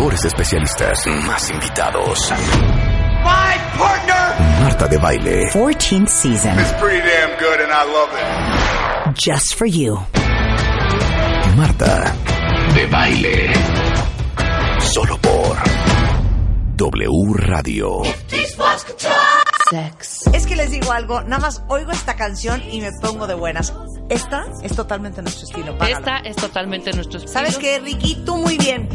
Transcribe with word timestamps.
Mejores 0.00 0.24
especialistas. 0.24 1.06
Más 1.26 1.50
invitados. 1.50 2.32
My 3.22 3.78
partner 3.78 4.62
Marta 4.62 4.88
de 4.88 4.96
baile. 4.96 5.50
14th 5.52 6.08
season. 6.08 6.58
is 6.58 6.72
pretty 6.80 7.00
damn 7.06 7.38
good 7.38 7.60
and 7.60 7.70
I 7.70 7.84
love 7.84 8.08
it. 8.14 9.14
Just 9.14 9.56
for 9.56 9.66
you. 9.66 9.98
Marta 11.54 12.14
de 12.74 12.86
baile. 12.86 13.52
Solo 14.80 15.18
por 15.18 15.58
W 16.76 17.34
Radio. 17.34 18.00
Es 20.32 20.46
que 20.46 20.56
les 20.56 20.70
digo 20.70 20.92
algo, 20.92 21.22
nada 21.24 21.38
más 21.38 21.62
oigo 21.68 21.92
esta 21.92 22.16
canción 22.16 22.62
y 22.72 22.80
me 22.80 22.90
pongo 23.02 23.26
de 23.26 23.34
buenas. 23.34 23.74
Esta 24.08 24.46
es 24.62 24.74
totalmente 24.74 25.20
nuestro 25.20 25.44
estilo. 25.44 25.76
págala. 25.76 25.98
Esta 25.98 26.18
es 26.20 26.36
totalmente 26.36 26.90
nuestro 26.92 27.18
estilo. 27.18 27.32
¿Sabes 27.32 27.58
qué, 27.58 27.78
Ricky? 27.78 28.24
Tú 28.24 28.38
muy 28.38 28.56
bien. 28.56 28.88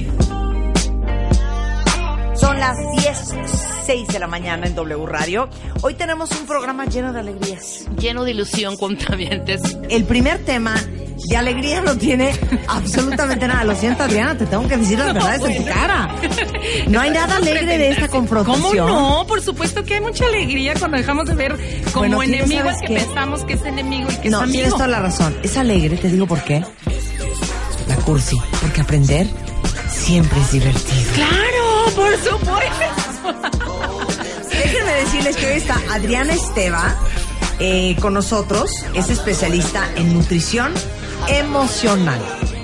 Son 2.40 2.60
las 2.60 2.76
10, 3.02 3.34
6 3.86 4.08
de 4.10 4.20
la 4.20 4.28
mañana 4.28 4.68
en 4.68 4.76
W 4.76 5.06
Radio. 5.06 5.50
Hoy 5.82 5.94
tenemos 5.96 6.30
un 6.32 6.46
programa 6.46 6.86
lleno 6.86 7.14
de 7.14 7.20
alegrías. 7.22 7.86
Lleno 8.00 8.24
de 8.24 8.32
ilusión, 8.32 8.76
cuentavientes. 8.78 9.62
El 9.90 10.04
primer 10.04 10.40
tema 10.46 10.76
de 11.30 11.38
alegría 11.38 11.82
no 11.82 11.98
tiene 11.98 12.32
absolutamente 12.68 13.48
nada. 13.48 13.64
Lo 13.64 13.76
siento, 13.76 14.04
Adriana, 14.04 14.38
te 14.38 14.46
tengo 14.46 14.68
que 14.68 14.78
decir 14.78 15.00
las 15.00 15.14
verdades 15.14 15.42
en 15.46 15.58
tu 15.64 15.66
cara. 15.70 16.16
No 16.88 17.00
hay 17.00 17.10
nada 17.12 17.38
alegre 17.38 17.78
de 17.78 17.90
esta 17.90 18.08
confrontación. 18.10 18.88
¿Cómo 18.88 19.00
no? 19.22 19.28
Por 19.28 19.42
supuesto 19.42 19.84
que 19.84 19.96
hay 19.96 20.02
mucha 20.02 20.26
alegría 20.26 20.74
cuando 20.78 20.98
dejamos 20.98 21.26
de 21.26 21.36
ver 21.36 21.54
como 21.94 22.18
Bueno, 22.18 22.20
¿tienes- 22.20 22.40
enemigo 22.42 22.70
al 22.70 22.76
sabes 22.76 22.82
que 22.82 22.88
qué? 22.96 23.00
pensamos 23.06 23.44
que 23.46 23.54
es 23.54 23.64
enemigo 23.66 24.10
y 24.12 24.16
que 24.18 24.30
No, 24.30 24.44
es 24.44 24.52
tienes 24.52 24.66
amigo. 24.74 24.78
toda 24.78 24.88
la 24.90 25.00
razón. 25.00 25.36
Es 25.42 25.58
alegre, 25.58 25.98
te 25.98 26.10
digo 26.10 26.28
por 26.28 26.42
qué. 26.44 26.64
La 27.88 27.96
cursi. 27.98 28.38
Porque 28.62 28.82
aprender 28.82 29.28
siempre 29.90 30.40
es 30.42 30.52
divertido. 30.52 31.14
Claro, 31.14 31.55
por 31.96 32.18
supuesto. 32.18 32.86
Déjenme 34.50 34.94
decirles 34.94 35.36
que 35.38 35.46
hoy 35.48 35.54
está 35.54 35.76
Adriana 35.92 36.34
Esteva 36.34 36.96
eh, 37.60 37.96
con 38.02 38.14
nosotros. 38.14 38.86
Es 38.94 39.10
especialista 39.10 39.88
en 39.96 40.14
nutrición 40.14 40.74
emocional. 41.28 42.20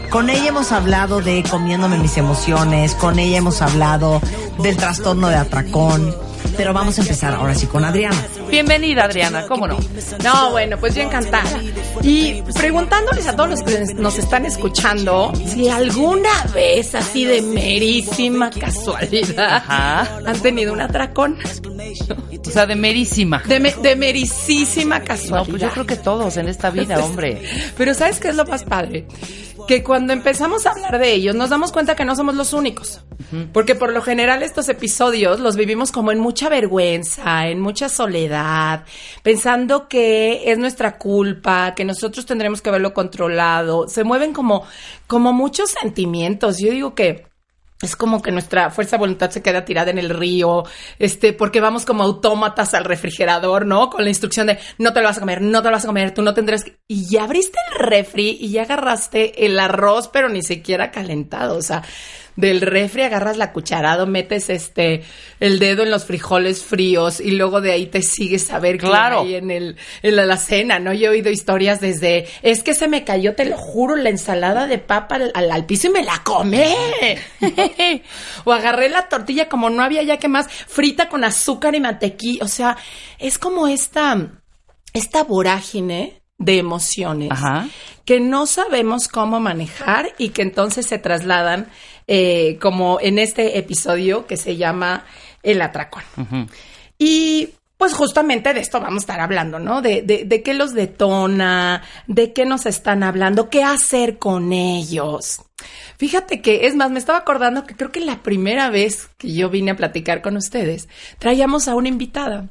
Con 0.09 0.29
ella 0.29 0.49
hemos 0.49 0.71
hablado 0.71 1.21
de 1.21 1.43
comiéndome 1.49 1.97
mis 1.97 2.17
emociones, 2.17 2.95
con 2.95 3.17
ella 3.17 3.37
hemos 3.37 3.61
hablado 3.61 4.21
del 4.59 4.75
trastorno 4.75 5.29
de 5.29 5.35
atracón. 5.35 6.13
Pero 6.57 6.73
vamos 6.73 6.97
a 6.97 7.01
empezar 7.01 7.33
ahora 7.33 7.55
sí 7.55 7.65
con 7.67 7.85
Adriana. 7.85 8.21
Bienvenida, 8.51 9.05
Adriana, 9.05 9.45
¿cómo 9.47 9.65
no? 9.65 9.79
No, 10.23 10.51
bueno, 10.51 10.77
pues 10.77 10.93
yo 10.93 11.01
encantada. 11.01 11.49
Y 12.03 12.41
preguntándoles 12.53 13.25
a 13.27 13.35
todos 13.35 13.49
los 13.49 13.63
que 13.63 13.93
nos 13.95 14.17
están 14.19 14.45
escuchando 14.45 15.31
si 15.47 15.69
alguna 15.69 16.43
vez, 16.53 16.93
así 16.93 17.23
de 17.25 17.41
merísima 17.41 18.49
casualidad, 18.49 19.55
Ajá. 19.55 20.19
han 20.25 20.39
tenido 20.41 20.73
un 20.73 20.81
atracón. 20.81 21.37
O 22.47 22.49
sea, 22.49 22.65
de 22.65 22.75
merísima. 22.75 23.41
De, 23.47 23.59
me- 23.59 23.73
de 23.73 23.95
merísima 23.95 25.01
casualidad. 25.01 25.39
No, 25.45 25.45
pues 25.45 25.61
yo 25.61 25.69
creo 25.69 25.85
que 25.85 25.95
todos 25.95 26.37
en 26.37 26.47
esta 26.47 26.69
vida, 26.69 27.03
hombre. 27.03 27.41
Pero 27.77 27.93
¿sabes 27.93 28.19
qué 28.19 28.29
es 28.29 28.35
lo 28.35 28.45
más 28.45 28.63
padre? 28.63 29.05
Que 29.67 29.83
cuando 29.83 30.11
empezamos 30.13 30.65
a 30.65 30.71
hablar 30.71 30.97
de 30.99 31.13
ellos 31.13 31.35
nos 31.35 31.49
damos 31.51 31.71
cuenta 31.71 31.95
que 31.95 32.03
no 32.03 32.15
somos 32.15 32.35
los 32.35 32.51
únicos. 32.53 33.01
Porque 33.53 33.75
por 33.75 33.93
lo 33.93 34.01
general 34.01 34.43
estos 34.43 34.67
episodios 34.69 35.39
los 35.39 35.55
vivimos 35.55 35.91
como 35.91 36.11
en 36.11 36.19
mucha 36.19 36.49
vergüenza, 36.49 37.47
en 37.47 37.61
mucha 37.61 37.87
soledad, 37.87 38.83
pensando 39.23 39.87
que 39.87 40.51
es 40.51 40.57
nuestra 40.57 40.97
culpa, 40.97 41.73
que 41.75 41.85
nosotros 41.85 42.25
tendremos 42.25 42.61
que 42.61 42.69
haberlo 42.69 42.93
controlado. 42.93 43.87
Se 43.87 44.03
mueven 44.03 44.33
como, 44.33 44.63
como 45.07 45.31
muchos 45.31 45.69
sentimientos. 45.81 46.57
Yo 46.59 46.71
digo 46.71 46.95
que 46.95 47.27
es 47.81 47.95
como 47.95 48.21
que 48.21 48.31
nuestra 48.31 48.69
fuerza 48.69 48.97
de 48.97 49.01
voluntad 49.01 49.29
se 49.31 49.41
queda 49.41 49.65
tirada 49.65 49.91
en 49.91 49.97
el 49.97 50.09
río, 50.09 50.63
este, 50.99 51.33
porque 51.33 51.61
vamos 51.61 51.85
como 51.85 52.03
autómatas 52.03 52.73
al 52.73 52.85
refrigerador, 52.85 53.65
¿no? 53.65 53.89
Con 53.89 54.03
la 54.03 54.09
instrucción 54.09 54.47
de 54.47 54.59
no 54.77 54.93
te 54.93 55.01
lo 55.01 55.07
vas 55.07 55.17
a 55.17 55.21
comer, 55.21 55.41
no 55.41 55.61
te 55.61 55.69
lo 55.69 55.73
vas 55.73 55.83
a 55.83 55.87
comer, 55.87 56.13
tú 56.13 56.21
no 56.21 56.33
tendrás 56.33 56.63
que... 56.63 56.77
Y 56.87 57.09
ya 57.09 57.23
abriste 57.23 57.57
el 57.71 57.85
refri 57.85 58.37
y 58.39 58.51
ya 58.51 58.63
agarraste 58.63 59.45
el 59.45 59.59
arroz, 59.59 60.07
pero 60.07 60.29
ni 60.29 60.43
siquiera 60.43 60.91
calentado, 60.91 61.57
o 61.57 61.61
sea, 61.61 61.83
del 62.35 62.61
refri 62.61 63.01
agarras 63.03 63.37
la 63.37 63.51
cucharada, 63.51 64.05
metes 64.05 64.49
este, 64.49 65.03
el 65.39 65.59
dedo 65.59 65.83
en 65.83 65.91
los 65.91 66.05
frijoles 66.05 66.63
fríos 66.63 67.19
y 67.19 67.31
luego 67.31 67.59
de 67.61 67.71
ahí 67.73 67.87
te 67.87 68.01
sigues 68.01 68.51
a 68.51 68.59
ver 68.59 68.77
qué 68.77 68.87
Claro. 68.87 69.21
hay 69.21 69.35
en 69.35 69.51
el, 69.51 69.77
en 70.01 70.15
la 70.15 70.23
alacena, 70.23 70.79
¿no? 70.79 70.93
Yo 70.93 71.07
he 71.07 71.09
oído 71.09 71.29
historias 71.29 71.81
desde, 71.81 72.27
es 72.41 72.63
que 72.63 72.73
se 72.73 72.87
me 72.87 73.03
cayó, 73.03 73.35
te 73.35 73.45
lo 73.45 73.57
juro, 73.57 73.95
la 73.95 74.09
ensalada 74.09 74.67
de 74.67 74.77
papa 74.77 75.15
al, 75.15 75.31
al- 75.35 75.51
al 75.51 75.65
piso 75.65 75.87
y 75.87 75.91
me 75.91 76.03
la 76.03 76.23
comé. 76.23 76.73
o 78.45 78.51
agarré 78.53 78.89
la 78.89 79.09
tortilla 79.09 79.49
como 79.49 79.69
no 79.69 79.83
había 79.83 80.03
ya 80.03 80.17
que 80.17 80.27
más, 80.27 80.47
frita 80.49 81.09
con 81.09 81.23
azúcar 81.23 81.75
y 81.75 81.79
mantequilla. 81.79 82.43
O 82.43 82.47
sea, 82.47 82.77
es 83.19 83.37
como 83.37 83.67
esta, 83.67 84.41
esta 84.93 85.23
vorágine 85.23 86.20
de 86.41 86.57
emociones 86.57 87.29
Ajá. 87.31 87.67
que 88.03 88.19
no 88.19 88.47
sabemos 88.47 89.07
cómo 89.07 89.39
manejar 89.39 90.13
y 90.17 90.29
que 90.29 90.41
entonces 90.41 90.85
se 90.87 90.97
trasladan 90.97 91.67
eh, 92.07 92.57
como 92.59 92.99
en 92.99 93.19
este 93.19 93.57
episodio 93.57 94.25
que 94.25 94.37
se 94.37 94.57
llama 94.57 95.05
El 95.43 95.61
atracón. 95.61 96.03
Y 96.97 97.49
pues 97.77 97.93
justamente 97.93 98.53
de 98.53 98.59
esto 98.59 98.79
vamos 98.79 98.97
a 98.97 99.05
estar 99.05 99.19
hablando, 99.21 99.59
¿no? 99.59 99.81
De, 99.81 100.01
de, 100.01 100.25
de 100.25 100.43
qué 100.43 100.53
los 100.53 100.73
detona, 100.73 101.83
de 102.07 102.33
qué 102.33 102.45
nos 102.45 102.65
están 102.65 103.01
hablando, 103.01 103.49
qué 103.49 103.63
hacer 103.63 104.17
con 104.17 104.53
ellos. 104.53 105.41
Fíjate 105.97 106.41
que, 106.41 106.67
es 106.67 106.75
más, 106.75 106.91
me 106.91 106.99
estaba 106.99 107.19
acordando 107.19 107.65
que 107.65 107.75
creo 107.75 107.91
que 107.91 107.99
la 107.99 108.23
primera 108.23 108.69
vez 108.69 109.09
que 109.17 109.33
yo 109.33 109.49
vine 109.49 109.71
a 109.71 109.75
platicar 109.75 110.21
con 110.21 110.37
ustedes, 110.37 110.89
traíamos 111.17 111.67
a 111.67 111.75
una 111.75 111.87
invitada 111.87 112.49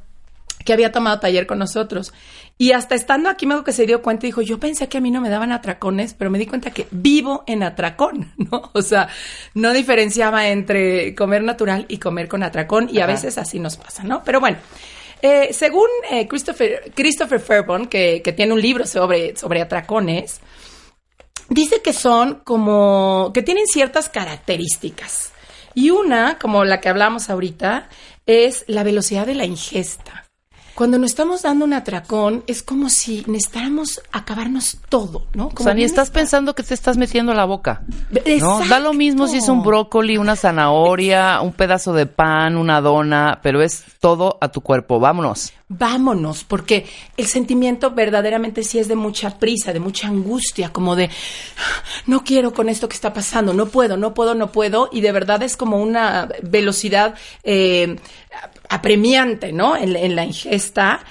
que 0.65 0.73
había 0.73 0.91
tomado 0.91 1.19
taller 1.19 1.47
con 1.47 1.59
nosotros. 1.59 2.13
Y 2.57 2.73
hasta 2.73 2.95
estando 2.95 3.29
aquí 3.29 3.47
me 3.47 3.63
que 3.63 3.71
se 3.71 3.85
dio 3.85 4.01
cuenta 4.01 4.25
y 4.25 4.29
dijo, 4.29 4.41
yo 4.41 4.59
pensé 4.59 4.87
que 4.87 4.97
a 4.97 5.01
mí 5.01 5.11
no 5.11 5.21
me 5.21 5.29
daban 5.29 5.51
atracones, 5.51 6.13
pero 6.13 6.29
me 6.29 6.37
di 6.37 6.45
cuenta 6.45 6.71
que 6.71 6.87
vivo 6.91 7.43
en 7.47 7.63
atracón, 7.63 8.31
¿no? 8.37 8.69
O 8.73 8.81
sea, 8.81 9.09
no 9.53 9.73
diferenciaba 9.73 10.47
entre 10.47 11.15
comer 11.15 11.43
natural 11.43 11.85
y 11.87 11.97
comer 11.97 12.27
con 12.27 12.43
atracón 12.43 12.89
y 12.91 12.99
a 12.99 13.07
veces 13.07 13.37
así 13.37 13.59
nos 13.59 13.77
pasa, 13.77 14.03
¿no? 14.03 14.23
Pero 14.23 14.39
bueno, 14.39 14.57
eh, 15.21 15.49
según 15.53 15.87
eh, 16.09 16.27
Christopher, 16.27 16.91
Christopher 16.95 17.39
Fairbairn, 17.39 17.87
que, 17.87 18.21
que 18.23 18.33
tiene 18.33 18.53
un 18.53 18.61
libro 18.61 18.85
sobre, 18.85 19.35
sobre 19.35 19.61
atracones, 19.61 20.41
dice 21.49 21.81
que 21.81 21.93
son 21.93 22.41
como, 22.43 23.31
que 23.33 23.43
tienen 23.43 23.67
ciertas 23.67 24.09
características. 24.09 25.31
Y 25.73 25.89
una, 25.89 26.37
como 26.39 26.65
la 26.65 26.81
que 26.81 26.89
hablamos 26.89 27.29
ahorita, 27.29 27.89
es 28.25 28.65
la 28.67 28.83
velocidad 28.83 29.25
de 29.25 29.35
la 29.35 29.45
ingesta. 29.45 30.20
Cuando 30.75 30.97
nos 30.97 31.11
estamos 31.11 31.41
dando 31.41 31.65
un 31.65 31.73
atracón, 31.73 32.43
es 32.47 32.63
como 32.63 32.89
si 32.89 33.23
necesitáramos 33.27 34.01
acabarnos 34.11 34.77
todo, 34.89 35.25
¿no? 35.33 35.47
O 35.47 35.49
Como 35.49 35.63
sea, 35.65 35.73
ni 35.73 35.83
estás 35.83 36.07
está- 36.07 36.19
pensando 36.19 36.55
que 36.55 36.63
te 36.63 36.73
estás 36.73 36.97
metiendo 36.97 37.31
a 37.31 37.35
la 37.35 37.45
boca. 37.45 37.81
¿no? 38.39 38.59
Da 38.67 38.79
lo 38.79 38.93
mismo 38.93 39.27
si 39.27 39.37
es 39.37 39.49
un 39.49 39.63
brócoli, 39.63 40.17
una 40.17 40.35
zanahoria, 40.35 41.41
un 41.41 41.53
pedazo 41.53 41.93
de 41.93 42.05
pan, 42.05 42.55
una 42.57 42.81
dona, 42.81 43.39
pero 43.43 43.61
es 43.61 43.83
todo 43.99 44.37
a 44.41 44.47
tu 44.49 44.61
cuerpo. 44.61 44.99
Vámonos. 44.99 45.53
Vámonos, 45.77 46.43
porque 46.43 46.85
el 47.15 47.27
sentimiento 47.27 47.91
verdaderamente 47.91 48.63
sí 48.63 48.77
es 48.77 48.87
de 48.87 48.95
mucha 48.95 49.39
prisa, 49.39 49.71
de 49.71 49.79
mucha 49.79 50.07
angustia, 50.07 50.73
como 50.73 50.95
de 50.95 51.09
no 52.07 52.23
quiero 52.23 52.53
con 52.53 52.67
esto 52.67 52.89
que 52.89 52.95
está 52.95 53.13
pasando, 53.13 53.53
no 53.53 53.67
puedo, 53.67 53.95
no 53.95 54.13
puedo, 54.13 54.35
no 54.35 54.51
puedo, 54.51 54.89
y 54.91 55.01
de 55.01 55.11
verdad 55.11 55.41
es 55.43 55.55
como 55.55 55.81
una 55.81 56.29
velocidad 56.43 57.15
eh, 57.43 57.95
apremiante, 58.69 59.53
¿no? 59.53 59.77
En, 59.77 59.95
en 59.95 60.15
la 60.15 60.25
ingesta. 60.25 61.03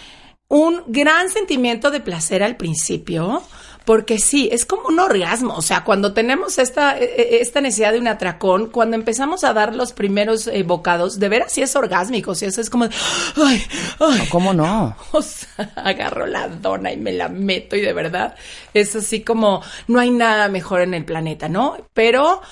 Un 0.48 0.82
gran 0.88 1.30
sentimiento 1.30 1.90
de 1.90 2.00
placer 2.00 2.42
al 2.42 2.56
principio, 2.56 3.42
porque 3.84 4.18
sí, 4.18 4.48
es 4.52 4.64
como 4.66 4.88
un 4.88 4.98
orgasmo, 5.00 5.54
o 5.56 5.62
sea, 5.62 5.82
cuando 5.84 6.12
tenemos 6.12 6.58
esta, 6.58 6.98
eh, 6.98 7.04
eh, 7.16 7.38
esta 7.40 7.60
necesidad 7.60 7.92
de 7.92 7.98
un 7.98 8.08
atracón, 8.08 8.66
cuando 8.70 8.96
empezamos 8.96 9.42
a 9.44 9.52
dar 9.52 9.74
los 9.74 9.92
primeros 9.92 10.46
eh, 10.46 10.62
bocados, 10.62 11.18
de 11.18 11.28
veras 11.28 11.52
sí 11.52 11.62
es 11.62 11.74
orgásmico, 11.76 12.34
sí, 12.34 12.44
eso 12.46 12.60
es 12.60 12.70
como, 12.70 12.84
ay, 12.84 13.62
ay, 13.98 14.28
¿Cómo 14.30 14.52
no? 14.52 14.94
o 15.12 15.22
sea, 15.22 15.72
agarro 15.76 16.26
la 16.26 16.48
dona 16.48 16.92
y 16.92 16.96
me 16.96 17.12
la 17.12 17.28
meto 17.28 17.74
y 17.76 17.80
de 17.80 17.92
verdad 17.92 18.34
es 18.74 18.94
así 18.96 19.22
como 19.22 19.62
no 19.88 19.98
hay 19.98 20.10
nada 20.10 20.48
mejor 20.48 20.82
en 20.82 20.94
el 20.94 21.04
planeta, 21.04 21.48
¿no? 21.48 21.76
Pero 21.94 22.42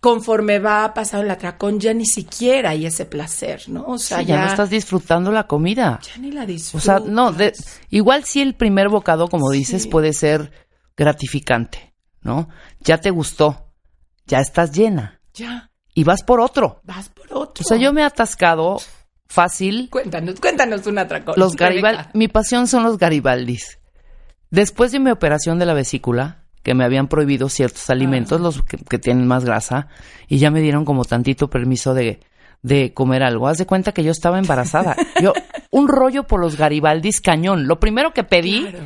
conforme 0.00 0.58
va 0.60 0.94
pasando 0.94 1.24
el 1.24 1.30
atracón, 1.32 1.80
ya 1.80 1.92
ni 1.92 2.06
siquiera 2.06 2.70
hay 2.70 2.86
ese 2.86 3.06
placer, 3.06 3.62
¿no? 3.68 3.84
O 3.88 3.98
sea, 3.98 4.18
Sí, 4.20 4.26
ya, 4.26 4.40
no 4.40 4.46
estás 4.46 4.70
disfrutando 4.70 5.32
la 5.32 5.46
comida. 5.48 5.98
ya 6.02 6.20
ni 6.20 6.30
la 6.30 6.44
O 6.44 6.46
disfrutas. 6.46 6.84
sea, 6.84 7.00
no, 7.00 7.32
de- 7.32 7.52
igual 7.90 8.24
si 8.24 8.40
el 8.40 8.54
primer 8.54 8.88
bocado, 8.88 9.28
como 9.28 9.50
dices, 9.50 9.86
puede 9.88 10.12
ser 10.12 10.52
gratificante, 10.96 11.94
¿no? 12.22 12.48
Ya 12.80 12.98
te 12.98 13.10
gustó, 13.10 13.70
ya 14.26 14.40
estás 14.40 14.72
llena 14.72 15.20
Ya, 15.34 15.70
y 15.94 16.04
vas 16.04 16.22
por 16.22 16.40
otro. 16.40 16.80
vas 16.84 17.08
por 17.10 17.26
otro. 17.32 17.62
O 17.64 17.68
sea, 17.68 17.76
yo 17.76 17.92
me 17.92 18.00
he 18.02 18.04
atascado 18.04 18.78
fácil 19.28 19.88
Cuéntanos, 19.90 20.40
cuéntanos 20.40 20.86
un 20.86 20.98
atracón. 20.98 21.34
los. 21.36 21.54
Garibaldi. 21.56 22.02
Mi 22.14 22.28
pasión 22.28 22.66
son 22.66 22.82
los 22.84 22.98
Garibaldis. 22.98 23.78
Después 24.50 24.92
de 24.92 25.00
mi 25.00 25.10
operación 25.10 25.58
de 25.58 25.66
la 25.66 25.74
vesícula, 25.74 26.44
que 26.62 26.74
me 26.74 26.84
habían 26.84 27.08
prohibido 27.08 27.48
ciertos 27.48 27.90
alimentos, 27.90 28.40
los 28.40 28.62
que, 28.62 28.76
que 28.78 28.98
tienen 28.98 29.26
más 29.26 29.44
grasa, 29.44 29.88
y 30.28 30.38
ya 30.38 30.50
me 30.50 30.60
dieron 30.60 30.84
como 30.84 31.04
tantito 31.04 31.50
permiso 31.50 31.94
de, 31.94 32.20
de 32.62 32.94
comer 32.94 33.22
algo. 33.22 33.48
Haz 33.48 33.58
de 33.58 33.66
cuenta 33.66 33.92
que 33.92 34.02
yo 34.04 34.10
estaba 34.12 34.38
embarazada. 34.38 34.96
Yo, 35.22 35.32
un 35.70 35.88
rollo 35.88 36.24
por 36.24 36.40
los 36.40 36.56
Garibaldis 36.56 37.20
cañón. 37.20 37.66
Lo 37.66 37.78
primero 37.80 38.12
que 38.12 38.24
pedí 38.24 38.62
Claro, 38.62 38.78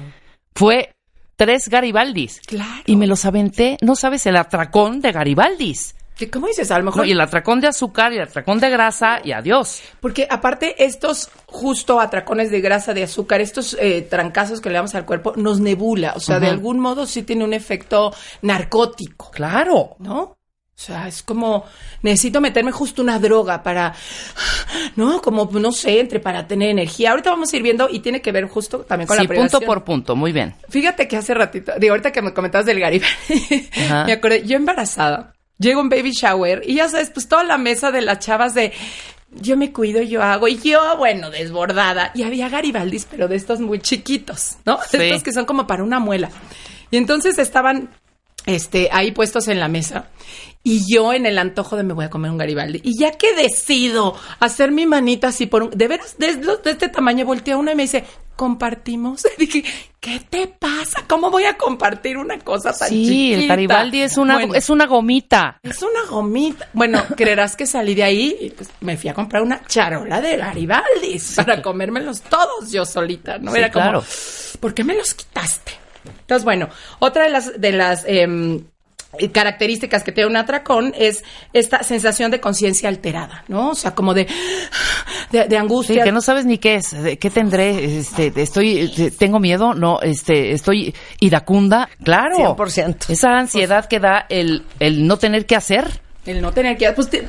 fue 0.54 0.94
tres 1.40 1.68
Garibaldis. 1.70 2.42
claro. 2.46 2.82
Y 2.84 2.96
me 2.96 3.06
los 3.06 3.24
aventé, 3.24 3.78
no 3.80 3.96
sabes, 3.96 4.26
el 4.26 4.36
atracón 4.36 5.00
de 5.00 5.10
Garibaldis. 5.12 5.94
¿Qué- 6.14 6.28
¿Cómo 6.28 6.48
dices? 6.48 6.70
A 6.70 6.76
lo 6.78 6.84
mejor 6.84 6.98
No, 7.00 7.04
y 7.06 7.12
el 7.12 7.20
atracón 7.22 7.60
de 7.60 7.68
azúcar 7.68 8.12
y 8.12 8.16
el 8.16 8.22
atracón 8.24 8.60
de 8.60 8.68
grasa 8.68 9.20
y 9.24 9.32
adiós. 9.32 9.80
Porque 10.00 10.26
aparte 10.28 10.84
estos 10.84 11.30
justo 11.46 11.98
atracones 11.98 12.50
de 12.50 12.60
grasa, 12.60 12.92
de 12.92 13.04
azúcar, 13.04 13.40
estos 13.40 13.74
eh, 13.80 14.02
trancazos 14.02 14.60
que 14.60 14.68
le 14.68 14.74
damos 14.74 14.94
al 14.94 15.06
cuerpo, 15.06 15.32
nos 15.36 15.60
nebula. 15.60 16.12
O 16.16 16.20
sea, 16.20 16.38
de 16.38 16.48
algún 16.48 16.78
modo 16.78 17.06
sí 17.06 17.22
tiene 17.22 17.42
un 17.42 17.54
efecto 17.54 18.12
narcótico, 18.42 19.30
Claro. 19.30 19.96
¿no? 19.98 20.36
O 20.80 20.82
sea, 20.82 21.08
es 21.08 21.22
como, 21.22 21.66
necesito 22.00 22.40
meterme 22.40 22.72
justo 22.72 23.02
una 23.02 23.18
droga 23.18 23.62
para, 23.62 23.94
¿no? 24.96 25.20
Como, 25.20 25.44
no 25.52 25.72
sé, 25.72 26.00
entre 26.00 26.20
para 26.20 26.46
tener 26.46 26.70
energía. 26.70 27.10
Ahorita 27.10 27.28
vamos 27.28 27.52
a 27.52 27.56
ir 27.58 27.62
viendo 27.62 27.86
y 27.90 27.98
tiene 27.98 28.22
que 28.22 28.32
ver 28.32 28.48
justo 28.48 28.78
también 28.78 29.06
con 29.06 29.18
Sí, 29.18 29.24
la 29.24 29.28
privación. 29.28 29.60
punto 29.60 29.66
por 29.66 29.84
punto, 29.84 30.16
muy 30.16 30.32
bien. 30.32 30.54
Fíjate 30.70 31.06
que 31.06 31.18
hace 31.18 31.34
ratito, 31.34 31.72
digo, 31.78 31.92
ahorita 31.92 32.12
que 32.12 32.22
me 32.22 32.32
comentabas 32.32 32.64
del 32.64 32.80
Garibaldi, 32.80 33.14
me 34.06 34.12
acordé, 34.12 34.46
yo 34.46 34.56
embarazada, 34.56 35.34
llego 35.58 35.82
un 35.82 35.90
baby 35.90 36.12
shower 36.12 36.62
y 36.66 36.76
ya 36.76 36.88
sabes, 36.88 37.10
pues 37.10 37.28
toda 37.28 37.44
la 37.44 37.58
mesa 37.58 37.90
de 37.90 38.00
las 38.00 38.18
chavas 38.20 38.54
de 38.54 38.72
yo 39.32 39.58
me 39.58 39.72
cuido, 39.74 40.00
yo 40.00 40.22
hago, 40.22 40.48
y 40.48 40.58
yo, 40.60 40.96
bueno, 40.96 41.30
desbordada. 41.30 42.10
Y 42.14 42.22
había 42.22 42.48
Garibaldis, 42.48 43.06
pero 43.10 43.28
de 43.28 43.36
estos 43.36 43.60
muy 43.60 43.80
chiquitos, 43.80 44.56
¿no? 44.64 44.78
Sí. 44.90 44.96
De 44.96 45.08
estos 45.08 45.22
que 45.24 45.32
son 45.32 45.44
como 45.44 45.66
para 45.66 45.84
una 45.84 45.98
muela. 46.00 46.30
Y 46.90 46.96
entonces 46.96 47.38
estaban 47.38 47.90
este, 48.46 48.88
ahí 48.92 49.12
puestos 49.12 49.48
en 49.48 49.60
la 49.60 49.68
mesa. 49.68 50.08
Y 50.62 50.82
yo 50.92 51.14
en 51.14 51.24
el 51.24 51.38
antojo 51.38 51.76
de 51.76 51.84
me 51.84 51.94
voy 51.94 52.04
a 52.04 52.10
comer 52.10 52.30
un 52.30 52.36
Garibaldi. 52.36 52.80
Y 52.84 52.98
ya 52.98 53.12
que 53.12 53.34
decido 53.34 54.14
hacer 54.40 54.70
mi 54.72 54.84
manita 54.84 55.28
así 55.28 55.46
por 55.46 55.62
un... 55.62 55.70
De 55.70 55.88
veras, 55.88 56.18
de, 56.18 56.36
de 56.36 56.70
este 56.70 56.88
tamaño, 56.88 57.24
voltea 57.24 57.56
uno 57.56 57.72
y 57.72 57.74
me 57.74 57.84
dice, 57.84 58.04
¿compartimos? 58.36 59.22
Y 59.38 59.46
dije, 59.46 59.64
¿qué 60.00 60.20
te 60.28 60.48
pasa? 60.48 61.04
¿Cómo 61.08 61.30
voy 61.30 61.44
a 61.44 61.56
compartir 61.56 62.18
una 62.18 62.38
cosa 62.40 62.72
tan 62.74 62.90
Sí, 62.90 63.06
chiquita? 63.06 63.40
el 63.40 63.48
Garibaldi 63.48 64.00
es 64.02 64.18
una, 64.18 64.34
Bueno, 64.34 64.54
es 64.54 64.68
una 64.68 64.86
gomita. 64.86 65.58
es 65.62 65.82
una 65.82 66.04
gomita. 66.10 66.68
Bueno, 66.74 67.02
creerás 67.16 67.56
que 67.56 67.64
salí 67.64 67.94
de 67.94 68.02
ahí 68.02 68.36
y 68.42 68.50
pues 68.50 68.68
me 68.80 68.98
fui 68.98 69.08
a 69.08 69.14
comprar 69.14 69.42
una 69.42 69.64
charola 69.66 70.20
de 70.20 70.36
Garibaldis 70.36 71.32
para 71.36 71.62
comérmelos 71.62 72.20
todos 72.20 72.70
yo 72.70 72.84
solita, 72.84 73.38
¿no? 73.38 73.50
Sí, 73.52 73.58
Era 73.58 73.70
como, 73.72 73.84
claro. 73.84 74.04
¿por 74.60 74.74
qué 74.74 74.84
me 74.84 74.94
los 74.94 75.14
quitaste? 75.14 75.72
Entonces, 76.04 76.44
bueno, 76.44 76.68
otra 76.98 77.24
de 77.24 77.30
las, 77.30 77.60
de 77.60 77.72
las 77.72 78.04
em, 78.06 78.64
características 79.32 80.02
que 80.04 80.12
tiene 80.12 80.30
un 80.30 80.36
atracón 80.36 80.94
es 80.96 81.24
esta 81.52 81.82
sensación 81.82 82.30
de 82.30 82.40
conciencia 82.40 82.88
alterada, 82.88 83.44
¿no? 83.48 83.70
O 83.70 83.74
sea, 83.74 83.94
como 83.94 84.14
de, 84.14 84.26
de, 85.32 85.40
de 85.44 85.48
Sí, 85.50 85.56
angustia. 85.56 86.04
que 86.04 86.12
no 86.12 86.20
sabes 86.20 86.46
ni 86.46 86.58
qué 86.58 86.76
es, 86.76 86.90
de 87.02 87.18
qué 87.18 87.28
tendré, 87.30 87.98
este, 87.98 88.32
estoy, 88.36 88.92
eh, 88.96 89.10
tengo 89.10 89.40
miedo, 89.40 89.74
no, 89.74 90.00
este, 90.00 90.52
estoy 90.52 90.94
iracunda, 91.18 91.88
claro. 92.04 92.56
100%. 92.56 93.10
Esa 93.10 93.30
ansiedad 93.38 93.86
que 93.86 93.98
da 93.98 94.26
el, 94.28 94.64
el 94.78 95.06
no 95.06 95.18
tener 95.18 95.44
que 95.46 95.56
hacer. 95.56 96.00
El 96.24 96.40
no 96.40 96.52
tener 96.52 96.76
que... 96.76 96.90
Pues 96.92 97.10
te- 97.10 97.26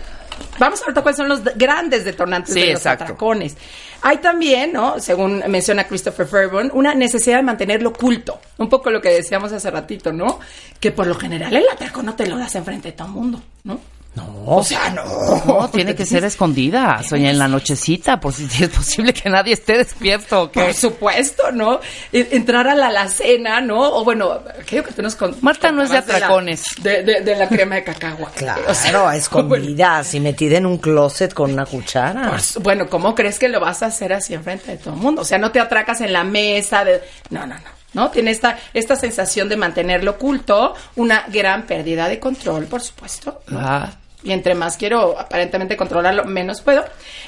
vamos 0.60 0.82
a 0.82 0.86
ver 0.92 0.94
cuáles 1.02 1.18
son 1.18 1.30
los 1.30 1.44
de- 1.44 1.54
grandes 1.56 2.06
detonantes 2.06 2.54
Sí, 2.54 2.60
de 2.62 2.68
los 2.74 2.76
exacto. 2.82 3.06
atracones. 3.06 3.58
Hay 4.04 4.18
también, 4.18 4.74
¿no? 4.74 5.00
Según 5.00 5.44
menciona 5.48 5.88
Christopher 5.88 6.26
Fairburn, 6.26 6.72
una 6.74 6.96
necesidad 6.96 7.38
de 7.38 7.44
mantenerlo 7.44 7.90
oculto. 7.90 8.40
Un 8.58 8.68
poco 8.68 8.90
lo 8.90 9.02
que 9.02 9.10
decíamos 9.10 9.52
hace 9.52 9.70
ratito, 9.70 10.12
¿no? 10.12 10.40
Que 10.80 10.92
por 10.92 11.06
lo 11.06 11.16
general 11.16 11.56
el 11.56 11.68
atracón 11.72 12.08
no 12.08 12.16
te 12.16 12.28
lo 12.28 12.38
das 12.38 12.56
enfrente 12.56 12.90
de 12.90 12.94
todo 12.94 13.08
el 13.08 13.14
mundo, 13.14 13.42
¿no? 13.64 13.80
No. 14.14 14.44
O 14.46 14.64
sea, 14.64 14.90
no. 14.90 15.04
No, 15.46 15.70
tiene 15.70 15.96
que 15.96 16.06
ser 16.06 16.26
escondida, 16.26 17.02
soña 17.04 17.30
en 17.30 17.40
la 17.40 17.48
nochecita, 17.48 18.20
por 18.20 18.34
si 18.34 18.44
es 18.62 18.70
posible 18.70 19.14
que 19.14 19.30
nadie 19.30 19.54
esté 19.54 19.78
despierto, 19.78 20.42
¿o 20.44 20.52
qué? 20.52 20.62
Por 20.62 20.74
supuesto, 20.74 21.52
¿no? 21.54 21.80
E- 22.12 22.28
Entrar 22.32 22.68
a 22.68 22.76
la 22.76 22.88
alacena, 22.88 23.62
¿no? 23.62 23.80
O 23.80 24.04
bueno, 24.04 24.40
aquello 24.60 24.84
que 24.84 24.92
tú 24.92 25.02
nos 25.02 25.16
con- 25.16 25.38
Marta 25.42 25.72
no 25.72 25.82
es 25.84 25.90
de 25.90 25.96
la- 25.96 26.00
atracones. 26.02 26.64
De, 26.82 27.04
de- 27.04 27.22
de 27.22 27.36
la 27.38 27.48
crema 27.48 27.76
de 27.76 27.84
cacagua. 27.86 28.32
Claro, 28.36 28.64
O 28.68 28.74
sea, 28.74 29.16
escondida, 29.16 30.00
así 30.00 30.20
metida 30.20 30.58
en 30.58 30.66
un 30.66 30.78
closet 30.80 31.34
con 31.34 31.54
una 31.54 31.66
cuchara. 31.66 32.38
Su- 32.40 32.60
Bueno, 32.60 32.90
¿cómo 32.90 33.16
crees 33.16 33.40
que 33.40 33.48
lo 33.48 33.62
vas 33.62 33.82
a 33.82 33.86
hacer 33.86 34.12
así 34.12 34.34
enfrente 34.34 34.72
de 34.72 34.78
todo 34.78 34.94
el 34.94 35.00
mundo? 35.00 35.22
O 35.22 35.26
sea, 35.26 35.38
no 35.38 35.52
te 35.52 35.60
atracas 35.62 36.02
en 36.02 36.12
la 36.12 36.24
mesa 36.26 36.84
de... 36.84 37.02
No, 37.30 37.46
no, 37.46 37.56
no. 37.56 37.82
¿No? 37.94 38.10
Tiene 38.10 38.32
esta, 38.32 38.58
esta 38.74 38.96
sensación 38.96 39.50
de 39.50 39.58
mantenerlo 39.58 40.12
oculto, 40.12 40.74
una 40.96 41.26
gran 41.28 41.64
pérdida 41.64 42.08
de 42.08 42.22
control, 42.22 42.64
por 42.66 42.80
supuesto. 42.82 43.42
¿no? 43.48 43.60
Ah. 43.62 43.90
Y 44.24 44.32
entre 44.32 44.56
más 44.56 44.78
quiero 44.78 45.20
aparentemente 45.20 45.78
controlarlo, 45.78 46.26
menos 46.26 46.62
puedo. 46.62 46.84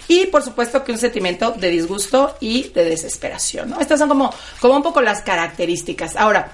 Y 0.08 0.28
por 0.28 0.44
supuesto 0.44 0.84
que 0.84 0.92
un 0.92 0.98
sentimiento 0.98 1.52
de 1.52 1.70
disgusto 1.70 2.36
y 2.40 2.70
de 2.70 2.86
desesperación, 2.86 3.72
¿no? 3.72 3.80
Estas 3.80 4.00
son 4.00 4.10
como, 4.10 4.34
como 4.60 4.76
un 4.76 4.84
poco 4.84 5.02
las 5.02 5.22
características. 5.22 6.16
Ahora, 6.16 6.52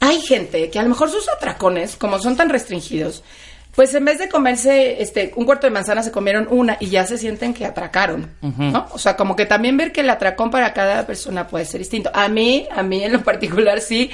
hay 0.00 0.20
gente 0.20 0.70
que 0.70 0.78
a 0.78 0.82
lo 0.82 0.88
mejor 0.88 1.10
sus 1.10 1.28
atracones, 1.28 1.96
como 1.96 2.18
son 2.18 2.36
tan 2.36 2.48
restringidos, 2.48 3.22
pues 3.74 3.94
en 3.94 4.04
vez 4.04 4.18
de 4.18 4.28
comerse 4.28 5.02
este 5.02 5.32
un 5.36 5.46
cuarto 5.46 5.66
de 5.66 5.72
manzana 5.72 6.02
se 6.02 6.12
comieron 6.12 6.46
una 6.50 6.76
y 6.78 6.88
ya 6.88 7.06
se 7.06 7.18
sienten 7.18 7.54
que 7.54 7.66
atracaron, 7.66 8.30
¿no? 8.40 8.86
O 8.92 8.98
sea, 8.98 9.16
como 9.16 9.34
que 9.34 9.46
también 9.46 9.76
ver 9.76 9.92
que 9.92 10.02
el 10.02 10.10
atracón 10.10 10.50
para 10.50 10.72
cada 10.72 11.06
persona 11.06 11.48
puede 11.48 11.64
ser 11.64 11.80
distinto. 11.80 12.10
A 12.14 12.28
mí, 12.28 12.68
a 12.70 12.82
mí 12.82 13.02
en 13.02 13.12
lo 13.12 13.22
particular 13.24 13.80
sí 13.80 14.10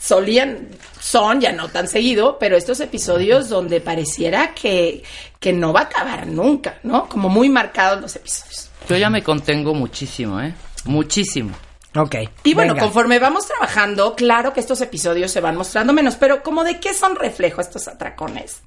solían 0.00 0.68
son 1.00 1.40
ya 1.40 1.52
no 1.52 1.68
tan 1.68 1.86
seguido, 1.88 2.38
pero 2.38 2.56
estos 2.56 2.80
episodios 2.80 3.48
donde 3.48 3.80
pareciera 3.80 4.54
que 4.54 5.02
que 5.38 5.52
no 5.52 5.72
va 5.72 5.80
a 5.80 5.84
acabar 5.84 6.26
nunca, 6.26 6.78
¿no? 6.82 7.08
Como 7.08 7.28
muy 7.28 7.48
marcados 7.48 8.00
los 8.00 8.14
episodios. 8.16 8.70
Yo 8.88 8.96
ya 8.96 9.08
me 9.08 9.22
contengo 9.22 9.74
muchísimo, 9.74 10.40
¿eh? 10.40 10.54
Muchísimo. 10.84 11.52
Ok. 11.96 12.16
Y 12.44 12.54
bueno, 12.54 12.74
venga. 12.74 12.84
conforme 12.86 13.18
vamos 13.18 13.46
trabajando, 13.46 14.14
claro 14.14 14.52
que 14.52 14.60
estos 14.60 14.80
episodios 14.80 15.30
se 15.30 15.40
van 15.40 15.56
mostrando 15.56 15.92
menos, 15.92 16.16
pero 16.16 16.42
como 16.42 16.62
de 16.62 16.78
qué 16.78 16.94
son 16.94 17.16
reflejo 17.16 17.60
estos 17.60 17.88
atracones. 17.88 18.62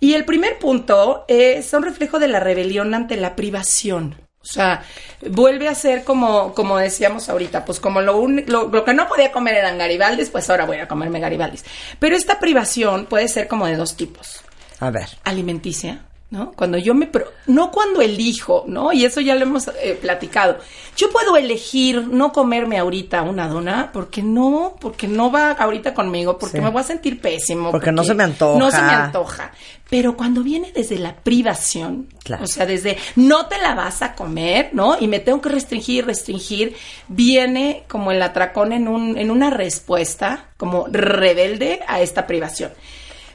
Y 0.00 0.14
el 0.14 0.24
primer 0.24 0.58
punto 0.58 1.24
es, 1.28 1.66
son 1.66 1.82
reflejo 1.82 2.18
de 2.18 2.28
la 2.28 2.40
rebelión 2.40 2.94
ante 2.94 3.16
la 3.16 3.36
privación. 3.36 4.16
O 4.42 4.46
sea, 4.46 4.82
vuelve 5.28 5.68
a 5.68 5.74
ser 5.74 6.02
como, 6.02 6.54
como 6.54 6.78
decíamos 6.78 7.28
ahorita, 7.28 7.64
pues 7.66 7.78
como 7.78 8.00
lo, 8.00 8.16
uni- 8.18 8.44
lo, 8.46 8.68
lo 8.68 8.84
que 8.84 8.94
no 8.94 9.06
podía 9.06 9.32
comer 9.32 9.54
eran 9.56 9.76
garibaldis, 9.76 10.30
pues 10.30 10.48
ahora 10.48 10.64
voy 10.64 10.78
a 10.78 10.88
comerme 10.88 11.20
garibaldis. 11.20 11.64
Pero 11.98 12.16
esta 12.16 12.40
privación 12.40 13.04
puede 13.06 13.28
ser 13.28 13.48
como 13.48 13.66
de 13.66 13.76
dos 13.76 13.96
tipos 13.96 14.40
A 14.80 14.90
ver. 14.90 15.08
alimenticia, 15.24 16.00
¿no? 16.30 16.52
Cuando 16.52 16.78
yo 16.78 16.94
me... 16.94 17.06
pro- 17.06 17.32
no 17.46 17.70
cuando 17.72 18.00
elijo, 18.00 18.64
¿no? 18.68 18.92
Y 18.92 19.04
eso 19.04 19.20
ya 19.20 19.34
lo 19.34 19.42
hemos 19.42 19.68
eh, 19.82 19.98
platicado. 20.00 20.58
Yo 20.96 21.10
puedo 21.10 21.36
elegir 21.36 22.06
no 22.08 22.32
comerme 22.32 22.78
ahorita 22.78 23.22
una 23.22 23.48
dona 23.48 23.90
porque 23.92 24.22
no, 24.22 24.76
porque 24.80 25.08
no 25.08 25.30
va 25.32 25.50
ahorita 25.52 25.92
conmigo, 25.92 26.38
porque 26.38 26.58
Sí. 26.58 26.62
me 26.62 26.70
voy 26.70 26.80
a 26.80 26.84
sentir 26.84 27.20
pésimo. 27.20 27.70
Porque 27.72 27.90
no 27.92 28.04
se 28.04 28.14
me 28.14 28.22
antoja. 28.24 28.58
No 28.58 28.70
se 28.70 28.80
me 28.80 28.92
antoja. 28.92 29.52
Pero 29.88 30.16
cuando 30.16 30.42
viene 30.44 30.70
desde 30.72 30.98
la 30.98 31.16
privación, 31.16 32.06
Claro. 32.22 32.44
o 32.44 32.46
sea, 32.46 32.64
desde 32.64 32.96
no 33.16 33.46
te 33.46 33.58
la 33.58 33.74
vas 33.74 34.02
a 34.02 34.14
comer, 34.14 34.70
¿no? 34.72 34.96
Y 35.00 35.08
me 35.08 35.18
tengo 35.18 35.40
que 35.40 35.48
restringir, 35.48 36.06
restringir, 36.06 36.76
viene 37.08 37.82
como 37.88 38.12
el 38.12 38.22
atracón 38.22 38.72
en, 38.72 38.86
un, 38.86 39.18
en 39.18 39.32
una 39.32 39.50
respuesta 39.50 40.46
como 40.56 40.86
rebelde 40.88 41.80
a 41.88 42.00
esta 42.00 42.26
privación. 42.28 42.70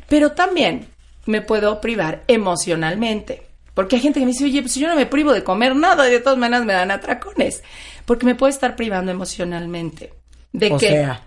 Pero 0.07 0.31
también 0.31 0.87
me 1.25 1.41
puedo 1.41 1.81
privar 1.81 2.23
emocionalmente. 2.27 3.43
Porque 3.73 3.97
hay 3.97 4.01
gente 4.01 4.19
que 4.19 4.25
me 4.25 4.31
dice, 4.31 4.45
oye, 4.45 4.61
pues 4.61 4.75
yo 4.75 4.87
no 4.87 4.95
me 4.95 5.05
privo 5.05 5.33
de 5.33 5.43
comer 5.43 5.75
nada, 5.75 6.07
y 6.07 6.11
de 6.11 6.19
todas 6.21 6.39
maneras 6.39 6.65
me 6.65 6.73
dan 6.73 6.91
atracones. 6.91 7.61
Porque 8.05 8.25
me 8.25 8.35
puedo 8.35 8.49
estar 8.49 8.75
privando 8.75 9.11
emocionalmente. 9.11 10.13
¿De 10.53 10.71
O 10.71 10.77
qué? 10.77 10.87
sea. 10.89 11.23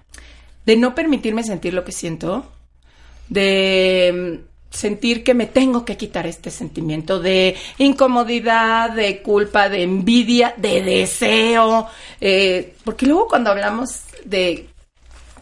De 0.64 0.76
no 0.76 0.95
permitirme 0.95 1.43
sentir 1.45 1.75
lo 1.75 1.85
que 1.85 1.93
siento. 1.93 2.50
De 3.28 4.38
mm, 4.40 4.75
sentir 4.75 5.25
que 5.25 5.35
me 5.35 5.47
tengo 5.47 5.85
que 5.85 5.97
quitar 5.97 6.26
este 6.26 6.50
sentimiento 6.50 7.21
de 7.21 7.57
incomodidad, 7.78 8.90
de 8.90 9.21
culpa, 9.23 9.69
de 9.69 9.83
envidia, 9.83 10.55
de 10.57 10.83
deseo. 10.83 11.88
eh, 12.21 12.75
porque 12.85 13.07
luego 13.07 13.28
cuando 13.28 13.50
hablamos 13.50 14.00
de 14.25 14.69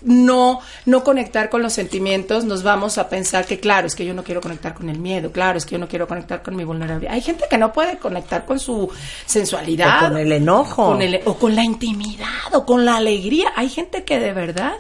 no, 0.03 0.61
no 0.85 1.05
conectar 1.05 1.49
con 1.51 1.63
los 1.63 1.73
sentimientos, 1.73 2.45
nos 2.45 2.63
vamos 2.63 2.99
a 2.99 3.09
pensar 3.09 3.47
que, 3.47 3.59
claro, 3.61 3.87
es 3.87 3.95
que 3.95 4.05
yo 4.05 4.15
no 4.15 4.23
quiero 4.25 4.41
conectar 4.41 4.75
con 4.75 4.89
el 4.89 4.99
miedo, 4.99 5.33
claro, 5.33 5.59
es 5.59 5.67
que 5.67 5.73
yo 5.73 5.79
no 5.79 5.89
quiero 5.89 6.07
conectar 6.09 6.43
con 6.43 6.57
mi 6.57 6.65
vulnerabilidad. 6.65 7.15
Hay 7.15 7.21
gente 7.23 7.45
que 7.49 7.59
no 7.59 7.73
puede 7.73 7.99
conectar 7.99 8.45
con 8.45 8.59
su 8.59 8.91
sensualidad. 9.25 10.05
O 10.05 10.09
con 10.09 10.19
el 10.19 10.33
enojo. 10.33 10.87
con 10.87 11.03
el- 11.03 11.21
o 11.25 11.35
con 11.37 11.55
la 11.55 11.65
intimidad, 11.65 12.55
o 12.55 12.65
con 12.67 12.85
la 12.85 12.97
alegría. 12.97 13.53
Hay 13.57 13.69
gente 13.69 14.05
que 14.05 14.19
de 14.19 14.33
verdad 14.33 14.75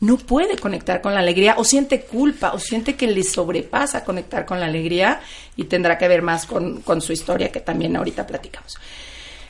no 0.00 0.18
puede 0.18 0.56
conectar 0.58 1.00
con 1.00 1.14
la 1.14 1.20
alegría, 1.20 1.54
o 1.56 1.64
siente 1.64 2.02
culpa, 2.02 2.52
o 2.52 2.58
siente 2.58 2.96
que 2.96 3.06
le 3.06 3.22
sobrepasa 3.22 4.04
conectar 4.04 4.44
con 4.44 4.60
la 4.60 4.66
alegría, 4.66 5.20
y 5.56 5.64
tendrá 5.64 5.96
que 5.96 6.06
ver 6.06 6.20
más 6.20 6.44
con, 6.44 6.82
con 6.82 7.00
su 7.00 7.12
historia, 7.14 7.50
que 7.50 7.60
también 7.60 7.96
ahorita 7.96 8.26
platicamos. 8.26 8.76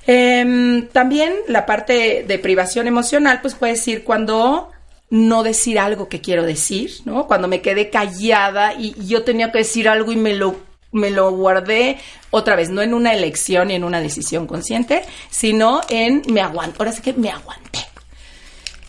Em, 0.06 0.86
también 0.88 1.32
la 1.48 1.66
parte 1.66 2.25
de 2.28 2.38
privación 2.38 2.86
emocional, 2.86 3.40
pues 3.42 3.54
puede 3.54 3.72
decir 3.72 4.04
cuando 4.04 4.70
no 5.10 5.42
decir 5.42 5.78
algo 5.78 6.08
que 6.08 6.20
quiero 6.20 6.42
decir, 6.42 6.92
¿no? 7.04 7.26
Cuando 7.26 7.48
me 7.48 7.62
quedé 7.62 7.90
callada 7.90 8.75
y, 8.75 8.94
y 8.98 9.06
yo 9.06 9.22
tenía 9.22 9.52
que 9.52 9.58
decir 9.58 9.88
algo 9.88 10.12
y 10.12 10.16
me 10.16 10.34
lo, 10.34 10.56
me 10.92 11.10
lo 11.10 11.30
guardé 11.30 11.98
otra 12.30 12.56
vez, 12.56 12.70
no 12.70 12.82
en 12.82 12.94
una 12.94 13.14
elección 13.14 13.70
y 13.70 13.75
en 13.75 13.84
una 13.84 14.00
decisión 14.00 14.46
consciente, 14.46 15.02
sino 15.30 15.80
en 15.88 16.22
me 16.28 16.40
aguanto. 16.40 16.76
Ahora 16.80 16.92
sí 16.92 17.02
que 17.02 17.12
me 17.12 17.30
aguanté. 17.30 17.80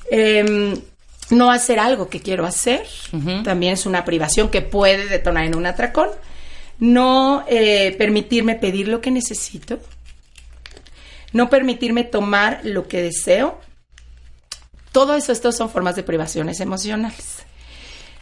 Em, 0.09 0.79
no 1.29 1.51
hacer 1.51 1.79
algo 1.79 2.09
que 2.09 2.21
quiero 2.21 2.45
hacer 2.45 2.87
también 3.43 3.73
es 3.73 3.85
una 3.85 4.05
privación 4.05 4.49
que 4.49 4.61
puede 4.61 5.07
detonar 5.07 5.45
en 5.45 5.55
un 5.55 5.65
atracón. 5.65 6.09
No 6.79 7.43
eh, 7.47 7.95
permitirme 7.97 8.55
pedir 8.55 8.87
lo 8.87 9.01
que 9.01 9.11
necesito. 9.11 9.79
No 11.33 11.49
permitirme 11.49 12.03
tomar 12.03 12.61
lo 12.63 12.87
que 12.87 13.01
deseo. 13.01 13.59
Todo 14.97 15.13
eso, 15.13 15.31
estos 15.31 15.55
son 15.55 15.69
formas 15.69 15.95
de 15.95 16.01
privaciones 16.01 16.59
emocionales. 16.59 17.45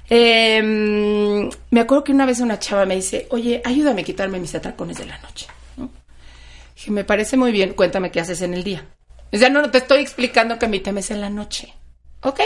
Em, 0.09 1.49
me 1.69 1.79
acuerdo 1.79 2.03
que 2.03 2.11
una 2.11 2.25
vez 2.25 2.41
una 2.41 2.59
chava 2.59 2.85
me 2.85 2.97
dice, 2.97 3.27
oye, 3.29 3.61
ayúdame 3.63 4.01
a 4.01 4.03
quitarme 4.03 4.41
mis 4.41 4.53
atracones 4.55 4.97
de 4.97 5.05
la 5.05 5.17
noche. 5.19 5.47
¿no? 5.77 5.89
Dije, 6.75 6.91
me 6.91 7.05
parece 7.05 7.37
muy 7.37 7.53
bien, 7.53 7.75
cuéntame 7.75 8.11
qué 8.11 8.19
haces 8.19 8.41
en 8.41 8.53
el 8.53 8.65
día. 8.65 8.85
O 9.31 9.37
sea, 9.37 9.49
no, 9.49 9.61
no 9.61 9.71
te 9.71 9.77
estoy 9.77 10.01
explicando 10.01 10.59
que 10.59 10.67
mi 10.67 10.81
tema 10.81 10.99
es 10.99 11.11
en 11.11 11.21
la 11.21 11.29
noche. 11.29 11.73
Ok, 12.23 12.41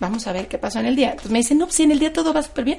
vamos 0.00 0.26
a 0.26 0.32
ver 0.32 0.48
qué 0.48 0.56
pasó 0.56 0.78
en 0.78 0.86
el 0.86 0.96
día. 0.96 1.10
Entonces 1.10 1.30
me 1.30 1.40
dice, 1.40 1.54
no, 1.54 1.66
pues 1.66 1.78
en 1.80 1.92
el 1.92 1.98
día 1.98 2.14
todo 2.14 2.32
va 2.32 2.42
súper 2.42 2.64
bien. 2.64 2.78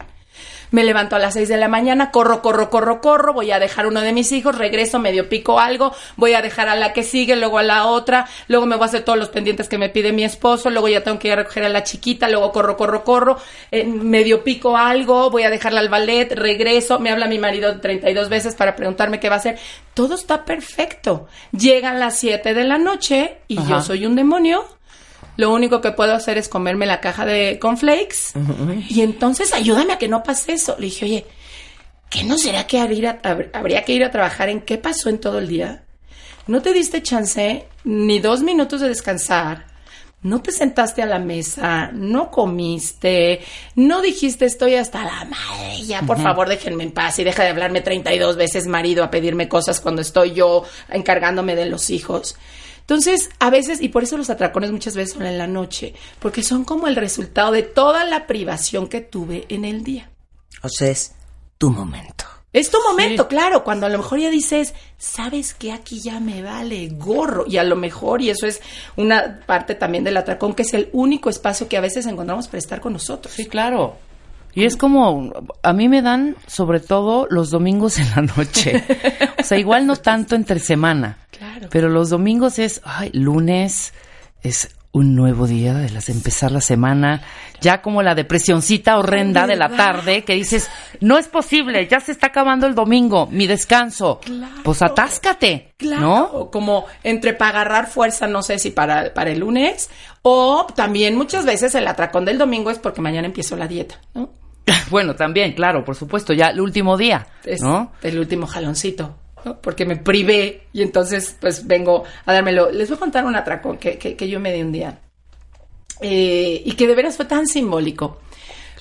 Me 0.71 0.83
levanto 0.83 1.15
a 1.15 1.19
las 1.19 1.33
6 1.33 1.49
de 1.49 1.57
la 1.57 1.67
mañana, 1.67 2.11
corro, 2.11 2.41
corro, 2.41 2.69
corro, 2.69 3.01
corro, 3.01 3.33
voy 3.33 3.51
a 3.51 3.59
dejar 3.59 3.87
uno 3.87 4.01
de 4.01 4.13
mis 4.13 4.31
hijos, 4.31 4.57
regreso, 4.57 4.99
medio 4.99 5.29
pico 5.29 5.59
algo, 5.59 5.93
voy 6.15 6.33
a 6.33 6.41
dejar 6.41 6.67
a 6.67 6.75
la 6.75 6.93
que 6.93 7.03
sigue, 7.03 7.35
luego 7.35 7.57
a 7.57 7.63
la 7.63 7.85
otra, 7.85 8.27
luego 8.47 8.65
me 8.65 8.75
voy 8.75 8.83
a 8.83 8.87
hacer 8.87 9.03
todos 9.03 9.17
los 9.17 9.29
pendientes 9.29 9.69
que 9.69 9.77
me 9.77 9.89
pide 9.89 10.11
mi 10.11 10.23
esposo, 10.23 10.69
luego 10.69 10.87
ya 10.87 11.03
tengo 11.03 11.19
que 11.19 11.27
ir 11.27 11.33
a 11.33 11.37
recoger 11.37 11.63
a 11.63 11.69
la 11.69 11.83
chiquita, 11.83 12.27
luego 12.29 12.51
corro, 12.51 12.75
corro, 12.77 13.03
corro, 13.03 13.37
eh, 13.71 13.85
medio 13.85 14.43
pico 14.43 14.77
algo, 14.77 15.29
voy 15.29 15.43
a 15.43 15.49
dejarla 15.49 15.79
al 15.79 15.89
ballet, 15.89 16.31
regreso, 16.33 16.99
me 16.99 17.11
habla 17.11 17.27
mi 17.27 17.39
marido 17.39 17.79
32 17.79 18.29
veces 18.29 18.55
para 18.55 18.75
preguntarme 18.75 19.19
qué 19.19 19.29
va 19.29 19.35
a 19.35 19.39
hacer. 19.39 19.57
Todo 19.93 20.15
está 20.15 20.45
perfecto. 20.45 21.27
Llegan 21.51 21.99
las 21.99 22.19
7 22.19 22.53
de 22.53 22.63
la 22.63 22.77
noche 22.77 23.39
y 23.47 23.55
yo 23.65 23.81
soy 23.81 24.05
un 24.05 24.15
demonio 24.15 24.76
lo 25.37 25.53
único 25.53 25.79
que 25.81 25.91
puedo 25.91 26.13
hacer 26.13 26.37
es 26.37 26.49
comerme 26.49 26.85
la 26.85 26.99
caja 26.99 27.25
de 27.25 27.57
cornflakes. 27.59 28.33
Y 28.89 29.01
entonces 29.01 29.53
ayúdame 29.53 29.93
a 29.93 29.97
que 29.97 30.07
no 30.07 30.23
pase 30.23 30.53
eso. 30.53 30.75
Le 30.79 30.85
dije, 30.87 31.05
oye, 31.05 31.25
¿qué 32.09 32.23
no 32.23 32.37
será 32.37 32.67
que 32.67 32.79
habría, 32.79 33.21
hab- 33.21 33.49
habría 33.53 33.83
que 33.85 33.93
ir 33.93 34.03
a 34.03 34.11
trabajar 34.11 34.49
en 34.49 34.61
qué 34.61 34.77
pasó 34.77 35.09
en 35.09 35.19
todo 35.19 35.39
el 35.39 35.47
día? 35.47 35.83
No 36.47 36.61
te 36.61 36.73
diste 36.73 37.01
chance 37.03 37.67
ni 37.83 38.19
dos 38.19 38.41
minutos 38.41 38.81
de 38.81 38.89
descansar. 38.89 39.65
No 40.23 40.41
te 40.41 40.51
sentaste 40.51 41.03
a 41.03 41.05
la 41.05 41.19
mesa, 41.19 41.91
no 41.93 42.31
comiste, 42.31 43.39
no 43.75 44.01
dijiste 44.01 44.45
estoy 44.45 44.73
hasta 44.73 45.03
la 45.03 45.25
madre, 45.25 45.83
ya 45.85 46.01
por 46.01 46.19
favor 46.19 46.49
déjenme 46.49 46.83
en 46.85 46.91
paz 46.91 47.19
y 47.19 47.23
deja 47.23 47.43
de 47.43 47.49
hablarme 47.49 47.81
32 47.81 48.35
veces 48.35 48.65
marido 48.65 49.03
a 49.03 49.11
pedirme 49.11 49.47
cosas 49.47 49.79
cuando 49.79 50.01
estoy 50.01 50.33
yo 50.33 50.63
encargándome 50.89 51.55
de 51.55 51.67
los 51.67 51.91
hijos. 51.91 52.35
Entonces, 52.87 53.29
a 53.39 53.49
veces, 53.49 53.81
y 53.81 53.89
por 53.89 54.03
eso 54.03 54.15
los 54.15 54.29
atracones 54.29 54.71
muchas 54.71 54.95
veces 54.95 55.15
son 55.15 55.25
en 55.25 55.37
la 55.37 55.45
noche, 55.45 55.93
porque 56.19 56.41
son 56.41 56.63
como 56.63 56.87
el 56.87 56.95
resultado 56.95 57.51
de 57.51 57.63
toda 57.63 58.05
la 58.05 58.27
privación 58.27 58.87
que 58.87 59.01
tuve 59.01 59.45
en 59.49 59.65
el 59.65 59.83
día. 59.83 60.09
O 60.63 60.69
sea, 60.69 60.89
es 60.89 61.13
tu 61.57 61.69
momento. 61.69 62.23
Es 62.53 62.71
tu 62.71 62.77
momento, 62.81 63.27
claro, 63.27 63.65
cuando 63.65 63.85
a 63.85 63.89
lo 63.89 63.97
mejor 63.97 64.19
ya 64.19 64.29
dices, 64.29 64.73
sabes 64.97 65.53
que 65.53 65.73
aquí 65.73 65.99
ya 65.99 66.21
me 66.21 66.41
vale 66.41 66.87
gorro, 66.87 67.43
y 67.45 67.57
a 67.57 67.63
lo 67.65 67.75
mejor, 67.75 68.21
y 68.21 68.29
eso 68.29 68.47
es 68.47 68.61
una 68.95 69.41
parte 69.45 69.75
también 69.75 70.05
del 70.05 70.15
atracón, 70.15 70.53
que 70.53 70.61
es 70.61 70.73
el 70.73 70.89
único 70.93 71.29
espacio 71.29 71.67
que 71.67 71.75
a 71.75 71.81
veces 71.81 72.05
encontramos 72.05 72.47
para 72.47 72.59
estar 72.59 72.79
con 72.79 72.93
nosotros. 72.93 73.33
Sí, 73.33 73.47
claro. 73.47 73.97
Y 74.57 74.65
es 74.65 74.75
como, 74.75 75.31
a 75.61 75.71
mí 75.71 75.87
me 75.87 76.01
dan 76.01 76.35
sobre 76.47 76.79
todo 76.79 77.27
los 77.29 77.51
domingos 77.51 77.99
en 77.99 78.09
la 78.15 78.23
noche. 78.23 78.83
O 79.39 79.43
sea, 79.43 79.59
igual 79.59 79.85
no 79.85 79.95
tanto 79.97 80.33
entre 80.33 80.59
semana. 80.59 81.19
Claro. 81.29 81.67
Pero 81.69 81.89
los 81.89 82.09
domingos 82.09 82.57
es, 82.57 82.81
ay, 82.83 83.11
lunes 83.13 83.93
es 84.41 84.69
un 84.91 85.15
nuevo 85.15 85.45
día 85.45 85.75
de 85.75 85.91
las 85.91 86.09
empezar 86.09 86.51
la 86.51 86.61
semana, 86.61 87.21
ya 87.61 87.83
como 87.83 88.01
la 88.01 88.15
depresioncita 88.15 88.97
horrenda 88.97 89.45
de 89.45 89.55
la 89.55 89.69
tarde 89.69 90.23
que 90.23 90.33
dices, 90.33 90.71
no 91.01 91.19
es 91.19 91.27
posible, 91.27 91.87
ya 91.87 91.99
se 91.99 92.11
está 92.11 92.27
acabando 92.27 92.65
el 92.65 92.73
domingo, 92.73 93.27
mi 93.27 93.45
descanso. 93.45 94.19
Pues 94.63 94.81
atáscate, 94.81 95.75
Claro, 95.77 96.01
¿no? 96.01 96.23
o 96.23 96.49
como 96.49 96.85
entre 97.03 97.33
para 97.33 97.61
agarrar 97.61 97.87
fuerza, 97.87 98.25
no 98.25 98.41
sé 98.41 98.57
si 98.57 98.71
para, 98.71 99.13
para 99.13 99.29
el 99.29 99.39
lunes, 99.39 99.91
o 100.23 100.65
también 100.75 101.15
muchas 101.15 101.45
veces 101.45 101.75
el 101.75 101.85
atracón 101.87 102.25
del 102.25 102.39
domingo 102.39 102.71
es 102.71 102.79
porque 102.79 103.01
mañana 103.01 103.27
empiezo 103.27 103.55
la 103.55 103.67
dieta, 103.67 104.01
¿no? 104.15 104.31
Bueno, 104.89 105.15
también, 105.15 105.53
claro, 105.53 105.83
por 105.83 105.95
supuesto, 105.95 106.33
ya 106.33 106.49
el 106.49 106.61
último 106.61 106.97
día, 106.97 107.27
es 107.43 107.61
¿no? 107.61 107.93
el 108.01 108.19
último 108.19 108.47
jaloncito, 108.47 109.15
¿no? 109.43 109.59
porque 109.61 109.85
me 109.85 109.97
privé 109.97 110.67
y 110.73 110.81
entonces 110.81 111.35
pues 111.39 111.65
vengo 111.67 112.03
a 112.25 112.33
dármelo. 112.33 112.71
Les 112.71 112.89
voy 112.89 112.97
a 112.97 112.99
contar 112.99 113.25
un 113.25 113.35
atracón 113.35 113.77
que, 113.77 113.97
que, 113.97 114.15
que 114.15 114.29
yo 114.29 114.39
me 114.39 114.53
di 114.53 114.61
un 114.61 114.71
día 114.71 114.99
eh, 116.01 116.61
y 116.63 116.71
que 116.73 116.87
de 116.87 116.95
veras 116.95 117.15
fue 117.15 117.25
tan 117.25 117.47
simbólico. 117.47 118.21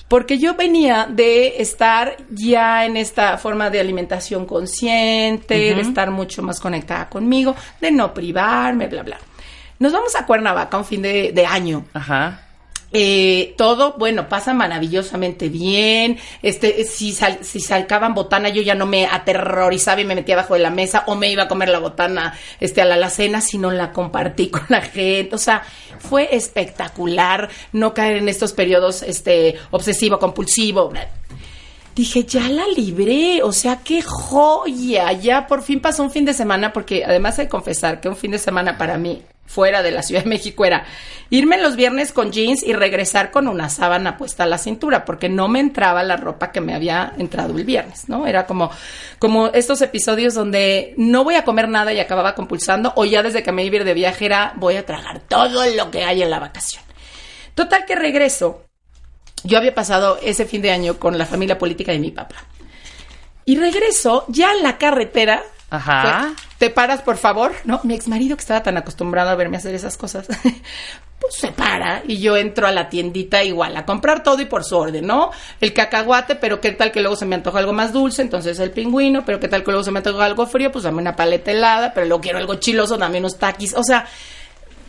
Porque 0.07 0.37
yo 0.37 0.55
venía 0.55 1.05
de 1.09 1.61
estar 1.61 2.15
ya 2.29 2.85
en 2.85 2.95
esta 2.95 3.37
forma 3.37 3.69
de 3.69 3.81
alimentación 3.81 4.45
consciente, 4.45 5.75
de 5.75 5.81
estar 5.81 6.11
mucho 6.11 6.41
más 6.41 6.61
conectada 6.61 7.09
conmigo, 7.09 7.53
de 7.81 7.91
no 7.91 8.13
privarme, 8.13 8.87
bla, 8.87 9.03
bla. 9.03 9.17
Nos 9.79 9.91
vamos 9.91 10.15
a 10.15 10.25
Cuernavaca 10.25 10.77
un 10.77 10.85
fin 10.85 11.01
de, 11.01 11.33
de 11.33 11.45
año. 11.45 11.85
Ajá. 11.93 12.46
Eh, 12.93 13.53
todo, 13.57 13.95
bueno, 13.97 14.29
pasa 14.29 14.53
maravillosamente 14.53 15.49
bien. 15.49 16.17
Este, 16.41 16.85
si, 16.85 17.11
sal- 17.11 17.39
si 17.41 17.59
salcaban 17.59 18.13
botana, 18.13 18.49
yo 18.49 18.61
ya 18.61 18.75
no 18.75 18.85
me 18.85 19.05
aterrorizaba 19.05 19.99
y 20.01 20.05
me 20.05 20.15
metía 20.15 20.35
abajo 20.35 20.53
de 20.53 20.61
la 20.61 20.69
mesa 20.69 21.03
o 21.07 21.15
me 21.15 21.29
iba 21.29 21.43
a 21.43 21.47
comer 21.47 21.69
la 21.69 21.79
botana 21.79 22.33
este, 22.59 22.81
a 22.81 22.85
la 22.85 22.93
alacena, 22.95 23.41
sino 23.41 23.71
la 23.71 23.91
compartí 23.91 24.47
con 24.51 24.63
la 24.69 24.81
gente. 24.81 25.35
O 25.35 25.37
sea, 25.37 25.63
fue 25.99 26.35
espectacular 26.35 27.49
no 27.73 27.93
caer 27.93 28.17
en 28.17 28.29
estos 28.29 28.53
periodos 28.53 29.01
este, 29.03 29.55
obsesivo, 29.71 30.17
compulsivo. 30.19 30.93
Dije, 31.95 32.23
ya 32.25 32.47
la 32.47 32.67
libré, 32.67 33.41
o 33.41 33.51
sea, 33.51 33.79
qué 33.83 34.03
joya, 34.03 35.11
ya 35.13 35.47
por 35.47 35.63
fin 35.63 35.79
pasó 35.79 36.03
un 36.03 36.11
fin 36.11 36.25
de 36.25 36.33
semana, 36.35 36.71
porque 36.71 37.03
además 37.03 37.39
hay 37.39 37.47
confesar 37.47 37.99
que 37.99 38.07
un 38.07 38.15
fin 38.15 38.29
de 38.31 38.37
semana 38.37 38.77
para 38.77 38.99
mí, 38.99 39.23
fuera 39.47 39.81
de 39.81 39.91
la 39.91 40.03
Ciudad 40.03 40.23
de 40.23 40.29
México, 40.29 40.65
era 40.65 40.85
irme 41.29 41.57
los 41.57 41.75
viernes 41.75 42.11
con 42.11 42.31
jeans 42.31 42.61
y 42.63 42.73
regresar 42.73 43.31
con 43.31 43.47
una 43.47 43.69
sábana 43.69 44.17
puesta 44.17 44.43
a 44.43 44.45
la 44.45 44.57
cintura, 44.57 45.03
porque 45.05 45.29
no 45.29 45.47
me 45.47 45.59
entraba 45.59 46.03
la 46.03 46.17
ropa 46.17 46.51
que 46.51 46.61
me 46.61 46.75
había 46.75 47.13
entrado 47.17 47.57
el 47.57 47.65
viernes, 47.65 48.07
¿no? 48.07 48.27
Era 48.27 48.45
como, 48.45 48.69
como 49.19 49.47
estos 49.47 49.81
episodios 49.81 50.35
donde 50.35 50.93
no 50.97 51.23
voy 51.23 51.35
a 51.35 51.43
comer 51.43 51.67
nada 51.67 51.91
y 51.93 51.99
acababa 51.99 52.35
compulsando, 52.35 52.93
o 52.95 53.05
ya 53.05 53.23
desde 53.23 53.41
que 53.41 53.51
me 53.51 53.65
iba 53.65 53.73
a 53.73 53.77
ir 53.77 53.83
de 53.85 53.93
viaje 53.93 54.25
era, 54.25 54.53
voy 54.57 54.75
a 54.75 54.85
tragar 54.85 55.21
todo 55.21 55.65
lo 55.65 55.89
que 55.89 56.03
hay 56.03 56.21
en 56.21 56.29
la 56.29 56.39
vacación. 56.39 56.83
Total 57.55 57.85
que 57.85 57.95
regreso 57.95 58.67
yo 59.43 59.57
había 59.57 59.73
pasado 59.73 60.19
ese 60.21 60.45
fin 60.45 60.61
de 60.61 60.71
año 60.71 60.99
con 60.99 61.17
la 61.17 61.25
familia 61.25 61.57
política 61.57 61.91
de 61.91 61.99
mi 61.99 62.11
papá. 62.11 62.35
Y 63.45 63.55
regreso 63.57 64.25
ya 64.27 64.51
en 64.51 64.63
la 64.63 64.77
carretera. 64.77 65.43
Ajá. 65.69 66.33
fue, 66.35 66.46
Te 66.57 66.71
paras, 66.71 67.01
por 67.01 67.17
favor. 67.17 67.51
No, 67.65 67.79
mi 67.83 67.93
ex 67.93 68.07
marido 68.07 68.35
que 68.35 68.41
estaba 68.41 68.63
tan 68.63 68.77
acostumbrado 68.77 69.29
a 69.29 69.35
verme 69.35 69.57
hacer 69.57 69.75
esas 69.75 69.95
cosas, 69.95 70.27
pues 71.19 71.35
se 71.35 71.51
para 71.51 72.01
y 72.07 72.19
yo 72.19 72.35
entro 72.35 72.67
a 72.67 72.71
la 72.71 72.89
tiendita 72.89 73.43
igual 73.43 73.77
a 73.77 73.85
comprar 73.85 74.23
todo 74.23 74.41
y 74.41 74.45
por 74.45 74.63
su 74.63 74.75
orden, 74.75 75.05
¿no? 75.05 75.31
El 75.61 75.73
cacahuate, 75.73 76.35
pero 76.35 76.59
qué 76.59 76.71
tal 76.71 76.91
que 76.91 77.01
luego 77.01 77.15
se 77.15 77.25
me 77.25 77.35
antoja 77.35 77.59
algo 77.59 77.73
más 77.73 77.93
dulce, 77.93 78.23
entonces 78.23 78.59
el 78.59 78.71
pingüino, 78.71 79.23
pero 79.23 79.39
qué 79.39 79.47
tal 79.47 79.63
que 79.63 79.71
luego 79.71 79.83
se 79.83 79.91
me 79.91 79.99
antoja 79.99 80.25
algo 80.25 80.47
frío, 80.47 80.71
pues 80.71 80.83
dame 80.83 81.01
una 81.01 81.15
paleta 81.15 81.51
helada, 81.51 81.93
pero 81.93 82.07
luego 82.07 82.21
quiero 82.21 82.39
algo 82.39 82.55
chiloso, 82.55 82.97
dame 82.97 83.19
unos 83.19 83.37
taquis, 83.37 83.75
o 83.75 83.83
sea, 83.83 84.07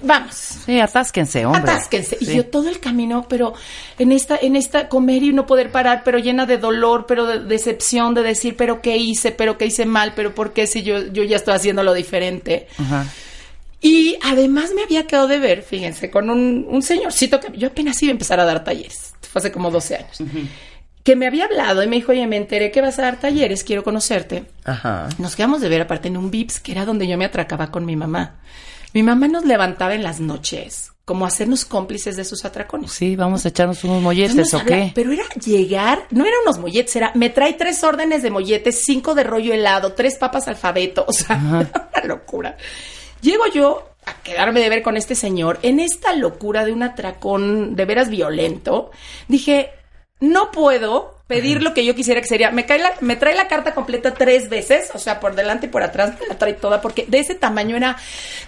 vamos. 0.03 0.35
Sí, 0.35 0.81
atásquense, 0.81 1.47
hombre. 1.47 1.63
Atásquense. 1.63 2.19
Y 2.21 2.35
yo 2.35 2.47
todo 2.47 2.69
el 2.69 2.81
camino, 2.81 3.27
pero 3.29 3.55
en 3.99 4.13
esta, 4.13 4.37
en 4.41 4.57
esta 4.57 4.89
comer 4.89 5.23
y 5.23 5.33
no 5.33 5.47
poder 5.47 5.71
parar, 5.71 6.03
pero 6.05 6.19
llena 6.19 6.47
de 6.47 6.59
dolor, 6.59 7.07
pero 7.07 7.27
de 7.27 7.41
decepción, 7.41 8.15
de 8.15 8.23
decir, 8.23 8.57
pero 8.57 8.81
qué 8.81 8.97
hice, 8.97 9.33
pero 9.33 9.59
qué 9.59 9.67
hice 9.67 9.87
mal, 9.87 10.13
pero 10.15 10.35
por 10.35 10.53
qué 10.53 10.67
si 10.67 10.83
yo, 10.83 11.07
yo 11.07 11.25
ya 11.25 11.37
estoy 11.37 11.55
haciendo 11.55 11.83
lo 11.83 11.95
diferente. 11.95 12.69
Ajá. 12.79 13.07
Y 13.81 14.17
además 14.23 14.73
me 14.75 14.83
había 14.83 15.07
quedado 15.07 15.29
de 15.29 15.39
ver, 15.39 15.63
fíjense, 15.63 16.11
con 16.11 16.31
un, 16.31 16.67
un 16.69 16.83
señorcito 16.83 17.39
que 17.39 17.57
yo 17.57 17.69
apenas 17.69 18.03
iba 18.03 18.11
a 18.11 18.13
empezar 18.13 18.41
a 18.41 18.45
dar 18.45 18.65
talleres, 18.65 19.15
fue 19.21 19.39
hace 19.41 19.53
como 19.53 19.71
12 19.71 19.97
años, 19.97 20.19
que 21.05 21.17
me 21.17 21.27
había 21.27 21.45
hablado 21.45 21.83
y 21.83 21.87
me 21.87 21.97
dijo, 21.97 22.13
oye, 22.13 22.27
me 22.27 22.37
enteré 22.37 22.71
que 22.71 22.81
vas 22.81 22.99
a 22.99 23.03
dar 23.03 23.21
talleres, 23.21 23.65
quiero 23.65 23.85
conocerte. 23.85 24.45
Ajá. 24.65 25.09
Nos 25.19 25.37
quedamos 25.37 25.61
de 25.61 25.69
ver 25.69 25.83
aparte 25.83 26.09
en 26.09 26.17
un 26.17 26.31
VIPS, 26.31 26.61
que 26.61 26.73
era 26.73 26.85
donde 26.85 27.07
yo 27.07 27.17
me 27.17 27.25
atracaba 27.25 27.71
con 27.71 27.87
mi 27.87 27.97
mamá. 27.97 28.41
Mi 28.95 29.03
mamá 29.03 29.29
nos 29.29 29.45
levantaba 29.45 29.95
en 29.95 30.03
las 30.03 30.21
noches, 30.21 30.93
como 31.05 31.25
a 31.25 31.29
hacernos 31.29 31.65
cómplices 31.65 32.17
de 32.17 32.25
sus 32.25 32.45
atracones. 32.45 32.93
Sí, 32.93 33.17
vamos 33.17 33.45
a 33.45 33.49
echarnos 33.49 33.83
unos 33.85 34.03
molletes, 34.03 34.53
¿o 34.55 34.65
qué? 34.65 34.93
Pero 34.95 35.13
era 35.13 35.25
llegar, 35.45 36.07
no 36.11 36.25
eran 36.25 36.41
unos 36.45 36.59
molletes, 36.59 36.97
era, 36.97 37.13
me 37.15 37.31
trae 37.31 37.55
tres 37.55 37.83
órdenes 37.85 38.23
de 38.23 38.31
molletes, 38.31 38.83
cinco 38.85 39.15
de 39.15 39.25
rollo 39.25 39.53
helado, 39.53 39.93
tres 39.93 40.17
papas 40.17 40.49
alfabeto, 40.49 41.05
o 41.07 41.13
sea, 41.13 41.37
una 41.95 42.05
locura. 42.05 42.57
Llego 43.21 43.45
yo 43.53 43.89
a 44.07 44.23
quedarme 44.23 44.61
de 44.61 44.69
ver 44.69 44.83
con 44.83 44.97
este 44.97 45.15
señor 45.15 45.59
en 45.63 45.81
esta 45.81 46.15
locura 46.15 46.65
de 46.65 46.73
un 46.73 46.83
atracón 46.83 47.77
de 47.77 47.85
veras 47.85 48.09
violento. 48.09 48.91
Dije, 49.29 49.71
no 50.21 50.51
puedo 50.51 51.17
pedir 51.27 51.63
lo 51.63 51.75
que 51.75 51.85
yo 51.85 51.95
quisiera 51.95 52.21
que 52.21 52.27
sería. 52.27 52.51
Me, 52.51 52.65
cae 52.67 52.79
la, 52.79 52.93
me 53.01 53.15
trae 53.17 53.35
la 53.37 53.49
carta 53.49 53.75
completa 53.75 54.15
tres 54.15 54.49
veces, 54.49 54.91
o 54.95 54.99
sea, 54.99 55.21
por 55.21 55.35
delante 55.35 55.67
y 55.67 55.69
por 55.69 55.83
atrás, 55.83 56.15
me 56.21 56.27
la 56.27 56.39
trae 56.39 56.55
toda, 56.55 56.81
porque 56.81 57.05
de 57.07 57.19
ese 57.19 57.35
tamaño 57.35 57.77
era 57.77 57.97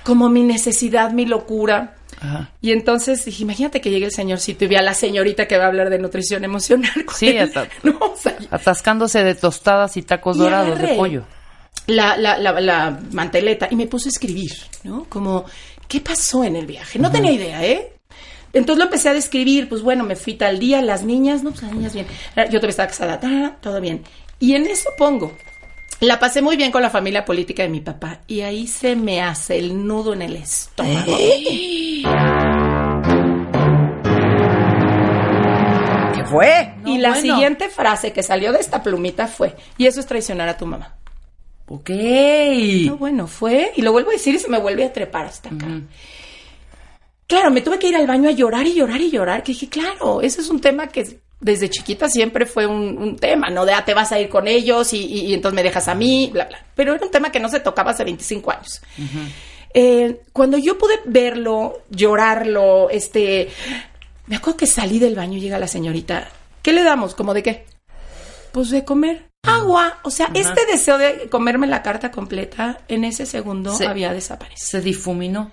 como 0.02 0.28
mi 0.30 0.42
necesidad, 0.42 1.10
mi 1.12 1.26
locura. 1.26 1.96
Ajá. 2.22 2.50
Y 2.60 2.72
entonces 2.72 3.24
dije, 3.24 3.42
imagínate 3.44 3.80
que 3.80 3.90
llegue 3.90 4.06
el 4.06 4.12
señorcito 4.12 4.64
y 4.64 4.68
vea 4.68 4.80
a 4.80 4.82
la 4.82 4.94
señorita 4.94 5.46
que 5.46 5.56
va 5.58 5.64
a 5.64 5.68
hablar 5.68 5.90
de 5.90 5.98
nutrición 5.98 6.42
emocional. 6.44 6.90
con 7.06 7.14
Sí, 7.14 7.28
él. 7.28 7.38
hasta- 7.40 7.68
No, 7.82 7.98
o 8.00 8.16
sea, 8.16 8.36
Atascándose 8.50 9.22
de 9.24 9.34
tostadas 9.34 9.96
y 9.96 10.02
tacos 10.02 10.36
Y 10.36 10.40
dorados 10.40 10.78
de 10.78 10.88
pollo. 10.96 11.24
la, 11.86 12.16
la, 12.16 12.36
la, 12.38 12.60
la 12.60 12.98
manteleta 13.12 13.68
y 13.70 13.76
me 13.76 13.86
puse 13.86 14.08
a 14.08 14.10
escribir, 14.10 14.52
¿no? 14.84 15.04
Como, 15.08 15.44
¿qué 15.88 16.00
pasó 16.00 16.44
en 16.44 16.56
el 16.56 16.66
viaje? 16.66 16.98
No 16.98 17.10
tenía 17.12 17.32
idea, 17.32 17.64
¿eh? 17.64 17.92
Entonces 18.52 18.78
lo 18.78 18.84
empecé 18.84 19.08
a 19.08 19.14
describir, 19.14 19.68
pues 19.68 19.82
bueno, 19.82 20.04
me 20.04 20.16
fui 20.16 20.34
tal 20.34 20.58
día, 20.58 20.82
las 20.82 21.04
niñas, 21.04 21.42
no, 21.42 21.50
pues 21.50 21.62
las 21.62 21.72
niñas 21.72 21.94
bien. 21.94 22.06
Yo 22.36 22.58
todavía 22.58 22.70
estaba 22.70 22.88
casada, 22.88 23.20
ta, 23.20 23.56
todo 23.60 23.80
bien. 23.80 24.02
Y 24.38 24.54
en 24.54 24.66
eso 24.66 24.90
pongo, 24.98 25.36
la 26.00 26.18
pasé 26.18 26.42
muy 26.42 26.56
bien 26.56 26.72
con 26.72 26.82
la 26.82 26.90
familia 26.90 27.24
política 27.24 27.62
de 27.62 27.68
mi 27.68 27.80
papá 27.80 28.20
y 28.26 28.40
ahí 28.40 28.66
se 28.66 28.96
me 28.96 29.20
hace 29.20 29.58
el 29.58 29.86
nudo 29.86 30.14
en 30.14 30.22
el 30.22 30.36
estómago. 30.36 31.16
¿Qué 36.14 36.24
fue? 36.24 36.72
y 36.86 36.98
la 36.98 37.10
bueno. 37.10 37.22
siguiente 37.22 37.68
frase 37.68 38.12
que 38.12 38.22
salió 38.22 38.52
de 38.52 38.60
esta 38.60 38.82
plumita 38.82 39.26
fue, 39.28 39.54
y 39.76 39.86
eso 39.86 40.00
es 40.00 40.06
traicionar 40.06 40.48
a 40.48 40.56
tu 40.56 40.66
mamá. 40.66 40.96
Ok. 41.68 41.90
No, 42.86 42.96
bueno, 42.96 43.26
fue, 43.26 43.72
y 43.76 43.82
lo 43.82 43.92
vuelvo 43.92 44.10
a 44.10 44.14
decir 44.14 44.34
y 44.34 44.38
se 44.38 44.48
me 44.48 44.58
vuelve 44.58 44.84
a 44.84 44.92
trepar 44.92 45.26
hasta 45.26 45.50
acá. 45.50 45.66
Claro, 47.30 47.50
me 47.50 47.62
tuve 47.62 47.78
que 47.78 47.88
ir 47.88 47.96
al 47.96 48.06
baño 48.06 48.28
a 48.28 48.32
llorar 48.32 48.66
y 48.66 48.74
llorar 48.74 49.00
y 49.00 49.10
llorar, 49.10 49.42
que 49.42 49.52
dije, 49.52 49.68
claro, 49.70 50.20
ese 50.20 50.42
es 50.42 50.50
un 50.50 50.60
tema 50.60 50.88
que 50.88 51.18
desde 51.40 51.70
chiquita 51.70 52.08
siempre 52.10 52.44
fue 52.44 52.66
un, 52.66 52.98
un 52.98 53.16
tema, 53.16 53.48
¿no? 53.48 53.64
De, 53.64 53.72
ah, 53.72 53.84
te 53.84 53.94
vas 53.94 54.12
a 54.12 54.18
ir 54.20 54.28
con 54.28 54.46
ellos 54.48 54.92
y, 54.92 54.98
y- 54.98 55.26
y 55.26 55.34
entonces 55.34 55.54
me 55.54 55.62
dejas 55.62 55.88
a 55.88 55.94
mí, 55.94 56.28
bla, 56.32 56.44
bla. 56.46 56.62
Pero 56.74 56.92
era 56.94 57.02
un 57.06 57.10
tema 57.10 57.32
que 57.32 57.40
no 57.40 57.48
se 57.48 57.60
tocaba 57.60 57.92
hace 57.92 58.04
25 58.04 58.50
años. 58.50 58.82
Eh, 59.72 60.20
cuando 60.32 60.58
yo 60.58 60.76
pude 60.76 61.00
verlo, 61.06 61.82
llorarlo, 61.88 62.90
este, 62.90 63.48
me 64.26 64.36
acuerdo 64.36 64.56
que 64.58 64.66
salí 64.66 64.98
del 64.98 65.14
baño 65.14 65.38
y 65.38 65.40
llega 65.40 65.58
la 65.58 65.68
señorita, 65.68 66.28
¿qué 66.62 66.72
le 66.72 66.82
damos? 66.82 67.14
¿Como 67.14 67.32
de 67.32 67.42
qué? 67.44 67.64
Pues 68.52 68.70
de 68.70 68.84
comer 68.84 69.28
agua. 69.44 70.00
O 70.02 70.10
sea, 70.10 70.28
este 70.34 70.66
deseo 70.66 70.98
de 70.98 71.28
comerme 71.30 71.68
la 71.68 71.82
carta 71.82 72.10
completa 72.10 72.80
en 72.88 73.04
ese 73.04 73.24
segundo 73.26 73.72
había 73.86 74.12
desaparecido. 74.12 74.66
Se 74.66 74.80
difuminó. 74.80 75.52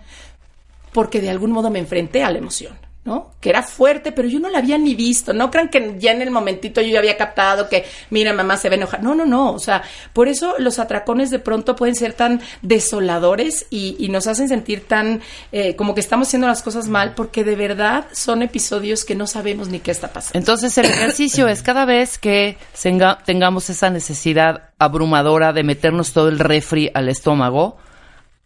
Porque 0.97 1.21
de 1.21 1.29
algún 1.29 1.51
modo 1.51 1.69
me 1.69 1.77
enfrenté 1.77 2.23
a 2.23 2.31
la 2.31 2.39
emoción, 2.39 2.75
¿no? 3.05 3.33
Que 3.39 3.51
era 3.51 3.61
fuerte, 3.61 4.11
pero 4.11 4.27
yo 4.27 4.39
no 4.39 4.49
la 4.49 4.57
había 4.57 4.79
ni 4.79 4.95
visto. 4.95 5.31
No 5.31 5.51
crean 5.51 5.69
que 5.69 5.95
ya 5.99 6.11
en 6.11 6.23
el 6.23 6.31
momentito 6.31 6.81
yo 6.81 6.87
ya 6.89 6.97
había 6.97 7.15
captado 7.17 7.69
que, 7.69 7.85
mira, 8.09 8.33
mamá 8.33 8.57
se 8.57 8.67
va 8.67 8.73
a 8.73 8.77
enojar. 8.77 9.03
No, 9.03 9.13
no, 9.13 9.23
no. 9.25 9.51
O 9.53 9.59
sea, 9.59 9.83
por 10.11 10.27
eso 10.27 10.55
los 10.57 10.79
atracones 10.79 11.29
de 11.29 11.37
pronto 11.37 11.75
pueden 11.75 11.93
ser 11.93 12.13
tan 12.13 12.41
desoladores 12.63 13.67
y, 13.69 14.07
nos 14.09 14.25
hacen 14.25 14.49
sentir 14.49 14.87
tan 14.87 15.21
eh, 15.51 15.75
como 15.75 15.93
que 15.93 15.99
estamos 16.01 16.27
haciendo 16.29 16.47
las 16.47 16.63
cosas 16.63 16.87
mal, 16.87 17.13
porque 17.13 17.43
de 17.43 17.55
verdad 17.55 18.05
son 18.11 18.41
episodios 18.41 19.05
que 19.05 19.13
no 19.13 19.27
sabemos 19.27 19.67
ni 19.69 19.79
qué 19.79 19.91
está 19.91 20.11
pasando. 20.11 20.39
Entonces 20.39 20.75
el 20.79 20.85
ejercicio 20.85 21.47
es 21.47 21.61
cada 21.61 21.85
vez 21.85 22.17
que 22.17 22.57
tenga- 22.81 23.19
tengamos 23.23 23.69
esa 23.69 23.91
necesidad 23.91 24.69
abrumadora 24.79 25.53
de 25.53 25.63
meternos 25.63 26.11
todo 26.11 26.29
el 26.29 26.39
refri 26.39 26.89
al 26.93 27.07
estómago, 27.07 27.77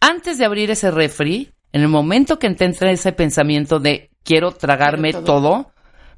antes 0.01 0.37
de 0.37 0.45
abrir 0.45 0.69
ese 0.71 0.91
refri, 0.91 1.51
en 1.73 1.81
el 1.81 1.87
momento 1.87 2.39
que 2.39 2.49
te 2.51 2.65
entre 2.65 2.91
ese 2.91 3.11
pensamiento 3.11 3.79
de 3.79 4.09
quiero 4.23 4.51
tragarme 4.51 5.13
todo. 5.13 5.23
todo. 5.23 5.71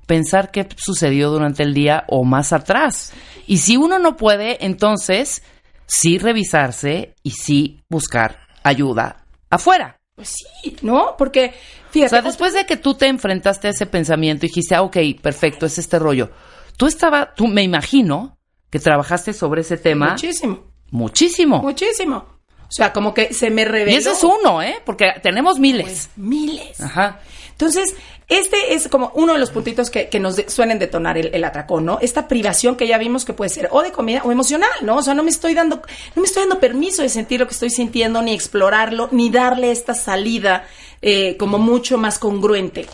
pensar 0.06 0.52
qué 0.52 0.68
sucedió 0.76 1.30
durante 1.30 1.64
el 1.64 1.74
día 1.74 2.04
o 2.08 2.24
más 2.24 2.52
atrás. 2.52 3.14
Y 3.48 3.58
si 3.58 3.78
uno 3.78 4.00
no 4.00 4.18
puede, 4.18 4.66
entonces 4.66 5.44
sí 5.86 6.18
revisarse 6.18 7.16
y 7.24 7.32
sí 7.32 7.82
buscar 7.90 8.40
ayuda 8.64 9.26
afuera. 9.50 9.98
Pues 10.16 10.30
sí, 10.30 10.76
¿no? 10.82 11.16
Porque, 11.18 11.54
O 11.88 11.92
fíjate, 11.92 12.10
sea, 12.10 12.22
después 12.22 12.54
de 12.54 12.66
que 12.66 12.78
tú 12.78 12.94
te 12.96 13.08
enfrentaste 13.08 13.68
a 13.68 13.72
ese 13.72 13.86
pensamiento 13.86 14.46
y 14.46 14.50
dijiste, 14.50 14.76
ah, 14.76 14.84
ok, 14.84 14.98
perfecto, 15.22 15.66
es 15.66 15.78
este 15.78 15.98
rollo. 16.00 16.32
Tú 16.78 16.86
estaba, 16.86 17.34
tú 17.34 17.48
me 17.48 17.64
imagino 17.64 18.38
que 18.70 18.80
trabajaste 18.80 19.34
sobre 19.34 19.62
ese 19.62 19.78
tema 19.78 20.12
muchísimo, 20.12 20.64
muchísimo. 20.92 21.62
muchísimo. 21.62 22.26
O 22.74 22.76
sea, 22.76 22.92
como 22.92 23.14
que 23.14 23.36
se 23.36 23.52
me 23.52 23.66
reveló. 23.66 23.92
y 23.92 23.96
ese 24.00 24.12
es 24.12 24.24
uno, 24.24 24.60
¿eh? 24.64 24.76
Porque 24.84 25.14
tenemos 25.22 25.60
miles. 25.60 25.86
Pues, 25.86 26.10
miles. 26.16 26.82
Ajá. 26.82 27.20
Entonces, 27.52 27.94
este 28.28 28.74
es 28.74 28.88
como 28.88 29.12
uno 29.14 29.34
de 29.34 29.40
los 29.40 29.52
puntitos 29.52 29.92
que, 29.92 30.10
que 30.10 30.20
nos 30.20 30.38
de- 30.38 30.50
suelen 30.50 30.80
detonar 30.80 31.16
el, 31.20 31.30
el 31.36 31.44
atracón, 31.44 31.86
¿no? 31.86 32.00
Esta 32.02 32.28
privación 32.28 32.76
que 32.76 32.88
ya 32.88 32.98
vimos 32.98 33.26
que 33.26 33.34
puede 33.34 33.50
ser 33.50 33.70
o 33.72 33.84
de 33.84 33.92
comida 33.92 34.22
o 34.24 34.32
emocional, 34.32 34.72
¿no? 34.82 34.96
O 34.98 35.04
sea, 35.04 35.14
no 35.14 35.22
me 35.22 35.30
estoy 35.30 35.54
dando, 35.54 35.84
no 36.16 36.22
me 36.22 36.26
estoy 36.28 36.42
dando 36.44 36.60
permiso 36.60 37.04
de 37.04 37.10
sentir 37.10 37.40
lo 37.42 37.46
que 37.48 37.54
estoy 37.54 37.70
sintiendo, 37.70 38.24
ni 38.24 38.34
explorarlo, 38.34 39.08
ni 39.12 39.30
darle 39.30 39.70
esta 39.72 39.94
salida 39.94 40.66
eh, 41.04 41.38
como 41.38 41.60
mucho 41.60 42.00
más 42.00 42.18
congruente. 42.18 42.88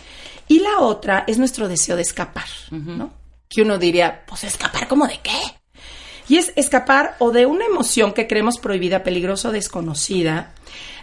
Y 0.49 0.59
la 0.59 0.79
otra 0.79 1.23
es 1.25 1.37
nuestro 1.37 1.69
deseo 1.69 1.95
de 1.95 2.01
escapar, 2.01 2.47
¿no? 2.71 3.13
Que 3.47 3.61
uno 3.61 3.77
diría, 3.77 4.23
pues 4.27 4.43
escapar 4.43 4.89
como 4.89 5.07
de 5.07 5.19
qué? 5.23 5.39
Y 6.29 6.37
es 6.37 6.53
escapar 6.55 7.15
o 7.19 7.31
de 7.31 7.45
una 7.47 7.65
emoción 7.65 8.13
que 8.13 8.27
creemos 8.27 8.59
prohibida, 8.59 9.03
peligrosa 9.03 9.49
o 9.49 9.51
desconocida, 9.51 10.53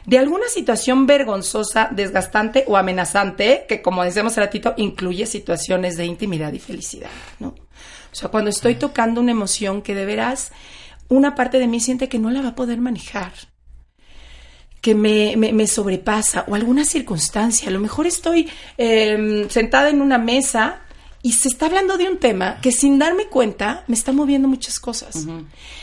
de 0.06 0.18
alguna 0.18 0.46
situación 0.48 1.06
vergonzosa, 1.06 1.88
desgastante 1.90 2.64
o 2.68 2.76
amenazante, 2.76 3.66
que 3.68 3.82
como 3.82 4.04
decíamos 4.04 4.36
ratito, 4.36 4.72
incluye 4.76 5.26
situaciones 5.26 5.96
de 5.96 6.06
intimidad 6.06 6.52
y 6.52 6.60
felicidad, 6.60 7.10
¿no? 7.40 7.48
O 7.48 8.14
sea, 8.18 8.28
cuando 8.30 8.48
estoy 8.50 8.76
tocando 8.76 9.20
una 9.20 9.32
emoción 9.32 9.82
que 9.82 9.94
de 9.96 10.06
veras 10.06 10.52
una 11.08 11.34
parte 11.34 11.58
de 11.58 11.66
mí 11.66 11.80
siente 11.80 12.08
que 12.08 12.18
no 12.20 12.30
la 12.30 12.40
va 12.40 12.48
a 12.50 12.54
poder 12.54 12.78
manejar, 12.80 13.32
que 14.80 14.94
me, 14.94 15.34
me- 15.36 15.52
me 15.52 15.66
sobrepasa 15.66 16.44
o 16.48 16.54
alguna 16.54 16.84
circunstancia. 16.84 17.68
A 17.68 17.72
lo 17.72 17.80
mejor 17.80 18.06
estoy 18.06 18.48
eh, 18.78 19.46
sentada 19.50 19.90
en 19.90 20.00
una 20.00 20.18
mesa 20.18 20.82
y 21.26 21.32
se 21.32 21.48
está 21.48 21.66
hablando 21.66 21.98
de 21.98 22.08
un 22.08 22.18
tema 22.18 22.60
que 22.62 22.70
sin 22.70 23.00
darme 23.00 23.26
cuenta 23.26 23.82
me 23.88 23.96
está 23.96 24.12
moviendo 24.12 24.46
muchas 24.46 24.78
cosas. 24.78 25.26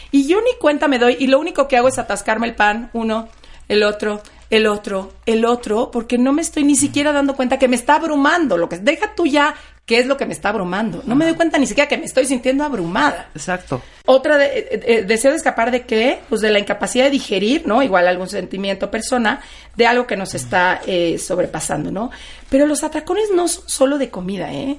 Y 0.10 0.26
yo 0.26 0.40
ni 0.40 0.58
cuenta 0.58 0.88
me 0.88 1.00
doy 1.00 1.18
y 1.20 1.28
lo 1.28 1.38
único 1.38 1.68
que 1.68 1.76
hago 1.76 1.90
es 1.90 2.00
atascarme 2.00 2.48
el 2.48 2.56
pan, 2.56 2.90
uno, 2.94 3.28
el 3.68 3.84
otro, 3.84 4.22
el 4.50 4.68
otro, 4.68 5.12
el 5.26 5.44
otro, 5.44 5.92
porque 5.92 6.18
no 6.18 6.32
me 6.32 6.42
estoy 6.42 6.64
ni 6.64 6.78
siquiera 6.78 7.12
dando 7.12 7.36
cuenta 7.36 7.60
que 7.60 7.68
me 7.68 7.76
está 7.76 7.96
abrumando. 7.96 8.58
Lo 8.58 8.70
que 8.70 8.78
deja 8.78 9.16
tú 9.16 9.26
ya 9.26 9.54
qué 9.86 10.00
es 10.00 10.08
lo 10.08 10.16
que 10.16 10.26
me 10.26 10.32
está 10.32 10.48
abrumando. 10.48 11.04
No 11.06 11.14
me 11.14 11.26
doy 11.26 11.34
cuenta 11.34 11.58
ni 11.58 11.68
siquiera 11.68 11.90
que 11.90 11.98
me 11.98 12.06
estoy 12.06 12.26
sintiendo 12.26 12.64
abrumada. 12.64 13.28
Exacto. 13.36 13.82
Otra, 14.06 14.38
de, 14.38 14.46
eh, 14.46 14.68
eh, 14.72 15.04
deseo 15.04 15.32
de 15.32 15.38
escapar 15.38 15.72
de 15.72 15.86
qué? 15.86 16.22
Pues 16.30 16.40
de 16.40 16.52
la 16.52 16.60
incapacidad 16.60 17.04
de 17.04 17.12
digerir, 17.12 17.68
¿no? 17.68 17.84
Igual 17.84 18.08
algún 18.08 18.30
sentimiento, 18.30 18.90
persona, 18.90 19.42
de 19.76 19.88
algo 19.88 20.08
que 20.08 20.16
nos 20.16 20.36
está 20.36 20.80
eh, 20.88 21.18
sobrepasando, 21.18 21.92
¿no? 21.92 22.12
Pero 22.50 22.66
los 22.66 22.82
atracones 22.86 23.26
no 23.36 23.50
son 23.50 23.68
solo 23.68 23.98
de 23.98 24.10
comida, 24.10 24.54
¿eh? 24.54 24.78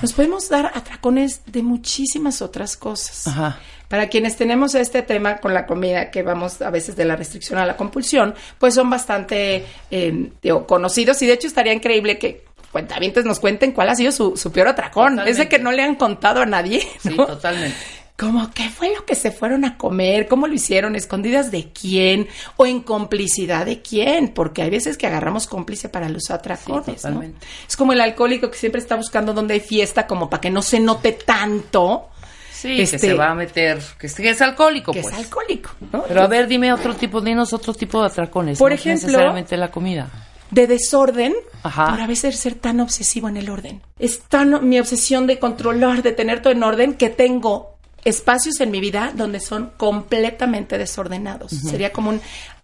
Nos 0.00 0.12
podemos 0.12 0.48
dar 0.48 0.66
atracones 0.74 1.42
de 1.46 1.62
muchísimas 1.62 2.42
otras 2.42 2.76
cosas. 2.76 3.26
Ajá. 3.26 3.58
Para 3.88 4.08
quienes 4.08 4.36
tenemos 4.36 4.74
este 4.74 5.02
tema 5.02 5.38
con 5.38 5.54
la 5.54 5.66
comida, 5.66 6.10
que 6.10 6.22
vamos 6.22 6.60
a 6.60 6.70
veces 6.70 6.94
de 6.94 7.04
la 7.04 7.16
restricción 7.16 7.58
a 7.58 7.66
la 7.66 7.76
compulsión, 7.76 8.34
pues 8.58 8.74
son 8.74 8.90
bastante 8.90 9.64
eh, 9.90 10.30
digo, 10.42 10.66
conocidos 10.66 11.20
y 11.22 11.26
de 11.26 11.32
hecho 11.32 11.46
estaría 11.46 11.72
increíble 11.72 12.18
que 12.18 12.44
cuentavientes 12.70 13.24
nos 13.24 13.40
cuenten 13.40 13.72
cuál 13.72 13.88
ha 13.88 13.94
sido 13.94 14.12
su, 14.12 14.36
su 14.36 14.52
peor 14.52 14.68
atracón. 14.68 15.12
Totalmente. 15.12 15.30
Ese 15.30 15.48
que 15.48 15.58
no 15.58 15.72
le 15.72 15.82
han 15.82 15.94
contado 15.94 16.42
a 16.42 16.46
nadie. 16.46 16.86
Sí, 17.00 17.16
totalmente. 17.16 17.76
Como, 18.18 18.50
¿qué 18.52 18.68
fue 18.68 18.92
lo 18.94 19.04
que 19.06 19.14
se 19.14 19.30
fueron 19.30 19.64
a 19.64 19.78
comer? 19.78 20.26
¿Cómo 20.26 20.48
lo 20.48 20.54
hicieron? 20.54 20.96
¿Escondidas 20.96 21.52
de 21.52 21.70
quién? 21.72 22.26
¿O 22.56 22.66
en 22.66 22.80
complicidad 22.80 23.64
de 23.64 23.80
quién? 23.80 24.28
Porque 24.34 24.62
hay 24.62 24.70
veces 24.70 24.98
que 24.98 25.06
agarramos 25.06 25.46
cómplice 25.46 25.88
para 25.88 26.08
los 26.08 26.28
atracones, 26.30 26.84
Sí, 26.84 26.90
¿no? 26.90 26.96
totalmente. 26.96 27.46
Es 27.68 27.76
como 27.76 27.92
el 27.92 28.00
alcohólico 28.00 28.50
que 28.50 28.58
siempre 28.58 28.80
está 28.80 28.96
buscando 28.96 29.32
donde 29.34 29.54
hay 29.54 29.60
fiesta, 29.60 30.06
como 30.08 30.28
para 30.28 30.40
que 30.40 30.50
no 30.50 30.62
se 30.62 30.80
note 30.80 31.12
tanto. 31.12 32.08
Sí, 32.52 32.76
que 32.76 32.86
se 32.88 33.14
va 33.14 33.30
a 33.30 33.34
meter, 33.36 33.80
que 34.00 34.08
es, 34.08 34.14
que 34.16 34.30
es 34.30 34.42
alcohólico, 34.42 34.90
que 34.92 35.02
pues. 35.02 35.14
es 35.14 35.20
alcohólico, 35.20 35.70
¿no? 35.92 36.02
Pero 36.08 36.22
a 36.22 36.26
ver, 36.26 36.48
dime 36.48 36.72
otro 36.72 36.96
tipo, 36.96 37.20
dinos 37.20 37.52
otro 37.52 37.72
tipo 37.72 38.00
de 38.00 38.08
atracones. 38.08 38.58
Por 38.58 38.72
no 38.72 38.74
ejemplo- 38.74 39.06
necesariamente 39.06 39.56
la 39.56 39.70
comida. 39.70 40.10
de 40.50 40.66
desorden 40.66 41.36
Ajá. 41.62 41.90
por 41.90 42.00
a 42.00 42.06
veces 42.08 42.36
ser 42.36 42.54
tan 42.56 42.80
obsesivo 42.80 43.28
en 43.28 43.36
el 43.36 43.48
orden. 43.48 43.80
Es 44.00 44.22
tan 44.22 44.68
mi 44.68 44.80
obsesión 44.80 45.28
de 45.28 45.38
controlar, 45.38 46.02
de 46.02 46.10
tener 46.10 46.42
todo 46.42 46.52
en 46.52 46.64
orden, 46.64 46.94
que 46.94 47.10
tengo 47.10 47.77
espacios 48.04 48.60
en 48.60 48.70
mi 48.70 48.80
vida 48.80 49.12
donde 49.14 49.40
son 49.40 49.72
completamente 49.76 50.78
desordenados. 50.78 51.50
Sería 51.52 51.92
como 51.92 52.10
un 52.10 52.20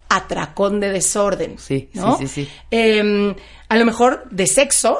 atracón 0.09 0.79
de 0.79 0.91
desorden. 0.91 1.57
Sí, 1.59 1.89
¿no? 1.93 2.17
sí, 2.17 2.27
sí, 2.27 2.45
sí. 2.45 2.51
Eh, 2.71 3.35
a 3.69 3.75
lo 3.77 3.85
mejor 3.85 4.27
de 4.31 4.47
sexo 4.47 4.97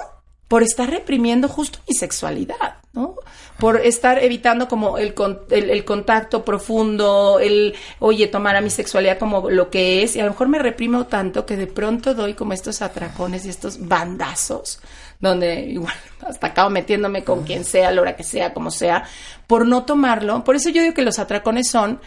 por 0.48 0.62
estar 0.62 0.90
reprimiendo 0.90 1.48
justo 1.48 1.80
mi 1.90 1.96
sexualidad, 1.96 2.76
¿no? 2.94 3.16
Por 3.58 3.78
estar 3.84 4.24
evitando 4.24 4.68
como 4.68 4.98
el, 5.00 5.14
con- 5.16 5.40
el, 5.50 5.70
el 5.72 5.84
contacto 5.86 6.46
profundo, 6.46 7.40
el, 7.42 7.74
oye, 8.00 8.28
tomar 8.28 8.56
a 8.56 8.62
mi 8.62 8.70
sexualidad 8.70 9.18
como 9.18 9.50
lo 9.50 9.72
que 9.72 10.04
es, 10.04 10.16
y 10.16 10.20
a 10.20 10.24
lo 10.26 10.32
mejor 10.32 10.48
me 10.50 10.60
reprimo 10.60 11.08
tanto 11.08 11.46
que 11.48 11.56
de 11.58 11.66
pronto 11.66 12.14
doy 12.14 12.36
como 12.36 12.54
estos 12.54 12.82
atracones 12.84 13.46
y 13.46 13.50
estos 13.50 13.88
bandazos, 13.88 14.80
donde 15.20 15.62
igual 15.62 15.94
hasta 16.28 16.48
acabo 16.48 16.70
metiéndome 16.70 17.24
con 17.24 17.44
quien 17.44 17.64
sea, 17.64 17.90
a 17.90 17.92
la 17.92 18.02
hora 18.02 18.16
que 18.16 18.24
sea, 18.24 18.54
como 18.54 18.72
sea, 18.72 19.04
por 19.48 19.68
no 19.68 19.84
tomarlo. 19.84 20.44
Por 20.44 20.56
eso 20.56 20.70
yo 20.70 20.82
digo 20.82 20.94
que 20.94 21.02
los 21.02 21.20
atracones 21.20 21.70
son 21.70 22.00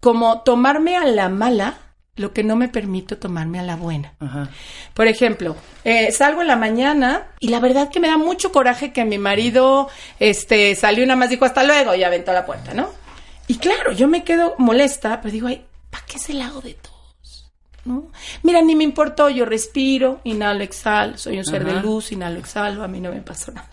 como 0.00 0.42
tomarme 0.42 0.96
a 0.96 1.04
la 1.04 1.28
mala 1.28 1.78
lo 2.18 2.32
que 2.32 2.42
no 2.42 2.56
me 2.56 2.68
permito 2.68 3.16
tomarme 3.16 3.60
a 3.60 3.62
la 3.62 3.76
buena. 3.76 4.14
Ajá. 4.18 4.48
Por 4.92 5.06
ejemplo, 5.06 5.56
eh, 5.84 6.10
salgo 6.12 6.40
en 6.40 6.48
la 6.48 6.56
mañana 6.56 7.28
y 7.38 7.48
la 7.48 7.60
verdad 7.60 7.90
que 7.90 8.00
me 8.00 8.08
da 8.08 8.16
mucho 8.16 8.52
coraje 8.52 8.92
que 8.92 9.04
mi 9.04 9.18
marido 9.18 9.88
este, 10.18 10.74
salió 10.74 11.06
nada 11.06 11.16
más 11.16 11.30
dijo 11.30 11.44
hasta 11.44 11.62
luego 11.62 11.94
y 11.94 12.02
aventó 12.02 12.32
la 12.32 12.44
puerta, 12.44 12.74
¿no? 12.74 12.90
Y 13.46 13.58
claro, 13.58 13.92
yo 13.92 14.08
me 14.08 14.24
quedo 14.24 14.54
molesta, 14.58 15.20
pero 15.20 15.32
digo, 15.32 15.46
ay, 15.46 15.64
¿para 15.90 16.04
qué 16.06 16.18
se 16.18 16.34
la 16.34 16.46
hago 16.46 16.60
de 16.60 16.74
todos? 16.74 16.97
¿No? 17.88 18.04
Mira, 18.42 18.60
ni 18.60 18.76
me 18.76 18.84
importó, 18.84 19.30
yo 19.30 19.46
respiro, 19.46 20.20
inhalo, 20.24 20.62
exhalo, 20.62 21.16
soy 21.16 21.38
un 21.38 21.44
ser 21.46 21.64
de 21.64 21.80
luz, 21.80 22.12
inhalo, 22.12 22.38
exhalo, 22.38 22.84
a 22.84 22.88
mí 22.88 23.00
no 23.00 23.10
me 23.10 23.22
pasó 23.22 23.50
nada. 23.50 23.66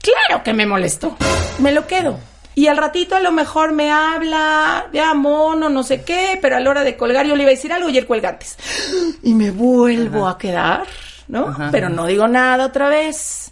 Claro 0.00 0.44
que 0.44 0.52
me 0.52 0.66
molestó. 0.66 1.16
Me 1.58 1.72
lo 1.72 1.84
quedo. 1.88 2.20
Y 2.54 2.68
al 2.68 2.76
ratito 2.76 3.16
a 3.16 3.20
lo 3.20 3.32
mejor 3.32 3.72
me 3.72 3.90
habla, 3.90 4.86
ya 4.92 5.14
mono, 5.14 5.68
no 5.68 5.82
sé 5.82 6.04
qué, 6.04 6.38
pero 6.40 6.56
a 6.56 6.60
la 6.60 6.70
hora 6.70 6.84
de 6.84 6.96
colgar 6.96 7.26
yo 7.26 7.34
le 7.34 7.42
iba 7.42 7.50
a 7.50 7.54
decir 7.54 7.72
algo 7.72 7.88
y 7.88 7.98
él 7.98 8.06
cuelga 8.06 8.28
antes. 8.28 8.56
Y 9.24 9.34
me 9.34 9.50
vuelvo 9.50 10.28
a 10.28 10.38
quedar, 10.38 10.84
¿no? 11.26 11.48
Ajá. 11.48 11.70
Pero 11.72 11.88
no 11.88 12.06
digo 12.06 12.28
nada 12.28 12.66
otra 12.66 12.88
vez. 12.88 13.51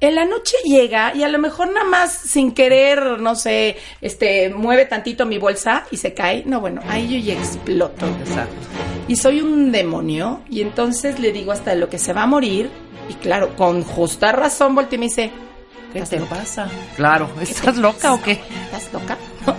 En 0.00 0.14
la 0.14 0.24
noche 0.24 0.56
llega 0.64 1.12
y 1.14 1.24
a 1.24 1.28
lo 1.28 1.38
mejor 1.40 1.72
nada 1.72 1.84
más 1.84 2.12
sin 2.12 2.52
querer, 2.52 3.20
no 3.20 3.34
sé, 3.34 3.76
este, 4.00 4.48
mueve 4.48 4.84
tantito 4.84 5.26
mi 5.26 5.38
bolsa 5.38 5.86
y 5.90 5.96
se 5.96 6.14
cae. 6.14 6.44
No, 6.46 6.60
bueno, 6.60 6.82
ahí 6.88 7.08
yo 7.08 7.18
ya 7.18 7.38
exploto. 7.38 8.06
Exacto. 8.06 8.54
Y 9.08 9.16
soy 9.16 9.40
un 9.40 9.72
demonio 9.72 10.42
y 10.48 10.60
entonces 10.62 11.18
le 11.18 11.32
digo 11.32 11.50
hasta 11.50 11.74
lo 11.74 11.88
que 11.88 11.98
se 11.98 12.12
va 12.12 12.22
a 12.22 12.26
morir 12.26 12.70
y 13.08 13.14
claro, 13.14 13.56
con 13.56 13.82
justa 13.82 14.30
razón 14.32 14.74
volteé 14.74 14.96
y 14.96 15.00
me 15.00 15.06
dice, 15.06 15.32
¿Qué 15.92 16.00
¿Estás 16.00 16.10
te 16.10 16.18
loca? 16.20 16.36
pasa? 16.36 16.68
Claro, 16.96 17.28
¿estás 17.40 17.76
loca 17.78 18.12
o 18.12 18.22
qué? 18.22 18.40
¿Estás 18.66 18.92
loca? 18.92 19.16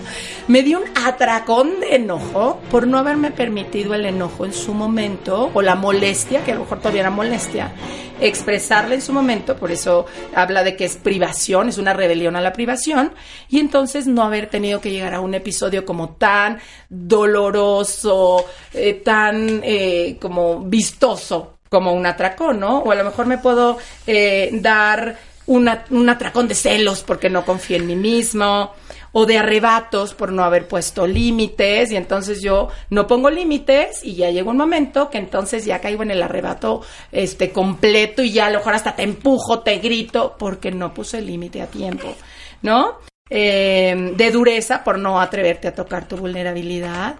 Me 0.48 0.62
dio 0.62 0.78
un 0.78 0.84
atracón 1.04 1.80
de 1.80 1.96
enojo 1.96 2.60
por 2.70 2.86
no 2.86 2.98
haberme 2.98 3.30
permitido 3.30 3.94
el 3.94 4.06
enojo 4.06 4.44
en 4.44 4.52
su 4.52 4.74
momento, 4.74 5.50
o 5.54 5.62
la 5.62 5.74
molestia, 5.74 6.44
que 6.44 6.52
a 6.52 6.54
lo 6.54 6.62
mejor 6.62 6.78
todavía 6.78 7.02
era 7.02 7.10
molestia, 7.10 7.72
expresarla 8.20 8.94
en 8.94 9.02
su 9.02 9.12
momento, 9.12 9.56
por 9.56 9.70
eso 9.70 10.06
habla 10.34 10.62
de 10.62 10.76
que 10.76 10.84
es 10.84 10.96
privación, 10.96 11.68
es 11.68 11.78
una 11.78 11.92
rebelión 11.92 12.36
a 12.36 12.40
la 12.40 12.52
privación, 12.52 13.12
y 13.48 13.58
entonces 13.58 14.06
no 14.06 14.22
haber 14.22 14.48
tenido 14.48 14.80
que 14.80 14.90
llegar 14.90 15.14
a 15.14 15.20
un 15.20 15.34
episodio 15.34 15.84
como 15.84 16.10
tan 16.10 16.58
doloroso, 16.88 18.44
eh, 18.72 18.94
tan 18.94 19.60
eh, 19.62 20.16
como 20.20 20.60
vistoso 20.60 21.58
como 21.68 21.92
un 21.92 22.04
atracón, 22.04 22.58
¿no? 22.58 22.78
O 22.80 22.90
a 22.90 22.96
lo 22.96 23.04
mejor 23.04 23.26
me 23.26 23.38
puedo 23.38 23.78
eh, 24.06 24.50
dar 24.54 25.16
un 25.46 26.08
atracón 26.08 26.46
de 26.46 26.54
celos 26.54 27.02
porque 27.02 27.30
no 27.30 27.44
confío 27.44 27.76
en 27.76 27.86
mí 27.86 27.96
mismo, 27.96 28.72
o 29.12 29.26
de 29.26 29.38
arrebatos 29.38 30.14
por 30.14 30.32
no 30.32 30.44
haber 30.44 30.68
puesto 30.68 31.06
límites, 31.06 31.90
y 31.92 31.96
entonces 31.96 32.42
yo 32.42 32.68
no 32.90 33.06
pongo 33.06 33.30
límites, 33.30 34.04
y 34.04 34.14
ya 34.14 34.30
llega 34.30 34.50
un 34.50 34.56
momento 34.56 35.10
que 35.10 35.18
entonces 35.18 35.64
ya 35.64 35.80
caigo 35.80 36.02
en 36.02 36.10
el 36.10 36.22
arrebato 36.22 36.82
este 37.12 37.50
completo, 37.50 38.22
y 38.22 38.32
ya 38.32 38.46
a 38.46 38.50
lo 38.50 38.58
mejor 38.58 38.74
hasta 38.74 38.96
te 38.96 39.02
empujo, 39.02 39.60
te 39.60 39.78
grito, 39.78 40.36
porque 40.38 40.70
no 40.70 40.94
puse 40.94 41.20
límite 41.20 41.62
a 41.62 41.66
tiempo, 41.66 42.14
¿no? 42.62 42.98
Eh, 43.28 44.12
de 44.16 44.30
dureza 44.30 44.82
por 44.82 44.98
no 44.98 45.20
atreverte 45.20 45.68
a 45.68 45.74
tocar 45.74 46.06
tu 46.06 46.16
vulnerabilidad, 46.16 47.16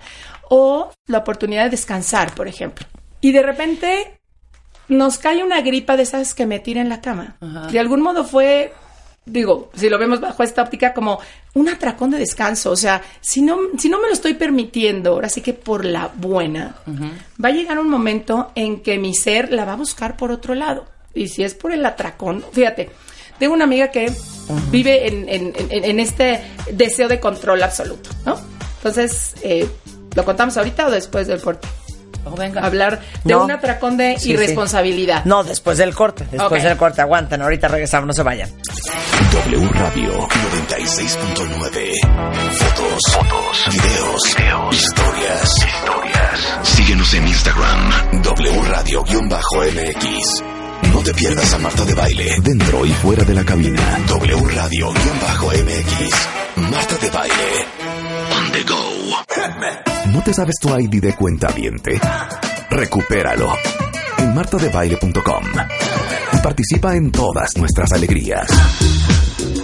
o 0.48 0.92
la 1.06 1.18
oportunidad 1.18 1.64
de 1.64 1.70
descansar, 1.70 2.34
por 2.34 2.48
ejemplo. 2.48 2.86
Y 3.20 3.32
de 3.32 3.42
repente 3.42 4.20
nos 4.88 5.18
cae 5.18 5.44
una 5.44 5.60
gripa 5.60 5.96
de 5.96 6.02
esas 6.02 6.34
que 6.34 6.46
me 6.46 6.58
tira 6.58 6.80
en 6.80 6.88
la 6.88 7.00
cama. 7.00 7.36
Ajá. 7.40 7.68
De 7.68 7.78
algún 7.78 8.02
modo 8.02 8.24
fue, 8.24 8.72
digo, 9.26 9.70
si 9.74 9.88
lo 9.88 9.98
vemos 9.98 10.20
bajo 10.20 10.42
esta 10.42 10.62
óptica, 10.62 10.92
como 10.94 11.20
un 11.54 11.68
atracón 11.68 12.10
de 12.10 12.18
descanso. 12.18 12.70
O 12.70 12.76
sea, 12.76 13.02
si 13.20 13.42
no, 13.42 13.58
si 13.78 13.88
no 13.88 14.00
me 14.00 14.08
lo 14.08 14.12
estoy 14.12 14.34
permitiendo, 14.34 15.12
ahora 15.12 15.28
sí 15.28 15.40
que 15.40 15.52
por 15.52 15.84
la 15.84 16.10
buena, 16.14 16.76
va 17.42 17.48
a 17.48 17.52
llegar 17.52 17.78
un 17.78 17.88
momento 17.88 18.50
en 18.54 18.80
que 18.80 18.98
mi 18.98 19.14
ser 19.14 19.52
la 19.52 19.64
va 19.64 19.72
a 19.74 19.76
buscar 19.76 20.16
por 20.16 20.30
otro 20.32 20.54
lado. 20.54 20.86
Y 21.14 21.28
si 21.28 21.42
es 21.42 21.54
por 21.54 21.72
el 21.72 21.84
atracón, 21.84 22.44
fíjate, 22.52 22.90
tengo 23.38 23.54
una 23.54 23.64
amiga 23.64 23.90
que 23.90 24.12
vive 24.70 25.06
en, 25.08 25.28
en- 25.28 25.52
en- 25.70 25.84
en 25.84 26.00
este 26.00 26.40
deseo 26.72 27.08
de 27.08 27.18
control 27.20 27.62
absoluto, 27.62 28.10
¿no? 28.26 28.36
Entonces, 28.78 29.34
eh, 29.42 29.68
¿lo 30.14 30.24
contamos 30.24 30.56
ahorita 30.56 30.86
o 30.86 30.90
después 30.90 31.26
del 31.26 31.40
corte? 31.40 31.68
Oh, 32.30 32.36
venga. 32.36 32.60
Hablar 32.64 33.00
de 33.24 33.32
No. 33.34 33.44
un 33.44 33.50
atracón 33.50 33.96
de 33.96 34.18
Sí, 34.18 34.32
irresponsabilidad. 34.32 35.24
No, 35.24 35.42
después 35.44 35.78
del 35.78 35.94
corte. 35.94 36.26
Después 36.30 36.62
del 36.62 36.76
corte, 36.76 37.00
aguanten. 37.02 37.42
Ahorita 37.42 37.68
regresamos, 37.68 38.06
no 38.06 38.12
se 38.12 38.22
vayan. 38.22 38.50
W 39.32 39.68
Radio 39.72 40.28
96.9. 40.28 41.92
Fotos, 42.52 43.02
fotos, 43.10 43.64
videos, 43.70 44.22
videos, 44.36 44.74
historias, 44.76 45.48
historias. 45.56 46.58
Síguenos 46.62 47.14
en 47.14 47.26
Instagram, 47.28 48.22
W 48.22 48.62
Radio-MX. 48.68 50.42
No 50.92 51.00
te 51.02 51.14
pierdas 51.14 51.52
a 51.54 51.58
Marta 51.58 51.84
de 51.84 51.94
Baile, 51.94 52.36
dentro 52.42 52.84
y 52.86 52.90
fuera 52.90 53.22
de 53.24 53.34
la 53.34 53.44
cabina. 53.44 53.98
W 54.08 54.36
Radio-MX. 54.54 56.14
Marta 56.56 56.96
de 56.96 57.10
Baile. 57.10 57.66
On 58.36 58.52
the 58.52 58.62
go. 58.64 59.89
¿No 60.12 60.22
te 60.22 60.34
sabes 60.34 60.56
tu 60.60 60.76
ID 60.76 61.00
de 61.00 61.14
cuenta 61.14 61.48
viente? 61.52 62.00
Recupéralo 62.68 63.52
en 64.18 64.34
martadebaile.com 64.34 65.44
y 66.32 66.38
participa 66.38 66.96
en 66.96 67.12
todas 67.12 67.56
nuestras 67.56 67.92
alegrías. 67.92 68.48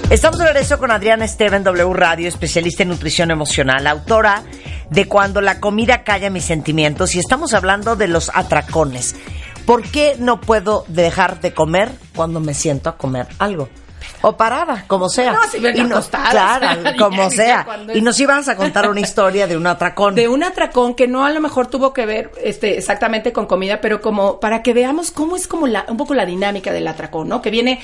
Estamos 0.09 0.38
de 0.38 0.44
regreso 0.44 0.78
con 0.78 0.92
Adriana 0.92 1.24
Esteban, 1.24 1.64
W 1.64 1.92
Radio, 1.94 2.28
especialista 2.28 2.85
en 2.85 2.90
nutrición 2.90 3.32
emocional, 3.32 3.88
autora 3.88 4.44
de 4.88 5.09
Cuando 5.09 5.40
la 5.40 5.59
comida 5.59 6.04
calla 6.04 6.30
mis 6.30 6.44
sentimientos 6.44 7.16
y 7.16 7.18
estamos 7.18 7.52
hablando 7.52 7.96
de 7.96 8.06
los 8.06 8.30
atracones. 8.32 9.16
¿Por 9.66 9.82
qué 9.82 10.14
no 10.20 10.40
puedo 10.40 10.85
dejar 10.87 11.40
de 11.40 11.54
comer 11.54 11.90
cuando 12.14 12.38
me 12.38 12.54
siento 12.54 12.88
a 12.88 12.96
comer 12.96 13.26
algo? 13.40 13.68
O 14.22 14.37
parada, 14.37 14.85
como 14.87 15.09
sea. 15.09 15.32
No, 15.32 15.42
si 15.50 15.59
Y 15.59 15.82
no- 15.82 15.96
acostada, 15.96 16.30
Claro, 16.30 16.90
como 16.98 17.30
sea. 17.30 17.66
Y 17.94 18.00
nos 18.00 18.18
ibas 18.20 18.48
a 18.48 18.56
contar 18.56 18.88
una 18.88 19.00
historia 19.00 19.46
de 19.46 19.56
un 19.56 19.66
atracón. 19.66 20.14
de 20.14 20.28
un 20.28 20.42
atracón 20.42 20.94
que 20.94 21.06
no 21.06 21.24
a 21.24 21.30
lo 21.30 21.40
mejor 21.40 21.66
tuvo 21.68 21.92
que 21.92 22.06
ver 22.06 22.30
este, 22.42 22.78
exactamente 22.78 23.32
con 23.32 23.46
comida, 23.46 23.80
pero 23.80 24.00
como 24.00 24.40
para 24.40 24.62
que 24.62 24.72
veamos 24.74 25.11
cómo 25.11 25.37
es 25.37 25.46
como 25.46 25.66
la, 25.66 25.85
un 25.88 25.96
poco 25.96 26.14
la 26.14 26.24
dinámica 26.26 26.72
del 26.72 26.88
atracón, 26.88 27.28
¿no? 27.28 27.42
Que 27.42 27.50
viene, 27.50 27.80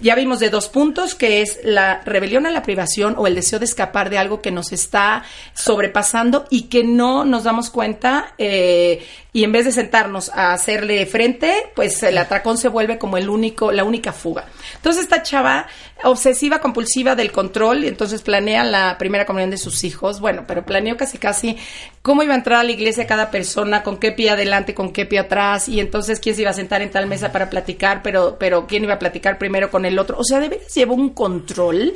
ya 0.00 0.14
vimos 0.14 0.40
de 0.40 0.50
dos 0.50 0.68
puntos, 0.68 1.14
que 1.14 1.42
es 1.42 1.58
la 1.62 2.02
rebelión 2.04 2.46
a 2.46 2.50
la 2.50 2.62
privación 2.62 3.14
o 3.18 3.26
el 3.26 3.34
deseo 3.34 3.58
de 3.58 3.64
escapar 3.64 4.10
de 4.10 4.18
algo 4.18 4.42
que 4.42 4.50
nos 4.50 4.72
está 4.72 5.24
sobrepasando 5.54 6.46
y 6.50 6.62
que 6.62 6.84
no 6.84 7.24
nos 7.24 7.44
damos 7.44 7.70
cuenta 7.70 8.34
eh, 8.38 9.06
y 9.32 9.44
en 9.44 9.52
vez 9.52 9.66
de 9.66 9.72
sentarnos 9.72 10.30
a 10.30 10.54
hacerle 10.54 11.04
frente, 11.04 11.70
pues 11.74 12.02
el 12.02 12.16
atracón 12.16 12.56
se 12.56 12.68
vuelve 12.68 12.96
como 12.96 13.18
el 13.18 13.28
único, 13.28 13.70
la 13.70 13.84
única 13.84 14.12
fuga. 14.12 14.46
Entonces 14.76 15.02
esta 15.02 15.22
chava 15.22 15.66
obsesiva 16.04 16.60
compulsiva 16.60 17.14
del 17.14 17.32
control 17.32 17.84
y 17.84 17.88
entonces 17.88 18.22
planea 18.22 18.64
la 18.64 18.98
primera 18.98 19.24
comunión 19.24 19.50
de 19.50 19.56
sus 19.56 19.82
hijos, 19.84 20.20
bueno, 20.20 20.44
pero 20.46 20.64
planeó 20.64 20.96
casi 20.96 21.18
casi 21.18 21.56
cómo 22.02 22.22
iba 22.22 22.34
a 22.34 22.36
entrar 22.36 22.60
a 22.60 22.64
la 22.64 22.72
iglesia 22.72 23.06
cada 23.06 23.30
persona, 23.30 23.82
con 23.82 23.96
qué 23.96 24.12
pie 24.12 24.30
adelante, 24.30 24.74
con 24.74 24.92
qué 24.92 25.06
pie 25.06 25.20
atrás 25.20 25.68
y 25.68 25.80
entonces 25.80 26.20
quién 26.20 26.34
se 26.34 26.42
iba 26.42 26.50
a 26.50 26.54
sentar 26.54 26.82
en 26.82 26.90
tal 26.90 27.06
mesa 27.06 27.32
para 27.32 27.48
platicar, 27.48 28.02
pero 28.02 28.36
pero 28.38 28.66
quién 28.66 28.84
iba 28.84 28.94
a 28.94 28.98
platicar 28.98 29.38
primero 29.38 29.70
con 29.70 29.84
el 29.84 29.98
otro. 29.98 30.18
O 30.18 30.24
sea, 30.24 30.38
de 30.40 30.48
veras 30.48 30.74
llevó 30.74 30.94
un 30.94 31.10
control 31.10 31.94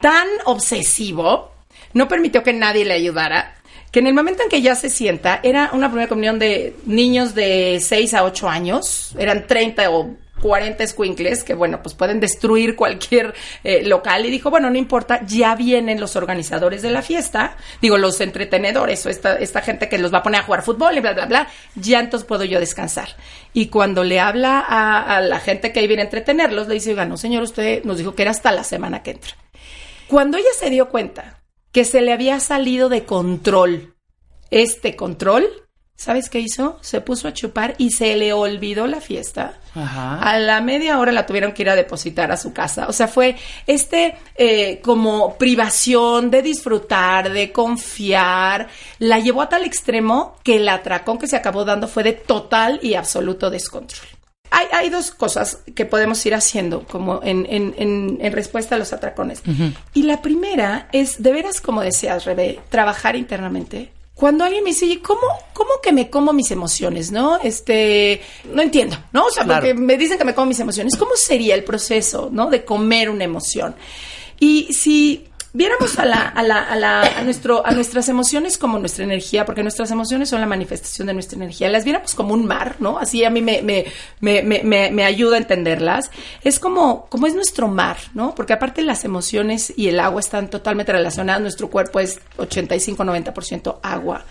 tan 0.00 0.26
obsesivo, 0.46 1.52
no 1.92 2.08
permitió 2.08 2.42
que 2.42 2.54
nadie 2.54 2.84
le 2.84 2.94
ayudara, 2.94 3.56
que 3.90 3.98
en 3.98 4.06
el 4.06 4.14
momento 4.14 4.42
en 4.42 4.48
que 4.48 4.62
ya 4.62 4.74
se 4.74 4.88
sienta, 4.88 5.40
era 5.42 5.70
una 5.72 5.88
primera 5.88 6.08
comunión 6.08 6.38
de 6.38 6.76
niños 6.86 7.34
de 7.34 7.80
6 7.82 8.14
a 8.14 8.24
8 8.24 8.48
años, 8.48 9.14
eran 9.18 9.46
30 9.46 9.90
o 9.90 10.16
40 10.40 10.86
squinkles 10.86 11.44
que, 11.44 11.54
bueno, 11.54 11.82
pues 11.82 11.94
pueden 11.94 12.20
destruir 12.20 12.76
cualquier 12.76 13.34
eh, 13.64 13.82
local. 13.86 14.24
Y 14.26 14.30
dijo, 14.30 14.50
bueno, 14.50 14.70
no 14.70 14.78
importa, 14.78 15.20
ya 15.26 15.54
vienen 15.54 16.00
los 16.00 16.16
organizadores 16.16 16.82
de 16.82 16.90
la 16.90 17.02
fiesta, 17.02 17.56
digo, 17.80 17.98
los 17.98 18.20
entretenedores 18.20 19.04
o 19.06 19.08
esta, 19.08 19.36
esta 19.36 19.62
gente 19.62 19.88
que 19.88 19.98
los 19.98 20.12
va 20.12 20.18
a 20.18 20.22
poner 20.22 20.40
a 20.40 20.44
jugar 20.44 20.62
fútbol 20.62 20.96
y 20.96 21.00
bla, 21.00 21.12
bla, 21.12 21.26
bla, 21.26 21.48
ya 21.74 22.00
entonces 22.00 22.26
puedo 22.26 22.44
yo 22.44 22.58
descansar. 22.60 23.10
Y 23.52 23.66
cuando 23.66 24.04
le 24.04 24.20
habla 24.20 24.60
a, 24.60 25.20
la 25.20 25.40
gente 25.40 25.72
que 25.72 25.86
viene 25.86 26.02
a 26.02 26.06
entretenerlos, 26.06 26.68
le 26.68 26.74
dice, 26.74 26.90
oiga, 26.90 27.04
no, 27.04 27.16
señor, 27.16 27.42
usted 27.42 27.84
nos 27.84 27.98
dijo 27.98 28.14
que 28.14 28.22
era 28.22 28.30
hasta 28.30 28.52
la 28.52 28.64
semana 28.64 29.02
que 29.02 29.12
entra. 29.12 29.32
Cuando 30.08 30.38
ella 30.38 30.48
se 30.58 30.70
dio 30.70 30.88
cuenta 30.88 31.42
que 31.72 31.84
se 31.84 32.00
le 32.00 32.12
había 32.12 32.40
salido 32.40 32.88
de 32.88 33.04
control 33.04 33.94
este 34.50 34.96
control, 34.96 35.48
¿sabes 36.00 36.30
qué 36.30 36.40
hizo? 36.40 36.78
Se 36.80 37.02
puso 37.02 37.28
a 37.28 37.34
chupar 37.34 37.74
y 37.76 37.90
se 37.90 38.16
le 38.16 38.32
olvidó 38.32 38.86
la 38.86 39.02
fiesta. 39.02 39.58
Ajá. 39.74 40.18
A 40.18 40.38
la 40.38 40.62
media 40.62 40.98
hora 40.98 41.12
la 41.12 41.26
tuvieron 41.26 41.52
que 41.52 41.60
ir 41.60 41.68
a 41.68 41.76
depositar 41.76 42.32
a 42.32 42.38
su 42.38 42.54
casa. 42.54 42.86
O 42.88 42.92
sea, 42.94 43.06
fue 43.06 43.36
este 43.66 44.16
eh, 44.34 44.80
como 44.82 45.36
privación 45.36 46.30
de 46.30 46.40
disfrutar, 46.40 47.30
de 47.30 47.52
confiar. 47.52 48.68
La 48.98 49.18
llevó 49.18 49.42
a 49.42 49.50
tal 49.50 49.62
extremo 49.64 50.36
que 50.42 50.56
el 50.56 50.70
atracón 50.70 51.18
que 51.18 51.26
se 51.26 51.36
acabó 51.36 51.66
dando 51.66 51.86
fue 51.86 52.02
de 52.02 52.14
total 52.14 52.80
y 52.82 52.94
absoluto 52.94 53.50
descontrol. 53.50 54.08
Hay, 54.50 54.68
hay 54.72 54.88
dos 54.88 55.10
cosas 55.10 55.58
que 55.74 55.84
podemos 55.84 56.24
ir 56.24 56.34
haciendo 56.34 56.84
como 56.84 57.20
en, 57.22 57.46
en, 57.50 57.74
en, 57.76 58.18
en 58.22 58.32
respuesta 58.32 58.74
a 58.74 58.78
los 58.78 58.94
atracones. 58.94 59.42
Y 59.92 60.04
la 60.04 60.22
primera 60.22 60.88
es, 60.92 61.22
de 61.22 61.30
veras, 61.30 61.60
como 61.60 61.82
decías, 61.82 62.24
Rebe, 62.24 62.58
trabajar 62.70 63.16
internamente. 63.16 63.92
Cuando 64.20 64.44
alguien 64.44 64.62
me 64.62 64.70
dice, 64.70 64.84
"Oye, 64.84 65.00
¿cómo, 65.00 65.22
¿cómo 65.54 65.70
que 65.82 65.92
me 65.92 66.10
como 66.10 66.32
mis 66.34 66.50
emociones? 66.50 67.10
¿No? 67.10 67.38
Este, 67.42 68.20
no 68.52 68.60
entiendo, 68.60 68.96
¿no? 69.12 69.24
O 69.24 69.30
sea, 69.30 69.44
Claro. 69.44 69.60
porque 69.62 69.72
me 69.74 69.96
dicen 69.96 70.18
que 70.18 70.24
me 70.26 70.34
como 70.34 70.46
mis 70.48 70.60
emociones. 70.60 70.94
¿Cómo 70.96 71.12
sería 71.16 71.54
el 71.54 71.64
proceso, 71.64 72.28
¿no? 72.30 72.50
De 72.50 72.64
comer 72.64 73.08
una 73.08 73.24
emoción. 73.24 73.74
Y 74.38 74.72
si 74.74 75.24
viéramos 75.52 75.98
a, 75.98 76.04
la, 76.04 76.20
a, 76.28 76.42
la, 76.42 76.58
a, 76.62 76.76
la- 76.76 77.02
a 77.18 77.22
nuestro, 77.22 77.66
a 77.66 77.72
nuestras 77.72 78.08
emociones 78.08 78.56
como 78.58 78.78
nuestra 78.78 79.04
energía, 79.04 79.44
porque 79.44 79.62
nuestras 79.62 79.90
emociones 79.90 80.28
son 80.28 80.40
la 80.40 80.46
manifestación 80.46 81.06
de 81.08 81.14
nuestra 81.14 81.36
energía, 81.36 81.68
las 81.68 81.84
viéramos 81.84 82.14
como 82.14 82.34
un 82.34 82.46
mar, 82.46 82.76
¿no? 82.78 82.98
Así 82.98 83.24
a 83.24 83.30
mí 83.30 83.42
me, 83.42 83.62
me, 83.62 83.86
me, 84.20 84.42
me, 84.42 84.90
me- 84.90 85.04
ayuda 85.04 85.36
a 85.36 85.38
entenderlas. 85.38 86.10
Es 86.42 86.58
como, 86.60 87.06
como 87.06 87.26
es 87.26 87.34
nuestro 87.34 87.68
mar, 87.68 87.96
¿no? 88.14 88.34
Porque 88.34 88.52
aparte 88.52 88.82
las 88.82 89.04
emociones 89.04 89.72
y 89.76 89.88
el 89.88 89.98
agua 90.00 90.20
están 90.20 90.48
totalmente 90.50 90.92
relacionadas. 90.92 91.40
Nuestro 91.42 91.68
cuerpo 91.68 92.00
es 92.00 92.20
85-90% 92.38 93.78
agua. 93.82 94.24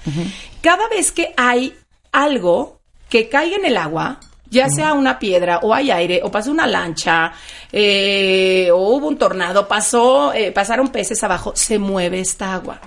Cada 0.61 0.87
vez 0.89 1.11
que 1.11 1.33
hay 1.37 1.75
algo 2.11 2.79
que 3.09 3.29
caiga 3.29 3.55
en 3.57 3.65
el 3.65 3.77
agua, 3.77 4.19
ya 4.49 4.67
sea 4.69 4.93
una 4.93 5.19
piedra 5.19 5.59
o 5.63 5.73
hay 5.73 5.91
aire 5.91 6.21
o 6.23 6.31
pasó 6.31 6.51
una 6.51 6.67
lancha 6.67 7.31
eh, 7.71 8.69
o 8.71 8.95
hubo 8.95 9.07
un 9.07 9.17
tornado, 9.17 9.67
pasó, 9.67 10.33
eh, 10.33 10.51
pasaron 10.51 10.89
peces 10.89 11.23
abajo, 11.23 11.53
se 11.55 11.79
mueve 11.79 12.19
esta 12.19 12.53
agua. 12.53 12.79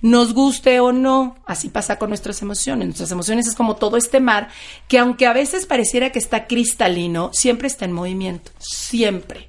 Nos 0.00 0.34
guste 0.34 0.80
o 0.80 0.90
no, 0.90 1.36
así 1.46 1.68
pasa 1.68 1.96
con 1.96 2.08
nuestras 2.08 2.42
emociones. 2.42 2.88
Nuestras 2.88 3.12
emociones 3.12 3.46
es 3.46 3.54
como 3.54 3.76
todo 3.76 3.96
este 3.96 4.18
mar 4.18 4.48
que 4.88 4.98
aunque 4.98 5.26
a 5.26 5.32
veces 5.32 5.64
pareciera 5.64 6.10
que 6.10 6.18
está 6.18 6.46
cristalino, 6.46 7.30
siempre 7.32 7.68
está 7.68 7.84
en 7.84 7.92
movimiento, 7.92 8.50
siempre. 8.58 9.48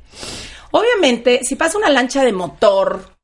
Obviamente, 0.70 1.42
si 1.44 1.56
pasa 1.56 1.78
una 1.78 1.90
lancha 1.90 2.24
de 2.24 2.34
motor 2.34 3.16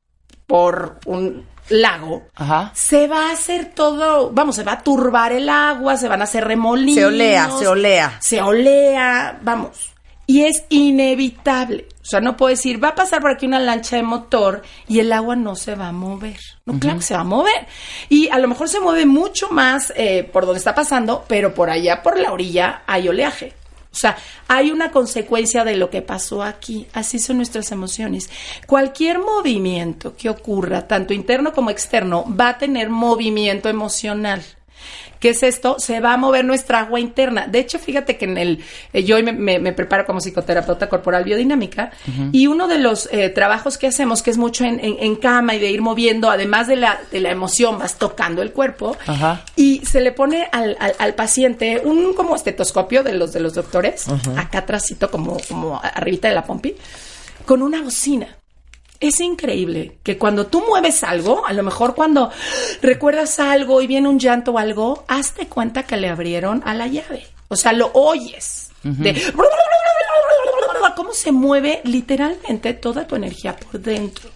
por 0.47 0.99
un 1.05 1.45
lago, 1.69 2.27
Ajá. 2.35 2.71
se 2.73 3.07
va 3.07 3.29
a 3.29 3.33
hacer 3.33 3.73
todo, 3.73 4.31
vamos, 4.31 4.55
se 4.55 4.63
va 4.63 4.73
a 4.73 4.83
turbar 4.83 5.31
el 5.31 5.49
agua, 5.49 5.97
se 5.97 6.07
van 6.07 6.21
a 6.21 6.25
hacer 6.25 6.45
remolinos. 6.45 6.95
Se 6.95 7.05
olea, 7.05 7.49
se 7.57 7.67
olea. 7.67 8.17
Se 8.19 8.41
olea, 8.41 9.39
vamos. 9.41 9.93
Y 10.25 10.43
es 10.43 10.63
inevitable. 10.69 11.87
O 12.01 12.05
sea, 12.05 12.21
no 12.21 12.37
puedo 12.37 12.49
decir, 12.49 12.83
va 12.83 12.89
a 12.89 12.95
pasar 12.95 13.21
por 13.21 13.31
aquí 13.31 13.45
una 13.45 13.59
lancha 13.59 13.95
de 13.95 14.03
motor 14.03 14.63
y 14.87 14.99
el 14.99 15.11
agua 15.11 15.35
no 15.35 15.55
se 15.55 15.75
va 15.75 15.87
a 15.87 15.91
mover. 15.91 16.39
No, 16.65 16.79
claro 16.79 16.97
que 16.97 17.03
se 17.03 17.13
va 17.13 17.21
a 17.21 17.23
mover. 17.23 17.67
Y 18.09 18.29
a 18.29 18.39
lo 18.39 18.47
mejor 18.47 18.69
se 18.69 18.79
mueve 18.79 19.05
mucho 19.05 19.49
más 19.49 19.91
eh, 19.95 20.23
por 20.23 20.45
donde 20.45 20.59
está 20.59 20.73
pasando, 20.73 21.23
pero 21.27 21.53
por 21.53 21.69
allá, 21.69 22.01
por 22.01 22.19
la 22.19 22.31
orilla, 22.31 22.83
hay 22.87 23.09
oleaje. 23.09 23.53
O 23.91 23.95
sea, 23.95 24.17
hay 24.47 24.71
una 24.71 24.91
consecuencia 24.91 25.63
de 25.63 25.75
lo 25.75 25.89
que 25.89 26.01
pasó 26.01 26.43
aquí. 26.43 26.87
Así 26.93 27.17
son 27.17 27.37
nuestras 27.37 27.71
emociones. 27.71 28.29
Cualquier 28.67 29.19
movimiento 29.19 30.15
que 30.15 30.29
ocurra, 30.29 30.87
tanto 30.87 31.13
interno 31.13 31.53
como 31.53 31.71
externo, 31.71 32.25
va 32.39 32.49
a 32.49 32.57
tener 32.57 32.89
movimiento 32.89 33.67
emocional. 33.67 34.43
¿Qué 35.19 35.29
es 35.29 35.43
esto? 35.43 35.75
Se 35.79 35.99
va 35.99 36.13
a 36.13 36.17
mover 36.17 36.45
nuestra 36.45 36.79
agua 36.79 36.99
interna. 36.99 37.45
De 37.47 37.59
hecho, 37.59 37.77
fíjate 37.77 38.15
que 38.17 38.23
en 38.25 38.37
el, 38.37 38.63
eh, 38.93 39.03
yo 39.03 39.17
hoy 39.17 39.23
me, 39.23 39.33
me- 39.33 39.59
me 39.59 39.73
preparo 39.73 40.05
como 40.05 40.19
psicoterapeuta 40.21 40.87
corporal 40.87 41.25
biodinámica 41.25 41.91
y 42.31 42.47
uno 42.47 42.69
de 42.69 42.77
los 42.77 43.09
eh, 43.11 43.27
trabajos 43.29 43.77
que 43.77 43.87
hacemos, 43.87 44.21
que 44.21 44.31
es 44.31 44.37
mucho 44.37 44.63
en, 44.63 44.79
en- 44.79 44.95
en 44.99 45.15
cama 45.17 45.55
y 45.55 45.59
de 45.59 45.69
ir 45.69 45.81
moviendo, 45.81 46.29
además 46.29 46.67
de 46.67 46.77
la, 46.77 46.99
de 47.11 47.19
la 47.19 47.31
emoción, 47.31 47.79
vas 47.79 47.97
tocando 47.97 48.41
el 48.41 48.53
cuerpo 48.53 48.95
y 49.57 49.81
se 49.85 49.99
le 49.99 50.13
pone 50.13 50.47
al, 50.53 50.77
al- 50.79 50.95
al 50.99 51.13
paciente 51.15 51.81
un 51.83 52.13
como 52.13 52.35
estetoscopio 52.35 53.03
de 53.03 53.13
los 53.13 53.33
de 53.33 53.41
los 53.41 53.53
doctores, 53.55 54.07
acá 54.37 54.59
atrásito, 54.59 55.11
como, 55.11 55.37
como 55.49 55.81
arribita 55.83 56.29
de 56.29 56.35
la 56.35 56.43
pompi, 56.45 56.75
con 57.45 57.61
una 57.61 57.81
bocina. 57.81 58.37
Es 58.99 59.19
increíble 59.21 59.97
que 60.03 60.17
cuando 60.17 60.47
tú 60.47 60.63
mueves 60.67 61.03
algo, 61.03 61.45
a 61.45 61.53
lo 61.53 61.63
mejor 61.63 61.95
cuando 61.95 62.31
recuerdas 62.81 63.39
algo 63.39 63.81
y 63.81 63.87
viene 63.87 64.09
un 64.09 64.19
llanto 64.19 64.51
o 64.51 64.57
algo, 64.57 65.05
hazte 65.07 65.47
cuenta 65.47 65.83
que 65.83 65.95
le 65.97 66.09
abrieron 66.09 66.61
a 66.65 66.73
la 66.73 66.87
llave. 66.87 67.25
O 67.47 67.55
sea, 67.55 67.71
lo 67.73 67.91
oyes. 67.93 68.71
De 68.83 69.13
cómo 70.95 71.13
se 71.13 71.31
mueve 71.31 71.81
literalmente 71.85 72.73
toda 72.73 73.07
tu 73.07 73.15
energía 73.15 73.55
por 73.55 73.79
dentro. 73.79 74.29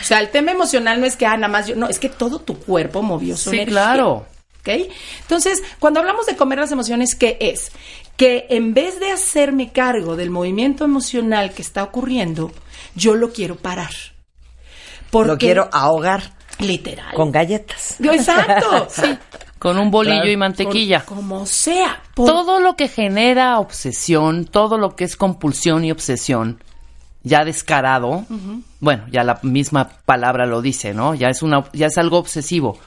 O 0.00 0.04
sea, 0.04 0.20
el 0.20 0.30
tema 0.30 0.52
emocional 0.52 1.00
no 1.00 1.06
es 1.06 1.16
que, 1.16 1.26
ah, 1.26 1.36
nada 1.36 1.48
más 1.48 1.66
yo, 1.66 1.74
no, 1.76 1.88
es 1.88 1.98
que 1.98 2.08
todo 2.08 2.38
tu 2.40 2.58
cuerpo 2.58 3.02
movió 3.02 3.36
su 3.36 3.50
Sí, 3.50 3.56
energía. 3.56 3.72
claro. 3.72 4.26
¿Ok? 4.60 4.68
Entonces, 5.22 5.62
cuando 5.78 6.00
hablamos 6.00 6.26
de 6.26 6.36
comer 6.36 6.58
las 6.58 6.70
emociones, 6.72 7.14
¿qué 7.14 7.36
es? 7.40 7.72
Que 8.16 8.46
en 8.50 8.74
vez 8.74 9.00
de 9.00 9.10
hacerme 9.10 9.72
cargo 9.72 10.14
del 10.16 10.30
movimiento 10.30 10.84
emocional 10.84 11.52
que 11.52 11.62
está 11.62 11.82
ocurriendo, 11.82 12.52
yo 12.94 13.14
lo 13.14 13.32
quiero 13.32 13.56
parar. 13.56 13.90
Porque, 15.10 15.28
Lo 15.32 15.38
quiero 15.38 15.68
ahogar 15.72 16.32
literal. 16.58 17.14
con 17.14 17.30
galletas. 17.32 17.96
Exacto, 18.00 18.86
sí. 18.90 19.16
Con 19.58 19.78
un 19.78 19.90
bolillo 19.90 20.16
Claro. 20.16 20.30
y 20.30 20.36
mantequilla. 20.36 21.04
Como 21.04 21.46
sea. 21.46 22.02
Por- 22.14 22.26
Todo 22.28 22.60
lo 22.60 22.76
que 22.76 22.88
genera 22.88 23.58
obsesión, 23.58 24.44
todo 24.44 24.76
lo 24.78 24.94
que 24.94 25.04
es 25.04 25.16
compulsión 25.16 25.84
y 25.84 25.90
obsesión, 25.92 26.62
ya 27.22 27.44
descarado, 27.44 28.26
bueno, 28.80 29.06
ya 29.10 29.24
la 29.24 29.38
misma 29.42 29.88
palabra 30.04 30.44
lo 30.46 30.60
dice, 30.60 30.92
¿no? 30.92 31.14
Ya 31.14 31.28
es 31.30 31.42
una, 31.42 31.64
ya 31.72 31.86
es 31.86 31.96
algo 31.96 32.18
obsesivo. 32.18 32.78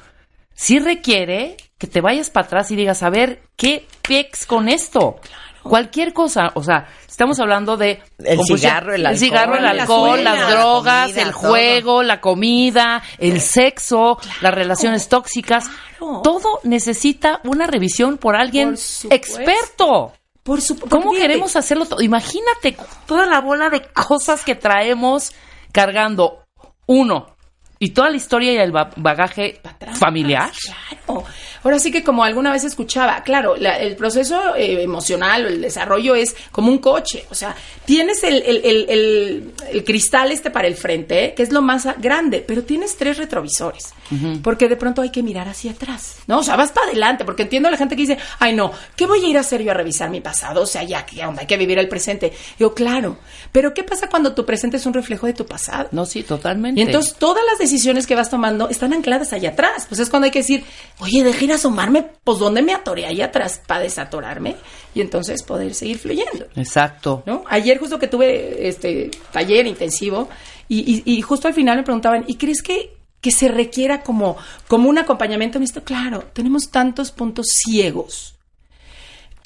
Sí 0.59 0.79
requiere 0.79 1.55
que 1.77 1.85
te 1.85 2.01
vayas 2.01 2.31
para 2.31 2.47
atrás 2.47 2.71
y 2.71 2.75
digas, 2.75 3.03
a 3.03 3.11
ver, 3.11 3.43
¿qué 3.55 3.85
pex 4.01 4.47
con 4.47 4.67
esto? 4.69 5.17
Cualquier 5.61 6.13
cosa, 6.13 6.51
o 6.55 6.63
sea, 6.63 6.87
estamos 7.07 7.39
hablando 7.39 7.77
de 7.77 8.01
El 8.17 8.39
cigarro, 8.43 8.95
el 8.95 9.05
alcohol, 9.05 9.19
cigarro, 9.19 9.55
el 9.57 9.63
la 9.63 9.69
alcohol, 9.69 10.23
las 10.23 10.39
la 10.39 10.49
drogas, 10.49 11.05
comida, 11.09 11.21
el 11.21 11.31
todo. 11.31 11.39
juego, 11.49 12.03
la 12.03 12.21
comida, 12.21 13.03
el 13.19 13.39
sexo, 13.41 14.17
las 14.41 14.53
relaciones 14.53 15.09
tóxicas, 15.09 15.69
claro. 15.99 16.21
todo 16.23 16.59
necesita 16.63 17.39
una 17.43 17.67
revisión 17.67 18.17
por 18.17 18.35
alguien 18.35 18.69
Por 18.69 18.77
supuesto. 18.77 19.15
experto. 19.15 20.13
por 20.41 20.61
su- 20.61 20.79
¿Cómo 20.79 21.11
queremos 21.11 21.55
hacerlo 21.55 21.85
todo? 21.85 22.01
Imagínate 22.01 22.75
toda 23.05 23.25
la 23.27 23.41
bola 23.41 23.69
de 23.69 23.81
cosas 23.81 24.43
que 24.43 24.55
traemos 24.55 25.33
cargando. 25.71 26.45
Uno, 26.87 27.35
y 27.79 27.89
toda 27.89 28.09
la 28.09 28.17
historia 28.17 28.53
y 28.53 28.57
el 28.57 28.71
ba- 28.71 28.91
bagaje 28.95 29.59
familiar. 29.99 30.51
Claro. 30.63 31.23
Ahora 31.63 31.79
sí 31.79 31.91
que 31.91 32.03
como 32.03 32.23
alguna 32.23 32.51
vez 32.51 32.63
escuchaba, 32.63 33.21
claro, 33.23 33.55
la- 33.57 33.77
el 33.79 33.95
proceso 33.95 34.55
eh, 34.55 34.81
emocional 34.83 35.45
o 35.45 35.47
el 35.49 35.61
desarrollo 35.61 36.15
es 36.15 36.35
como 36.51 36.71
un 36.71 36.77
coche. 36.77 37.25
O 37.29 37.35
sea, 37.35 37.55
tienes 37.85 38.23
el, 38.23 38.41
el- 38.43 39.53
el- 39.71 39.83
cristal 39.83 40.31
este 40.31 40.49
para 40.51 40.67
el 40.67 40.75
frente, 40.75 41.33
que 41.35 41.43
es 41.43 41.51
lo 41.51 41.61
más 41.61 41.87
grande, 41.99 42.43
pero 42.45 42.63
tienes 42.63 42.95
tres 42.97 43.17
retrovisores. 43.17 43.93
Porque 44.41 44.69
de 44.69 44.77
pronto 44.77 45.01
hay 45.01 45.09
que 45.11 45.21
mirar 45.21 45.49
hacia 45.49 45.71
atrás, 45.71 46.17
¿no? 46.27 46.39
O 46.39 46.43
sea, 46.43 46.55
vas 46.55 46.71
para 46.71 46.87
adelante, 46.87 47.25
porque 47.25 47.43
entiendo 47.43 47.67
a 47.67 47.71
la 47.71 47.77
gente 47.77 47.95
que 47.97 48.03
dice, 48.03 48.17
ay 48.39 48.55
no, 48.55 48.71
¿qué 48.95 49.05
voy 49.05 49.23
a 49.25 49.27
ir 49.27 49.37
a 49.37 49.41
hacer 49.41 49.61
yo 49.61 49.71
a 49.71 49.73
revisar 49.73 50.09
mi 50.09 50.21
pasado? 50.21 50.61
O 50.61 50.65
sea, 50.65 50.83
ya, 50.83 51.05
¿qué 51.05 51.25
onda? 51.25 51.41
Hay 51.41 51.47
que 51.47 51.57
vivir 51.57 51.77
el 51.77 51.89
presente. 51.89 52.31
Yo, 52.57 52.73
claro, 52.73 53.17
pero 53.51 53.73
¿qué 53.73 53.83
pasa 53.83 54.07
cuando 54.07 54.33
tu 54.33 54.45
presente 54.45 54.77
es 54.77 54.85
un 54.85 54.93
reflejo 54.93 55.25
de 55.27 55.33
tu 55.33 55.45
pasado? 55.45 55.89
No, 55.91 56.05
sí, 56.05 56.23
totalmente. 56.23 56.79
Y 56.79 56.83
entonces 56.85 57.15
todas 57.19 57.43
las 57.49 57.57
decisiones 57.69 58.07
que 58.07 58.15
vas 58.15 58.29
tomando 58.29 58.69
están 58.69 58.93
ancladas 58.93 59.33
allá 59.33 59.49
atrás. 59.49 59.85
Pues 59.87 59.99
es 59.99 60.09
cuando 60.09 60.25
hay 60.25 60.31
que 60.31 60.39
decir, 60.39 60.63
oye, 60.99 61.23
deja 61.23 61.43
ir 61.45 61.51
a 61.51 61.55
asomarme, 61.55 62.05
pues 62.23 62.39
¿dónde 62.39 62.61
me 62.61 62.73
atoré 62.73 63.05
allá 63.05 63.25
atrás 63.25 63.61
para 63.65 63.81
desatorarme? 63.81 64.55
Y 64.95 65.01
entonces 65.01 65.43
poder 65.43 65.73
seguir 65.75 65.99
fluyendo. 65.99 66.47
Exacto. 66.55 67.23
¿no? 67.25 67.43
Ayer 67.49 67.77
justo 67.77 67.99
que 67.99 68.07
tuve 68.07 68.67
este 68.67 69.11
taller 69.31 69.67
intensivo 69.67 70.29
y, 70.67 71.03
y- 71.05 71.17
y 71.17 71.21
justo 71.21 71.47
al 71.47 71.53
final 71.53 71.77
me 71.77 71.83
preguntaban, 71.83 72.23
¿y 72.27 72.35
crees 72.35 72.61
que, 72.61 72.97
que 73.21 73.31
se 73.31 73.47
requiera 73.47 74.01
como, 74.01 74.37
como 74.67 74.89
un 74.89 74.97
acompañamiento 74.97 75.57
en 75.57 75.63
esto? 75.63 75.83
Claro, 75.83 76.23
tenemos 76.33 76.69
tantos 76.71 77.11
puntos 77.11 77.47
ciegos 77.65 78.33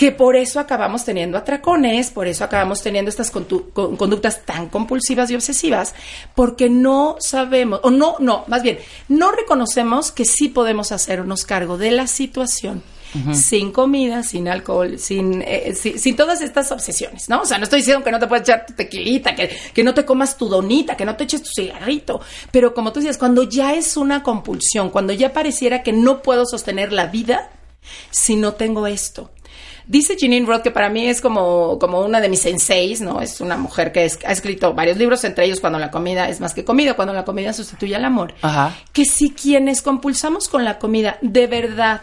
que 0.01 0.11
por 0.11 0.35
eso 0.35 0.59
acabamos 0.59 1.05
teniendo 1.05 1.37
atracones, 1.37 2.09
por 2.09 2.25
eso 2.25 2.43
acabamos 2.43 2.81
teniendo 2.81 3.09
estas 3.09 3.29
conductas 3.29 4.43
tan 4.43 4.67
compulsivas 4.67 5.29
y 5.29 5.35
obsesivas, 5.35 5.93
porque 6.33 6.71
no 6.71 7.17
sabemos, 7.19 7.81
o 7.83 7.91
no, 7.91 8.15
no, 8.17 8.43
más 8.47 8.63
bien, 8.63 8.79
no 9.09 9.31
reconocemos 9.31 10.11
que 10.11 10.25
sí 10.25 10.47
podemos 10.47 10.91
hacernos 10.91 11.45
cargo 11.45 11.77
de 11.77 11.91
la 11.91 12.07
situación. 12.07 12.81
Sin 13.33 13.71
comida, 13.71 14.23
sin 14.23 14.47
alcohol, 14.47 14.97
sin, 14.97 15.43
eh, 15.43 15.75
sin, 15.75 15.99
sin 15.99 16.15
todas 16.15 16.41
estas 16.41 16.71
obsesiones, 16.71 17.29
¿no? 17.29 17.41
O 17.41 17.45
sea, 17.45 17.57
no 17.59 17.65
estoy 17.65 17.81
diciendo 17.81 18.03
que 18.03 18.09
no 18.09 18.19
te 18.19 18.25
puedes 18.25 18.47
echar 18.47 18.65
tu 18.65 18.73
tequilita, 18.73 19.35
que, 19.35 19.55
que 19.71 19.83
no 19.83 19.93
te 19.93 20.03
comas 20.03 20.35
tu 20.35 20.47
donita, 20.47 20.97
que 20.97 21.05
no 21.05 21.15
te 21.15 21.25
eches 21.25 21.43
tu 21.43 21.49
cigarrito, 21.53 22.21
pero 22.51 22.73
como 22.73 22.91
tú 22.91 23.01
dices, 23.01 23.19
cuando 23.19 23.43
ya 23.43 23.75
es 23.75 23.97
una 23.97 24.23
compulsión, 24.23 24.89
cuando 24.89 25.13
ya 25.13 25.31
pareciera 25.31 25.83
que 25.83 25.91
no 25.91 26.23
puedo 26.23 26.47
sostener 26.47 26.91
la 26.91 27.05
vida 27.05 27.51
si 28.09 28.35
no 28.35 28.53
tengo 28.53 28.87
esto. 28.87 29.29
Dice 29.91 30.15
Jeanine 30.17 30.45
Roth, 30.47 30.61
que 30.63 30.71
para 30.71 30.89
mí 30.89 31.05
es 31.09 31.19
como, 31.19 31.77
como 31.77 31.99
una 31.99 32.21
de 32.21 32.29
mis 32.29 32.39
senseis, 32.41 33.01
¿no? 33.01 33.19
Es 33.19 33.41
una 33.41 33.57
mujer 33.57 33.91
que 33.91 34.05
es- 34.05 34.17
ha 34.25 34.31
escrito 34.31 34.73
varios 34.73 34.95
libros, 34.97 35.21
entre 35.25 35.43
ellos 35.43 35.59
Cuando 35.59 35.79
la 35.79 35.91
comida 35.91 36.29
es 36.29 36.39
más 36.39 36.53
que 36.53 36.63
comida, 36.63 36.93
cuando 36.93 37.13
la 37.13 37.25
comida 37.25 37.51
sustituye 37.51 37.93
al 37.97 38.05
amor. 38.05 38.33
Ajá. 38.41 38.73
Que 38.93 39.03
si 39.03 39.31
quienes 39.31 39.81
compulsamos 39.81 40.47
con 40.47 40.63
la 40.63 40.79
comida 40.79 41.17
de 41.21 41.45
verdad 41.47 42.01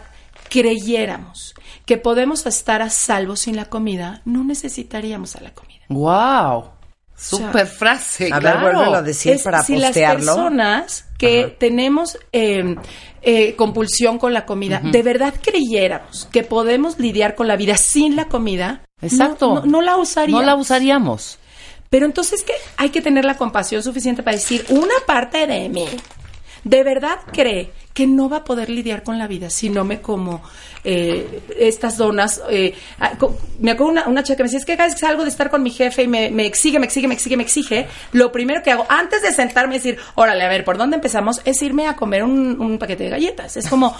creyéramos 0.49 1.55
que 1.85 1.97
podemos 1.97 2.45
estar 2.45 2.81
a 2.83 2.89
salvo 2.91 3.35
sin 3.35 3.55
la 3.55 3.65
comida, 3.65 4.21
no 4.25 4.43
necesitaríamos 4.43 5.35
a 5.35 5.41
la 5.41 5.51
comida. 5.55 5.79
Wow. 5.89 6.65
Super 7.15 7.65
frase, 7.65 8.29
A 8.31 8.39
ver, 8.39 8.53
claro. 8.53 8.61
vuélvelo 8.77 8.97
a 8.97 9.01
decir 9.01 9.33
Es 9.33 9.41
para 9.43 9.63
si 9.63 9.75
las 9.77 9.89
postearlo. 9.89 10.35
personas 10.35 11.05
que 11.19 11.55
tenemos 11.59 12.17
eh, 12.31 12.75
eh, 13.21 13.55
compulsión 13.55 14.17
con 14.17 14.33
la 14.33 14.45
comida, 14.45 14.79
de 14.83 15.03
verdad 15.03 15.33
creyéramos 15.39 16.27
que 16.31 16.43
podemos 16.43 16.97
lidiar 16.97 17.35
con 17.35 17.47
la 17.47 17.55
vida 17.57 17.77
sin 17.77 18.15
la 18.15 18.25
comida, 18.25 18.81
no- 19.01 19.07
Exacto. 19.07 19.55
no, 19.55 19.65
no 19.65 19.81
la 19.81 19.97
usaríamos. 19.97 20.41
No 20.41 20.45
la 20.47 20.55
usaríamos. 20.55 21.37
Pero 21.89 22.05
entonces 22.05 22.43
que 22.43 22.53
hay 22.77 22.89
que 22.89 23.01
tener 23.01 23.25
la 23.25 23.35
compasión 23.37 23.83
suficiente 23.83 24.23
para 24.23 24.37
decir, 24.37 24.65
una 24.69 24.93
parte 25.05 25.45
de 25.47 25.69
mí 25.69 25.85
de 26.63 26.83
verdad 26.83 27.19
cree 27.31 27.71
que 27.93 28.07
no 28.07 28.29
va 28.29 28.37
a 28.37 28.43
poder 28.43 28.69
lidiar 28.69 29.03
con 29.03 29.17
la 29.19 29.27
vida 29.27 29.49
si 29.49 29.69
no 29.69 29.83
me 29.83 30.01
como 30.01 30.41
eh, 30.83 31.41
estas 31.57 31.97
donas. 31.97 32.41
eh, 32.49 32.73
ah, 32.99 33.11
me 33.59 33.71
acuerdo 33.71 33.91
una, 33.91 34.07
una 34.07 34.23
chica 34.23 34.37
que 34.37 34.43
me 34.43 34.47
decía, 34.47 34.59
es 34.59 34.65
que 34.65 34.77
cada 34.77 34.87
vez 34.87 34.95
que 34.95 35.01
salgo 35.01 35.23
de 35.23 35.29
estar 35.29 35.49
con 35.49 35.61
mi 35.63 35.71
jefe 35.71 36.03
y 36.03 36.07
me, 36.07 36.29
me 36.31 36.45
exige, 36.45 36.79
me 36.79 36.85
exige, 36.85 37.07
me 37.07 37.13
exige, 37.13 37.35
me 37.37 37.43
exige, 37.43 37.87
lo 38.13 38.31
primero 38.31 38.63
que 38.63 38.71
hago 38.71 38.85
antes 38.89 39.21
de 39.21 39.33
sentarme 39.33 39.75
y 39.75 39.79
decir, 39.79 39.97
órale, 40.15 40.43
a 40.43 40.47
ver, 40.49 40.63
¿por 40.63 40.77
dónde 40.77 40.95
empezamos? 40.95 41.41
Es 41.45 41.61
irme 41.61 41.87
a 41.87 41.95
comer 41.95 42.23
un, 42.23 42.59
un 42.61 42.77
paquete 42.77 43.05
de 43.05 43.09
galletas. 43.09 43.57
Es 43.57 43.67
como, 43.67 43.93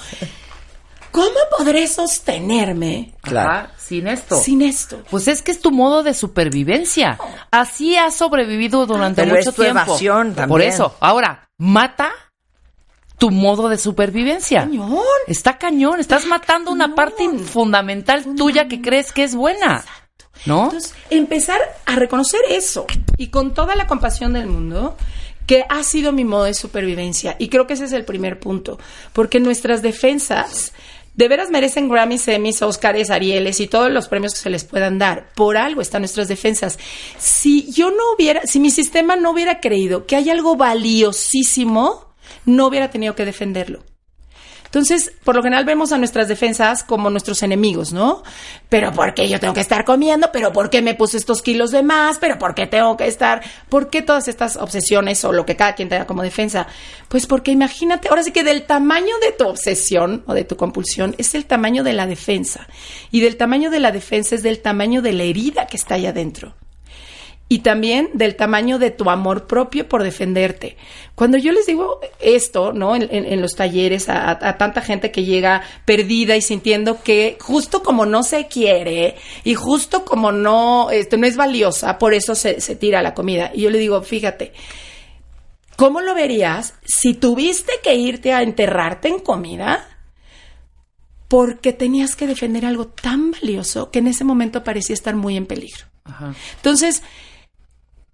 ¿cómo 1.12 1.30
podré 1.58 1.88
sostenerme 1.88 3.14
Claro. 3.22 3.50
Ajá, 3.50 3.72
sin 3.78 4.08
esto. 4.08 4.38
sin 4.42 4.62
esto? 4.62 5.04
Pues 5.10 5.28
es 5.28 5.42
que 5.42 5.52
es 5.52 5.60
tu 5.60 5.72
modo 5.72 6.04
de 6.04 6.14
supervivencia. 6.14 7.18
Así 7.52 7.98
has 7.98 8.16
sobrevivido 8.16 8.86
durante 8.86 9.24
Pero 9.24 9.36
mucho 9.36 9.50
es 9.50 9.56
tu 9.56 9.62
tiempo. 9.64 9.82
evasión 9.82 10.36
Por 10.48 10.62
eso, 10.62 10.96
ahora, 11.00 11.50
mata 11.58 12.12
tu 13.20 13.30
modo 13.30 13.70
de 13.70 13.78
supervivencia. 13.78 14.62
Cañón. 14.62 15.04
Está 15.28 15.60
cañón, 15.60 16.00
estás 16.00 16.26
matando 16.26 16.72
una 16.72 16.96
parte 16.96 17.30
fundamental 17.30 18.26
tuya 18.36 18.68
que 18.68 18.82
crees 18.82 19.12
que 19.12 19.24
es 19.24 19.36
buena. 19.36 19.86
¿No? 20.46 20.66
Entonces, 20.66 20.94
empezar 21.10 21.60
a 21.86 21.98
reconocer 21.98 22.40
eso 22.50 22.88
y 23.18 23.28
con 23.28 23.54
toda 23.54 23.76
la 23.76 23.88
compasión 23.88 24.34
del 24.34 24.48
mundo 24.48 24.96
que 25.46 25.66
ha 25.68 25.84
sido 25.84 26.14
mi 26.14 26.24
modo 26.24 26.46
de 26.46 26.54
supervivencia. 26.54 27.36
Y 27.40 27.50
creo 27.50 27.68
que 27.68 27.74
ese 27.74 27.86
es 27.86 27.92
el 27.92 28.06
primer 28.06 28.40
punto, 28.40 28.80
porque 29.12 29.42
nuestras 29.42 29.82
defensas 29.82 30.72
de 31.16 31.28
veras 31.28 31.50
merecen 31.50 31.90
Grammys, 31.90 32.26
Emmys, 32.30 32.62
Oscars, 32.62 33.10
Arieles 33.10 33.60
y 33.60 33.68
todos 33.68 33.92
los 33.92 34.08
premios 34.08 34.34
que 34.34 34.40
se 34.40 34.50
les 34.50 34.64
puedan 34.64 34.98
dar. 34.98 35.34
Por 35.36 35.58
algo 35.58 35.82
están 35.82 36.04
nuestras 36.04 36.30
defensas. 36.30 36.80
Si 37.18 37.70
yo 37.74 37.92
no 37.92 38.14
hubiera, 38.16 38.44
si 38.46 38.62
mi 38.62 38.72
sistema 38.72 39.18
no 39.18 39.32
hubiera 39.32 39.60
creído 39.60 40.06
que 40.06 40.16
hay 40.16 40.30
algo 40.30 40.56
valiosísimo, 40.56 42.09
no 42.46 42.68
hubiera 42.68 42.90
tenido 42.90 43.16
que 43.16 43.26
defenderlo. 43.26 43.84
Entonces, 44.70 45.12
por 45.24 45.36
lo 45.36 45.42
general 45.42 45.66
vemos 45.66 45.92
a 45.92 45.98
nuestras 45.98 46.28
defensas 46.28 46.84
como 46.84 47.10
nuestros 47.10 47.42
enemigos, 47.42 47.92
¿no? 47.92 48.22
Pero 48.70 48.92
¿por 48.92 49.16
qué 49.16 49.28
yo 49.28 49.40
tengo 49.40 49.56
que 49.56 49.62
estar 49.62 49.84
comiendo? 49.84 50.30
¿Pero 50.32 50.54
por 50.54 50.70
qué 50.70 50.84
me 50.84 50.94
puse 50.94 51.18
estos 51.18 51.42
kilos 51.42 51.72
de 51.72 51.82
más? 51.82 52.20
¿Pero 52.20 52.38
por 52.38 52.54
qué 52.54 52.68
tengo 52.68 52.96
que 52.96 53.08
estar? 53.08 53.42
¿Por 53.68 53.90
qué 53.90 54.04
todas 54.04 54.28
estas 54.28 54.58
obsesiones 54.58 55.26
o 55.26 55.32
lo 55.32 55.44
que 55.44 55.56
cada 55.56 55.74
quien 55.74 55.90
tenga 55.90 56.06
como 56.06 56.22
defensa? 56.22 56.68
Pues 57.08 57.26
porque 57.26 57.50
imagínate, 57.50 58.10
ahora 58.10 58.22
sí 58.22 58.32
que 58.32 58.44
del 58.44 58.68
tamaño 58.68 59.18
de 59.24 59.32
tu 59.32 59.48
obsesión 59.48 60.24
o 60.28 60.36
de 60.36 60.44
tu 60.44 60.56
compulsión 60.56 61.16
es 61.18 61.34
el 61.34 61.46
tamaño 61.46 61.84
de 61.84 61.94
la 61.94 62.06
defensa. 62.06 62.68
Y 63.10 63.22
del 63.22 63.38
tamaño 63.38 63.72
de 63.72 63.80
la 63.80 63.92
defensa 63.92 64.36
es 64.36 64.44
del 64.44 64.62
tamaño 64.62 65.02
de 65.02 65.14
la 65.14 65.24
herida 65.24 65.66
que 65.66 65.78
está 65.78 65.96
ahí 65.96 66.06
adentro 66.06 66.54
y 67.52 67.60
también 67.60 68.12
del 68.14 68.36
tamaño 68.36 68.78
de 68.78 68.92
tu 68.92 69.10
amor 69.10 69.48
propio 69.48 69.90
por 69.90 70.04
defenderte. 70.04 70.78
Cuando 71.16 71.38
yo 71.40 71.52
les 71.52 71.66
digo 71.66 72.00
esto, 72.20 72.74
¿no? 72.74 72.96
En, 72.96 73.04
en- 73.12 73.26
en 73.26 73.42
los 73.42 73.56
talleres 73.56 74.08
a, 74.08 74.38
tanta 74.58 74.82
gente 74.82 75.12
que 75.12 75.26
llega 75.26 75.64
perdida 75.84 76.38
y 76.38 76.42
sintiendo 76.44 77.02
que 77.02 77.38
justo 77.42 77.82
como 77.82 78.06
no 78.06 78.22
se 78.22 78.48
quiere 78.48 79.16
y 79.44 79.56
justo 79.56 80.06
como 80.06 80.32
no, 80.32 80.92
este, 80.92 81.18
no 81.18 81.26
es 81.26 81.36
valiosa, 81.38 81.98
por 81.98 82.14
eso 82.14 82.36
se, 82.36 82.62
se 82.62 82.76
tira 82.76 83.02
la 83.02 83.16
comida. 83.16 83.52
Y 83.54 83.62
yo 83.62 83.72
le 83.72 83.80
digo, 83.80 84.00
fíjate, 84.04 84.54
¿cómo 85.76 86.02
lo 86.02 86.14
verías 86.14 86.76
si 86.86 87.16
tuviste 87.16 87.74
que 87.82 87.96
irte 87.96 88.32
a 88.32 88.44
enterrarte 88.44 89.08
en 89.08 89.18
comida? 89.20 89.88
Porque 91.28 91.74
tenías 91.74 92.16
que 92.16 92.28
defender 92.28 92.66
algo 92.66 92.88
tan 92.88 93.32
valioso 93.32 93.92
que 93.92 94.00
en 94.00 94.08
ese 94.08 94.24
momento 94.24 94.64
parecía 94.64 94.94
estar 94.94 95.16
muy 95.16 95.36
en 95.38 95.46
peligro. 95.46 95.86
Ajá. 96.04 96.34
Entonces, 96.56 97.04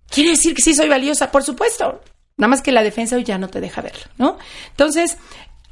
¿quiere 0.09 0.31
decir 0.31 0.53
que 0.55 0.61
sí 0.61 0.73
soy 0.73 0.89
valiosa? 0.89 1.31
Por 1.31 1.43
supuesto. 1.43 2.01
Nada 2.37 2.49
más 2.49 2.61
que 2.61 2.71
la 2.71 2.83
defensa 2.83 3.15
hoy 3.15 3.23
ya 3.23 3.37
no 3.37 3.47
te 3.47 3.61
deja 3.61 3.81
verlo, 3.81 4.03
¿no? 4.17 4.37
Entonces, 4.71 5.17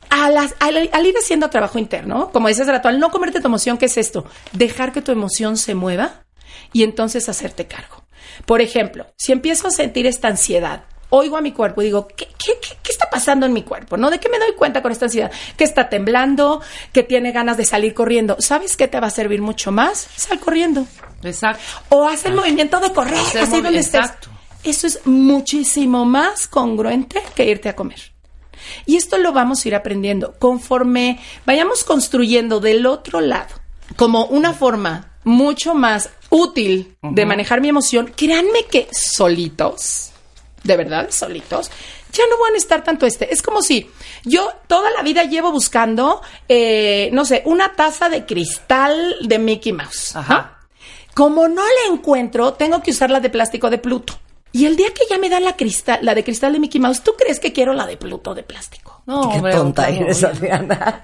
al 0.09 1.05
ir 1.05 1.15
haciendo 1.17 1.49
trabajo 1.49 1.79
interno, 1.79 2.29
como 2.31 2.47
dices 2.47 2.67
rato, 2.67 2.87
al 2.87 2.99
no 2.99 3.09
comerte 3.11 3.41
tu 3.41 3.47
emoción, 3.47 3.77
¿qué 3.77 3.87
es 3.87 3.97
esto? 3.97 4.25
Dejar 4.53 4.91
que 4.93 5.01
tu 5.01 5.11
emoción 5.11 5.57
se 5.57 5.75
mueva 5.75 6.23
y 6.71 6.83
entonces 6.83 7.27
hacerte 7.29 7.67
cargo. 7.67 8.03
Por 8.45 8.61
ejemplo, 8.61 9.07
si 9.17 9.31
empiezo 9.31 9.67
a 9.67 9.71
sentir 9.71 10.05
esta 10.07 10.27
ansiedad, 10.29 10.85
oigo 11.09 11.37
a 11.37 11.41
mi 11.41 11.51
cuerpo 11.51 11.81
y 11.81 11.85
digo, 11.85 12.07
¿qué, 12.07 12.27
qué, 12.27 12.53
qué- 12.61 12.77
qué 12.81 12.91
está 12.91 13.09
pasando 13.09 13.45
en 13.45 13.53
mi 13.53 13.63
cuerpo? 13.63 13.97
¿No? 13.97 14.09
¿De 14.09 14.19
qué 14.19 14.29
me 14.29 14.39
doy 14.39 14.53
cuenta 14.55 14.81
con 14.81 14.91
esta 14.91 15.05
ansiedad? 15.05 15.31
Que 15.57 15.63
está 15.63 15.89
temblando, 15.89 16.61
que 16.91 17.03
tiene 17.03 17.31
ganas 17.31 17.57
de 17.57 17.65
salir 17.65 17.93
corriendo. 17.93 18.37
¿Sabes 18.39 18.77
qué 18.77 18.87
te 18.87 18.99
va 18.99 19.07
a 19.07 19.11
servir 19.11 19.41
mucho 19.41 19.71
más? 19.71 20.07
Sal 20.15 20.39
corriendo. 20.39 20.87
Exacto. 21.23 21.63
O 21.89 22.07
haz 22.07 22.25
el 22.25 22.33
movimiento 22.33 22.79
de 22.79 22.91
correr, 22.91 23.15
Hacer 23.19 23.43
así 23.43 23.61
donde 23.61 23.79
estés. 23.79 24.01
exacto. 24.01 24.29
Eso 24.63 24.87
es 24.87 25.05
muchísimo 25.05 26.05
más 26.05 26.47
congruente 26.47 27.21
que 27.35 27.45
irte 27.45 27.69
a 27.69 27.75
comer. 27.75 28.13
Y 28.85 28.95
esto 28.95 29.17
lo 29.17 29.33
vamos 29.33 29.63
a 29.63 29.67
ir 29.67 29.75
aprendiendo 29.75 30.35
conforme 30.39 31.19
vayamos 31.45 31.83
construyendo 31.83 32.59
del 32.61 32.85
otro 32.85 33.19
lado 33.19 33.53
como 33.97 34.25
una 34.25 34.53
forma 34.53 35.11
mucho 35.25 35.73
más 35.73 36.09
útil 36.29 36.95
de 37.01 37.25
manejar 37.25 37.61
mi 37.61 37.69
emoción. 37.69 38.13
Créanme 38.15 38.65
que 38.69 38.87
solitos, 38.91 40.11
de 40.63 40.77
verdad, 40.77 41.09
solitos, 41.11 41.69
ya 42.11 42.23
no 42.29 42.37
van 42.41 42.53
a 42.53 42.57
estar 42.57 42.83
tanto 42.83 43.05
este. 43.05 43.33
Es 43.33 43.41
como 43.41 43.61
si 43.61 43.89
yo 44.23 44.49
toda 44.67 44.91
la 44.91 45.01
vida 45.01 45.23
llevo 45.23 45.51
buscando, 45.51 46.21
eh, 46.47 47.09
no 47.11 47.25
sé, 47.25 47.41
una 47.45 47.73
taza 47.73 48.09
de 48.09 48.25
cristal 48.25 49.17
de 49.21 49.39
Mickey 49.39 49.73
Mouse. 49.73 50.15
Ajá. 50.15 50.52
Como 51.13 51.47
no 51.47 51.61
la 51.63 51.93
encuentro, 51.93 52.53
tengo 52.53 52.81
que 52.81 52.91
usar 52.91 53.09
la 53.11 53.19
de 53.19 53.29
plástico 53.29 53.69
de 53.69 53.77
Pluto. 53.77 54.13
Y 54.55 54.65
el 54.67 54.75
día 54.75 54.89
que 54.93 55.01
ya 55.09 55.17
me 55.17 55.29
dan 55.29 55.43
la 55.43 55.55
cristal, 55.55 55.97
la 56.03 56.13
de 56.13 56.23
cristal 56.23 56.53
de 56.53 56.59
Mickey 56.59 56.79
Mouse, 56.79 57.01
¿tú 57.01 57.13
crees 57.17 57.39
que 57.39 57.51
quiero 57.53 57.73
la 57.73 57.87
de 57.87 57.97
Pluto 57.97 58.35
de 58.35 58.43
plástico? 58.43 59.01
No, 59.07 59.29
Qué 59.31 59.37
hombre, 59.37 59.53
tonta 59.53 59.89
eres. 59.89 60.23
Adriana. 60.23 61.01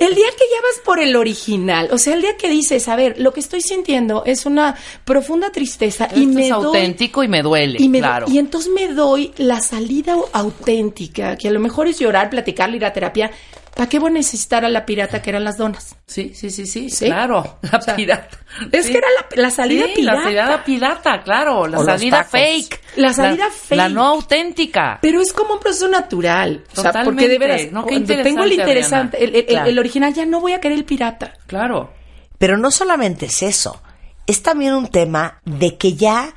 El 0.00 0.12
día 0.14 0.26
que 0.36 0.44
ya 0.50 0.60
vas 0.60 0.80
por 0.84 0.98
el 0.98 1.14
original, 1.14 1.88
o 1.92 1.98
sea, 1.98 2.14
el 2.14 2.22
día 2.22 2.36
que 2.36 2.48
dices, 2.48 2.88
a 2.88 2.96
ver, 2.96 3.14
lo 3.20 3.32
que 3.32 3.38
estoy 3.38 3.60
sintiendo 3.60 4.24
es 4.26 4.44
una 4.44 4.76
profunda 5.04 5.50
tristeza 5.50 6.08
y 6.16 6.26
me 6.26 6.44
es 6.44 6.48
doy 6.50 6.64
auténtico 6.66 7.22
y 7.22 7.28
me 7.28 7.42
duele, 7.42 7.76
y, 7.80 7.88
me- 7.88 8.00
claro. 8.00 8.26
y 8.28 8.38
entonces 8.38 8.72
me 8.74 8.88
doy 8.88 9.32
la 9.36 9.60
salida 9.60 10.16
auténtica, 10.32 11.36
que 11.36 11.46
a 11.48 11.52
lo 11.52 11.60
mejor 11.60 11.86
es 11.86 11.98
llorar, 12.00 12.28
platicar, 12.28 12.74
ir 12.74 12.84
a 12.84 12.92
terapia. 12.92 13.30
¿Para 13.74 13.88
qué 13.88 13.98
voy 13.98 14.10
a 14.10 14.14
necesitar 14.14 14.64
a 14.64 14.68
la 14.68 14.86
pirata 14.86 15.20
que 15.20 15.30
eran 15.30 15.42
las 15.42 15.56
donas? 15.58 15.96
Sí, 16.06 16.32
sí, 16.34 16.50
sí, 16.50 16.64
sí, 16.66 16.90
¿Sí? 16.90 17.06
claro. 17.06 17.58
La 17.62 17.78
O 17.78 17.82
sea, 17.82 17.96
pirata. 17.96 18.28
Es 18.70 18.86
Sí. 18.86 18.92
que 18.92 18.98
era 18.98 19.08
la, 19.18 19.42
la 19.42 19.50
salida 19.50 19.86
Sí, 19.86 19.92
pirata. 19.96 20.18
La 20.18 20.24
salida 20.24 20.64
pirata, 20.64 21.22
claro. 21.24 21.66
La 21.66 21.80
O 21.80 21.84
salida 21.84 22.22
fake. 22.22 22.80
La 22.96 23.12
salida 23.12 23.46
fake. 23.50 23.76
La 23.76 23.88
no 23.88 24.04
auténtica. 24.04 24.98
Pero 25.02 25.20
es 25.20 25.32
como 25.32 25.54
un 25.54 25.60
proceso 25.60 25.88
natural. 25.88 26.62
O 26.76 26.80
sea, 26.80 26.92
porque 27.04 27.26
de 27.26 27.34
Totalmente. 27.34 27.38
veras, 27.38 27.72
No, 27.72 27.84
qué 27.84 28.00
tengo 28.22 28.44
el 28.44 28.52
interesante, 28.52 29.24
el, 29.24 29.34
el- 29.34 29.46
Claro. 29.46 29.80
original, 29.80 30.14
ya 30.14 30.24
no 30.24 30.40
voy 30.40 30.52
a 30.52 30.60
querer 30.60 30.78
el 30.78 30.84
pirata. 30.84 31.32
Claro. 31.48 31.92
Pero 32.38 32.56
no 32.56 32.70
solamente 32.70 33.26
es 33.26 33.42
eso, 33.42 33.82
es 34.26 34.40
también 34.42 34.74
un 34.74 34.86
tema 34.88 35.40
de 35.44 35.76
que 35.76 35.94
ya 35.94 36.32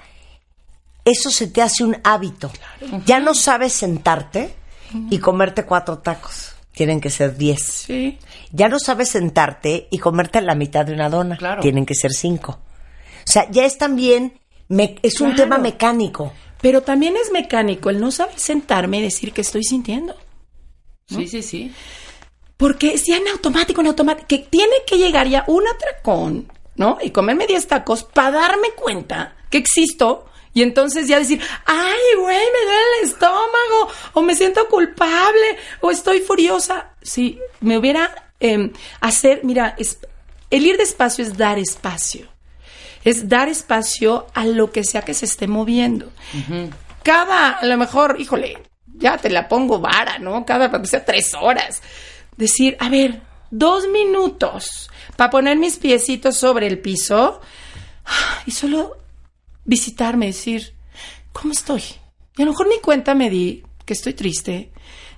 eso 1.05 1.29
se 1.29 1.47
te 1.47 1.61
hace 1.61 1.83
un 1.83 1.97
hábito. 2.03 2.51
Ya 3.05 3.19
no 3.19 3.33
sabes 3.35 3.73
sentarte 3.73 4.55
y 5.11 5.19
comerte 5.19 5.65
cuatro 5.65 5.99
tacos. 5.99 6.46
Tienen 6.77 7.01
que 7.01 7.09
ser 7.09 7.35
10. 7.35 7.61
Sí. 7.61 8.17
Ya 8.51 8.69
no 8.69 8.79
sabes 8.79 9.09
sentarte 9.09 9.87
y 9.91 9.97
comerte 9.97 10.39
la 10.41 10.55
mitad 10.55 10.85
de 10.85 10.93
una 10.93 11.09
dona. 11.09 11.35
Claro. 11.37 11.61
Tienen 11.61 11.85
que 11.85 11.95
ser 11.95 12.11
5. 12.11 12.51
O 12.51 12.59
sea, 13.25 13.49
ya 13.51 13.65
es 13.65 13.77
también, 13.77 14.39
me- 14.69 14.95
es 15.03 15.19
un 15.19 15.35
tema 15.35 15.57
mecánico. 15.57 16.31
Pero 16.61 16.81
también 16.81 17.15
es 17.17 17.31
mecánico 17.31 17.89
el 17.89 17.99
no 17.99 18.09
saber 18.11 18.39
sentarme 18.39 18.99
y 18.99 19.01
decir 19.03 19.33
que 19.33 19.41
estoy 19.41 19.63
sintiendo. 19.63 20.15
Sí, 21.07 21.27
sí, 21.27 21.41
sí. 21.43 21.73
Porque 22.57 22.93
es 22.93 23.03
ya 23.05 23.17
en 23.17 23.27
automático, 23.27 23.81
en 23.81 23.87
automático, 23.87 24.27
que 24.27 24.39
tiene 24.39 24.73
que 24.87 24.97
llegar 24.97 25.27
ya 25.27 25.43
un 25.47 25.63
atracón, 25.67 26.51
¿no? 26.75 26.97
Y 27.01 27.11
comerme 27.11 27.45
10 27.47 27.67
tacos 27.67 28.03
para 28.03 28.31
darme 28.31 28.69
cuenta 28.75 29.35
que 29.51 29.57
existo 29.59 30.25
y 30.57 30.63
entonces 30.63 31.07
ya 31.07 31.19
decir, 31.19 31.39
ay, 31.65 31.99
güey, 32.19 32.35
me 32.37 32.65
duele 32.65 32.83
el 33.03 33.07
estómago, 33.09 33.91
o 34.13 34.21
me 34.23 34.33
siento 34.35 34.67
culpable, 34.69 35.57
o 35.81 35.91
estoy 35.91 36.21
furiosa. 36.21 36.89
Si 37.01 37.39
me 37.61 37.77
hubiera 37.77 38.31
em, 38.39 38.71
hacer, 38.99 39.41
mira, 39.43 39.75
es- 39.77 39.99
el 40.49 40.65
ir 40.65 40.77
despacio 40.77 41.23
es 41.23 41.37
dar 41.37 41.59
espacio. 41.59 42.27
Es 43.03 43.29
dar 43.29 43.49
espacio 43.49 44.25
a 44.33 44.45
lo 44.45 44.71
que 44.71 44.83
sea 44.83 45.01
que 45.03 45.13
se 45.13 45.25
esté 45.25 45.47
moviendo. 45.47 46.11
Cada, 47.03 47.51
a 47.51 47.65
lo 47.65 47.77
mejor, 47.77 48.15
híjole, 48.19 48.57
ya 48.97 49.17
te 49.17 49.29
la 49.29 49.47
pongo 49.47 49.79
vara, 49.79 50.17
¿no? 50.19 50.45
Cada, 50.45 50.75
o 50.75 50.85
sea, 50.85 51.05
tres 51.05 51.33
horas. 51.39 51.81
Decir, 52.35 52.75
a 52.79 52.89
ver, 52.89 53.21
dos 53.51 53.87
minutos 53.89 54.89
para 55.15 55.29
poner 55.29 55.57
mis 55.57 55.77
piecitos 55.77 56.35
sobre 56.37 56.67
el 56.67 56.79
piso 56.79 57.39
y 58.45 58.51
solo 58.51 58.97
visitarme, 59.67 60.25
decir, 60.25 60.73
¿cómo 61.31 61.51
estoy? 61.51 61.83
Y 62.35 62.41
a 62.41 62.45
lo 62.45 62.51
mejor 62.51 62.67
ni 62.67 62.79
cuenta 62.79 63.13
me 63.13 63.29
di 63.29 63.63
que 63.85 63.93
estoy 63.93 64.13
triste, 64.13 64.71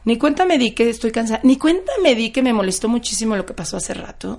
ni 0.05 0.17
cuenta 0.17 0.45
me 0.45 0.57
di 0.57 0.71
que 0.71 0.89
estoy 0.89 1.11
cansada, 1.11 1.39
ni 1.43 1.57
cuenta 1.57 1.91
me 2.01 2.15
di 2.15 2.31
que 2.31 2.41
me 2.41 2.51
molestó 2.53 2.89
muchísimo 2.89 3.35
lo 3.35 3.45
que 3.45 3.53
pasó 3.53 3.77
hace 3.77 3.93
rato. 3.93 4.37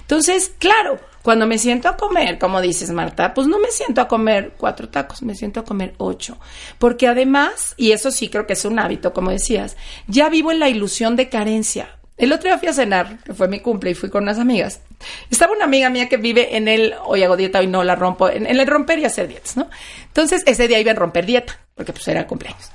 Entonces, 0.00 0.52
claro, 0.58 0.98
cuando 1.22 1.46
me 1.46 1.58
siento 1.58 1.88
a 1.88 1.96
comer, 1.96 2.38
como 2.38 2.60
dices 2.60 2.90
Marta, 2.90 3.32
pues 3.32 3.46
no 3.46 3.58
me 3.58 3.70
siento 3.70 4.00
a 4.00 4.08
comer 4.08 4.54
cuatro 4.58 4.88
tacos, 4.88 5.22
me 5.22 5.34
siento 5.34 5.60
a 5.60 5.64
comer 5.64 5.94
ocho. 5.98 6.38
Porque 6.78 7.06
además, 7.06 7.74
y 7.76 7.92
eso 7.92 8.10
sí 8.10 8.28
creo 8.28 8.46
que 8.46 8.54
es 8.54 8.64
un 8.64 8.78
hábito, 8.78 9.12
como 9.12 9.30
decías, 9.30 9.76
ya 10.08 10.28
vivo 10.28 10.50
en 10.50 10.58
la 10.58 10.68
ilusión 10.68 11.14
de 11.16 11.28
carencia. 11.28 11.98
El 12.16 12.32
otro 12.32 12.48
día 12.48 12.58
fui 12.58 12.68
a 12.68 12.72
cenar, 12.72 13.18
que 13.24 13.32
fue 13.32 13.48
mi 13.48 13.60
cumple, 13.60 13.90
y 13.90 13.94
fui 13.94 14.10
con 14.10 14.22
unas 14.24 14.38
amigas. 14.38 14.80
Estaba 15.30 15.52
una 15.52 15.64
amiga 15.64 15.88
mía 15.90 16.08
que 16.08 16.18
vive 16.18 16.56
en 16.56 16.68
el, 16.68 16.94
hoy 17.04 17.22
hago 17.22 17.36
dieta, 17.36 17.58
hoy 17.60 17.66
no 17.66 17.82
la 17.84 17.94
rompo, 17.94 18.28
en, 18.28 18.46
en 18.46 18.60
el 18.60 18.66
romper 18.66 18.98
y 18.98 19.04
hacer 19.04 19.28
dietas, 19.28 19.56
¿no? 19.56 19.68
Entonces, 20.06 20.42
ese 20.46 20.68
día 20.68 20.78
iba 20.78 20.92
a 20.92 20.94
romper 20.94 21.26
dieta, 21.26 21.58
porque 21.74 21.92
pues 21.92 22.06
era 22.08 22.26
cumpleaños. 22.26 22.70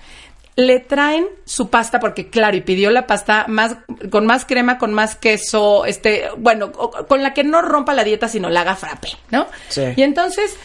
Le 0.55 0.79
traen 0.79 1.27
su 1.45 1.69
pasta, 1.69 1.99
porque 1.99 2.29
claro, 2.29 2.57
y 2.57 2.61
pidió 2.61 2.89
la 2.89 3.05
pasta 3.05 3.45
más, 3.47 3.77
con 4.09 4.25
más 4.25 4.43
crema, 4.43 4.79
con 4.79 4.91
más 4.91 5.15
queso, 5.15 5.85
este, 5.85 6.25
bueno, 6.37 6.71
con 6.71 7.21
la 7.21 7.33
que 7.33 7.43
no 7.43 7.61
rompa 7.61 7.93
la 7.93 8.03
dieta, 8.03 8.27
sino 8.27 8.49
la 8.49 8.61
haga 8.61 8.75
frappe, 8.75 9.09
¿no? 9.29 9.47
Sí. 9.69 9.83
Y 9.95 10.01
entonces, 10.01 10.57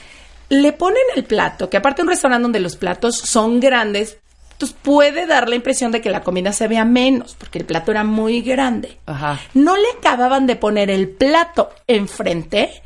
le 0.48 0.72
ponen 0.72 1.02
el 1.14 1.24
plato, 1.24 1.70
que 1.70 1.76
aparte 1.76 2.02
un 2.02 2.08
restaurante 2.08 2.42
donde 2.42 2.60
los 2.60 2.76
platos 2.76 3.16
son 3.16 3.60
grandes, 3.60 4.18
entonces 4.62 4.78
puede 4.80 5.26
dar 5.26 5.48
la 5.48 5.56
impresión 5.56 5.90
de 5.90 6.00
que 6.00 6.08
la 6.08 6.22
comida 6.22 6.52
se 6.52 6.68
vea 6.68 6.84
menos, 6.84 7.34
porque 7.34 7.58
el 7.58 7.64
plato 7.64 7.90
era 7.90 8.04
muy 8.04 8.42
grande. 8.42 8.96
Ajá. 9.06 9.40
No 9.54 9.76
le 9.76 9.88
acababan 9.98 10.46
de 10.46 10.54
poner 10.54 10.88
el 10.88 11.08
plato 11.08 11.70
enfrente. 11.88 12.82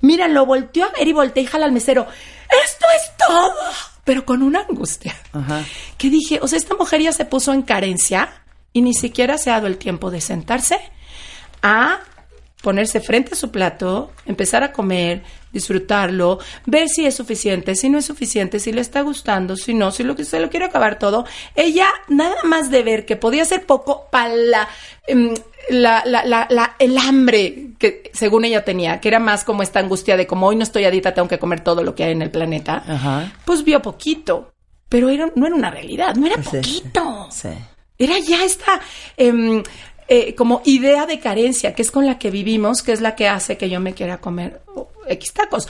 Mira, 0.00 0.26
lo 0.26 0.46
volteó 0.46 0.86
a 0.86 0.92
ver 0.96 1.06
y 1.06 1.12
volteó 1.12 1.42
y 1.42 1.46
jala 1.46 1.66
al 1.66 1.72
mesero. 1.72 2.06
¡Esto 2.64 2.86
es 2.96 3.26
todo! 3.26 3.52
Pero 4.04 4.24
con 4.24 4.42
una 4.42 4.60
angustia. 4.60 5.14
Ajá. 5.34 5.66
Que 5.98 6.08
dije, 6.08 6.38
o 6.40 6.48
sea, 6.48 6.56
esta 6.56 6.74
mujer 6.76 7.02
ya 7.02 7.12
se 7.12 7.26
puso 7.26 7.52
en 7.52 7.60
carencia 7.60 8.30
y 8.72 8.80
ni 8.80 8.94
siquiera 8.94 9.36
se 9.36 9.50
ha 9.50 9.54
dado 9.54 9.66
el 9.66 9.76
tiempo 9.76 10.10
de 10.10 10.22
sentarse 10.22 10.80
a 11.60 11.98
ponerse 12.62 13.00
frente 13.00 13.34
a 13.34 13.36
su 13.36 13.50
plato, 13.50 14.12
empezar 14.24 14.62
a 14.62 14.72
comer, 14.72 15.24
disfrutarlo, 15.52 16.38
ver 16.66 16.88
si 16.88 17.06
es 17.06 17.14
suficiente, 17.14 17.74
si 17.74 17.88
no 17.88 17.98
es 17.98 18.06
suficiente, 18.06 18.58
si 18.60 18.72
le 18.72 18.80
está 18.80 19.00
gustando, 19.02 19.56
si 19.56 19.74
no, 19.74 19.90
si 19.90 20.02
lo 20.02 20.16
que 20.16 20.24
se 20.24 20.40
lo 20.40 20.50
quiere 20.50 20.66
acabar 20.66 20.98
todo. 20.98 21.24
Ella 21.54 21.88
nada 22.08 22.36
más 22.44 22.70
de 22.70 22.82
ver 22.82 23.06
que 23.06 23.16
podía 23.16 23.44
ser 23.44 23.64
poco 23.66 24.06
para 24.10 24.34
la, 24.34 24.68
em, 25.06 25.34
la, 25.70 26.02
la- 26.06 26.24
la- 26.24 26.46
la- 26.50 26.76
el 26.78 26.96
hambre 26.98 27.68
que 27.78 28.10
según 28.14 28.44
ella 28.44 28.64
tenía, 28.64 29.00
que 29.00 29.08
era 29.08 29.18
más 29.18 29.44
como 29.44 29.62
esta 29.62 29.80
angustia 29.80 30.16
de 30.16 30.26
como 30.26 30.46
hoy 30.46 30.56
no 30.56 30.62
estoy 30.62 30.84
a 30.84 30.90
dieta, 30.90 31.14
tengo 31.14 31.28
que 31.28 31.38
comer 31.38 31.60
todo 31.60 31.82
lo 31.82 31.94
que 31.94 32.04
hay 32.04 32.12
en 32.12 32.22
el 32.22 32.30
planeta. 32.30 32.82
Ajá. 32.86 33.32
Pues 33.44 33.64
vio 33.64 33.80
poquito, 33.82 34.52
pero 34.88 35.08
era, 35.08 35.30
no 35.34 35.46
era 35.46 35.54
una 35.54 35.70
realidad, 35.70 36.14
no 36.16 36.26
era 36.26 36.42
Sí, 36.42 36.48
poquito. 36.50 37.28
Sí. 37.30 37.48
Era 37.98 38.18
ya 38.20 38.44
esta 38.44 38.80
em, 39.16 39.62
eh, 40.08 40.34
como 40.34 40.62
idea 40.64 41.04
de 41.04 41.18
carencia, 41.20 41.74
que 41.74 41.82
es 41.82 41.90
con 41.90 42.06
la 42.06 42.18
que 42.18 42.30
vivimos, 42.30 42.82
que 42.82 42.92
es 42.92 43.00
la 43.00 43.14
que 43.14 43.28
hace 43.28 43.56
que 43.58 43.68
yo 43.68 43.80
me 43.80 43.92
quiera 43.92 44.18
comer 44.18 44.62
X 45.10 45.32
tacos. 45.32 45.68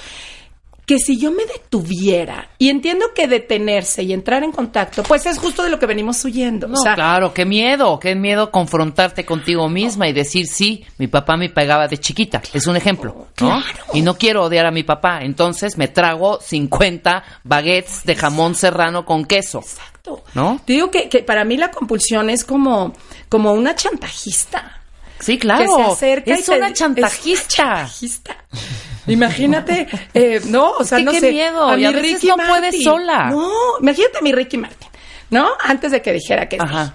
Que 0.87 0.97
si 0.99 1.19
yo 1.19 1.31
me 1.31 1.45
detuviera, 1.45 2.49
y 2.57 2.71
entiendo 2.71 3.13
que 3.15 3.29
detenerse 3.29 4.05
y 4.05 4.15
entrar 4.15 4.43
en 4.43 4.53
contacto, 4.53 5.03
pues 5.03 5.27
es 5.27 5.39
justo 5.39 5.63
de 5.63 5.69
lo 5.69 5.79
que 5.79 5.85
venimos 5.85 6.25
huyendo. 6.25 6.67
No, 6.67 6.79
o 6.79 6.83
sea, 6.83 6.95
claro, 6.95 7.35
qué 7.35 7.45
miedo, 7.45 8.01
qué 8.01 8.15
miedo 8.15 8.51
confrontarte 8.51 9.27
contigo 9.27 9.69
misma 9.69 10.09
y 10.09 10.15
decir, 10.15 10.47
sí, 10.47 10.87
mi 10.97 11.07
papá 11.07 11.37
me 11.37 11.51
pegaba 11.51 11.89
de 11.89 11.99
chiquita. 11.99 12.41
Es 12.55 12.67
un 12.67 12.77
ejemplo, 12.77 13.27
¿no? 13.39 13.63
Y 13.93 14.01
no 14.01 14.17
quiero 14.17 14.45
odiar 14.45 14.65
a 14.65 14.71
mi 14.71 14.83
papá, 14.83 15.21
entonces 15.21 15.77
me 15.77 15.89
trago 15.89 16.41
50 16.41 17.23
baguettes 17.45 18.05
de 18.05 18.17
jamón 18.17 18.55
serrano 18.55 19.05
con 19.05 19.27
queso. 19.27 19.59
Exacto. 19.59 20.25
¿No? 20.33 20.59
Te 20.65 20.73
digo 20.73 20.91
que, 20.91 21.11
que 21.11 21.23
para 21.23 21.45
mí 21.45 21.59
la 21.59 21.71
compulsión 21.71 22.31
es 22.31 22.47
como, 22.47 22.95
como 23.29 23.53
una 23.53 23.75
chantajista. 23.75 24.78
Sí, 25.21 25.39
claro. 25.39 25.65
que 25.77 25.85
se 25.85 25.91
acerca 25.91 26.35
es 26.35 26.41
y 26.41 26.43
te- 26.45 26.57
una 26.57 26.69
es 26.69 26.73
chantajista. 26.79 28.37
Imagínate, 29.07 29.87
eh, 30.15 30.41
no, 30.47 30.73
o 30.73 30.85
sea, 30.85 30.99
que 30.99 31.05
no 31.05 31.13
qué 31.13 31.21
sé. 31.21 31.31
miedo, 31.33 31.73
y 31.75 31.79
mi 31.79 31.85
a 31.87 31.91
veces 31.93 32.25
no 32.25 32.37
puedes 32.37 32.83
sola. 32.85 33.31
No, 33.31 33.51
imagínate 33.81 34.19
a 34.19 34.21
mi 34.21 34.33
Ricky 34.33 34.59
Martin, 34.59 34.89
¿no? 35.31 35.49
Antes 35.61 35.93
de 35.93 36.03
que 36.03 36.13
dijera 36.13 36.49
que 36.49 36.59
Ajá. 36.61 36.95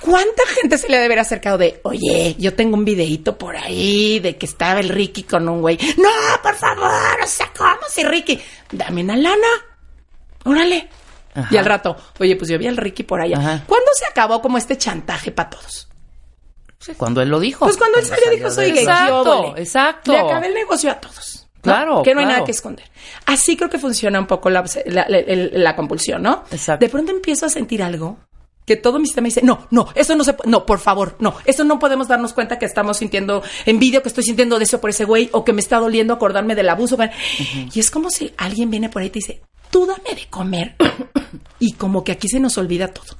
¿Cuánta 0.00 0.42
gente 0.60 0.76
se 0.78 0.88
le 0.88 0.96
debe 0.96 1.06
haber 1.06 1.18
acercado 1.20 1.56
de, 1.58 1.80
oye, 1.82 2.36
yo 2.38 2.54
tengo 2.54 2.76
un 2.76 2.84
videíto 2.84 3.38
por 3.38 3.56
ahí 3.56 4.20
de 4.20 4.36
que 4.36 4.44
estaba 4.46 4.78
el 4.78 4.90
Ricky 4.90 5.22
con 5.24 5.48
un 5.48 5.62
güey? 5.62 5.78
No, 5.96 6.42
por 6.42 6.54
favor, 6.54 7.18
o 7.24 7.26
sea, 7.26 7.50
¿cómo 7.56 7.78
si 7.88 8.04
Ricky? 8.04 8.38
Dame 8.70 9.02
una 9.02 9.16
lana. 9.16 9.46
Órale. 10.44 10.88
Ajá. 11.34 11.48
Y 11.50 11.56
al 11.56 11.64
rato, 11.64 11.96
oye, 12.20 12.36
pues 12.36 12.50
yo 12.50 12.58
vi 12.58 12.66
al 12.66 12.76
Ricky 12.76 13.02
por 13.02 13.20
allá. 13.20 13.38
Ajá. 13.38 13.64
¿Cuándo 13.66 13.90
se 13.98 14.06
acabó 14.06 14.40
como 14.42 14.58
este 14.58 14.76
chantaje 14.78 15.32
para 15.32 15.50
todos? 15.50 15.85
Sí, 16.78 16.92
cuando 16.96 17.22
él 17.22 17.28
lo 17.28 17.40
dijo. 17.40 17.64
Pues 17.64 17.76
cuando 17.76 17.98
él 17.98 18.04
salió 18.04 18.30
dijo, 18.30 18.50
soy 18.50 18.70
gay. 18.70 18.80
Exacto, 18.84 19.54
exacto. 19.56 20.12
Le 20.12 20.18
acabé 20.18 20.46
el 20.48 20.54
negocio 20.54 20.90
a 20.90 21.00
todos. 21.00 21.48
¿no? 21.56 21.72
Claro, 21.72 22.02
Que 22.02 22.14
no 22.14 22.20
hay 22.20 22.26
nada 22.26 22.44
que 22.44 22.52
esconder. 22.52 22.88
Así 23.24 23.56
creo 23.56 23.68
que 23.68 23.78
funciona 23.78 24.20
un 24.20 24.26
poco 24.26 24.50
la, 24.50 24.64
la- 24.86 25.06
la- 25.08 25.18
el- 25.18 25.50
la 25.54 25.74
compulsión, 25.74 26.22
¿no? 26.22 26.44
Exacto. 26.52 26.84
De 26.84 26.88
pronto 26.90 27.10
empiezo 27.10 27.44
a 27.46 27.48
sentir 27.48 27.82
algo 27.82 28.18
que 28.64 28.76
todo 28.76 28.98
mi 29.00 29.06
sistema 29.06 29.26
dice, 29.26 29.42
no, 29.42 29.66
no, 29.70 29.88
eso 29.94 30.14
no 30.16 30.22
se 30.24 30.32
puede, 30.34 30.50
no, 30.50 30.64
por 30.66 30.78
favor, 30.80 31.16
no, 31.20 31.34
eso 31.44 31.62
no 31.64 31.78
podemos 31.78 32.08
darnos 32.08 32.32
cuenta 32.34 32.58
que 32.58 32.66
estamos 32.66 32.96
sintiendo 32.98 33.42
envidia, 33.64 34.00
que 34.02 34.08
estoy 34.08 34.24
sintiendo 34.24 34.58
de 34.58 34.64
eso 34.64 34.80
por 34.80 34.90
ese 34.90 35.04
güey, 35.04 35.28
o 35.32 35.44
que 35.44 35.52
me 35.52 35.60
está 35.60 35.78
doliendo 35.78 36.12
acordarme 36.14 36.54
del 36.56 36.68
abuso. 36.68 36.96
Y 37.72 37.78
es 37.80 37.90
como 37.90 38.10
si 38.10 38.32
alguien 38.36 38.70
viene 38.70 38.88
por 38.88 39.02
ahí 39.02 39.08
y 39.08 39.10
te 39.10 39.18
dice, 39.20 39.40
tú 39.70 39.86
dame 39.86 40.14
de 40.16 40.26
comer. 40.30 40.74
y 41.58 41.72
como 41.72 42.02
que 42.04 42.12
aquí 42.12 42.28
se 42.28 42.38
nos 42.40 42.58
olvida 42.58 42.88
todo, 42.88 43.16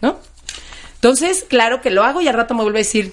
¿no? 0.00 0.18
Entonces, 1.02 1.44
claro 1.48 1.80
que 1.80 1.90
lo 1.90 2.04
hago 2.04 2.20
y 2.20 2.28
al 2.28 2.34
rato 2.34 2.54
me 2.54 2.62
vuelve 2.62 2.78
a 2.78 2.84
decir, 2.86 3.12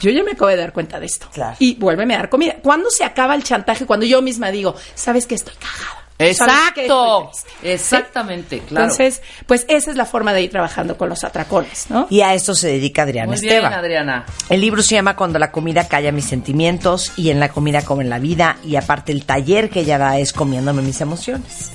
yo 0.00 0.10
ya 0.10 0.24
me 0.24 0.30
acabo 0.30 0.46
de 0.48 0.56
dar 0.56 0.72
cuenta 0.72 0.98
de 0.98 1.04
esto. 1.04 1.28
Claro. 1.30 1.54
Y 1.58 1.74
vuélveme 1.74 2.14
a 2.14 2.16
dar 2.16 2.30
comida. 2.30 2.56
¿Cuándo 2.62 2.88
se 2.88 3.04
acaba 3.04 3.34
el 3.34 3.44
chantaje? 3.44 3.84
Cuando 3.84 4.06
yo 4.06 4.22
misma 4.22 4.50
digo, 4.50 4.74
sabes 4.94 5.26
que 5.26 5.34
estoy 5.34 5.52
cagada. 5.56 5.98
¿Sabes 6.34 6.38
que 6.74 6.84
Exacto. 6.86 7.30
estoy 7.30 7.50
triste?" 7.60 7.72
Exactamente, 7.74 8.56
¿Sí? 8.56 8.62
claro. 8.68 8.84
Entonces, 8.86 9.20
pues 9.46 9.66
esa 9.68 9.90
es 9.90 9.98
la 9.98 10.06
forma 10.06 10.32
de 10.32 10.40
ir 10.40 10.50
trabajando 10.50 10.96
con 10.96 11.10
los 11.10 11.22
atracones, 11.22 11.90
¿no? 11.90 12.06
Y 12.08 12.22
a 12.22 12.32
eso 12.32 12.54
se 12.54 12.68
dedica 12.68 13.02
Adriana 13.02 13.32
Muy 13.32 13.40
bien. 13.42 13.66
Adriana. 13.66 14.24
El 14.48 14.62
libro 14.62 14.82
se 14.82 14.94
llama 14.94 15.14
Cuando 15.14 15.38
la 15.38 15.52
comida 15.52 15.88
calla 15.88 16.12
mis 16.12 16.24
sentimientos 16.24 17.12
y 17.16 17.28
en 17.28 17.38
la 17.38 17.50
comida 17.50 17.82
como 17.84 18.00
en 18.00 18.08
la 18.08 18.18
vida 18.18 18.56
y 18.64 18.76
aparte 18.76 19.12
el 19.12 19.26
taller 19.26 19.68
que 19.68 19.80
ella 19.80 19.98
da 19.98 20.18
es 20.18 20.32
comiéndome 20.32 20.80
mis 20.80 21.02
emociones. 21.02 21.70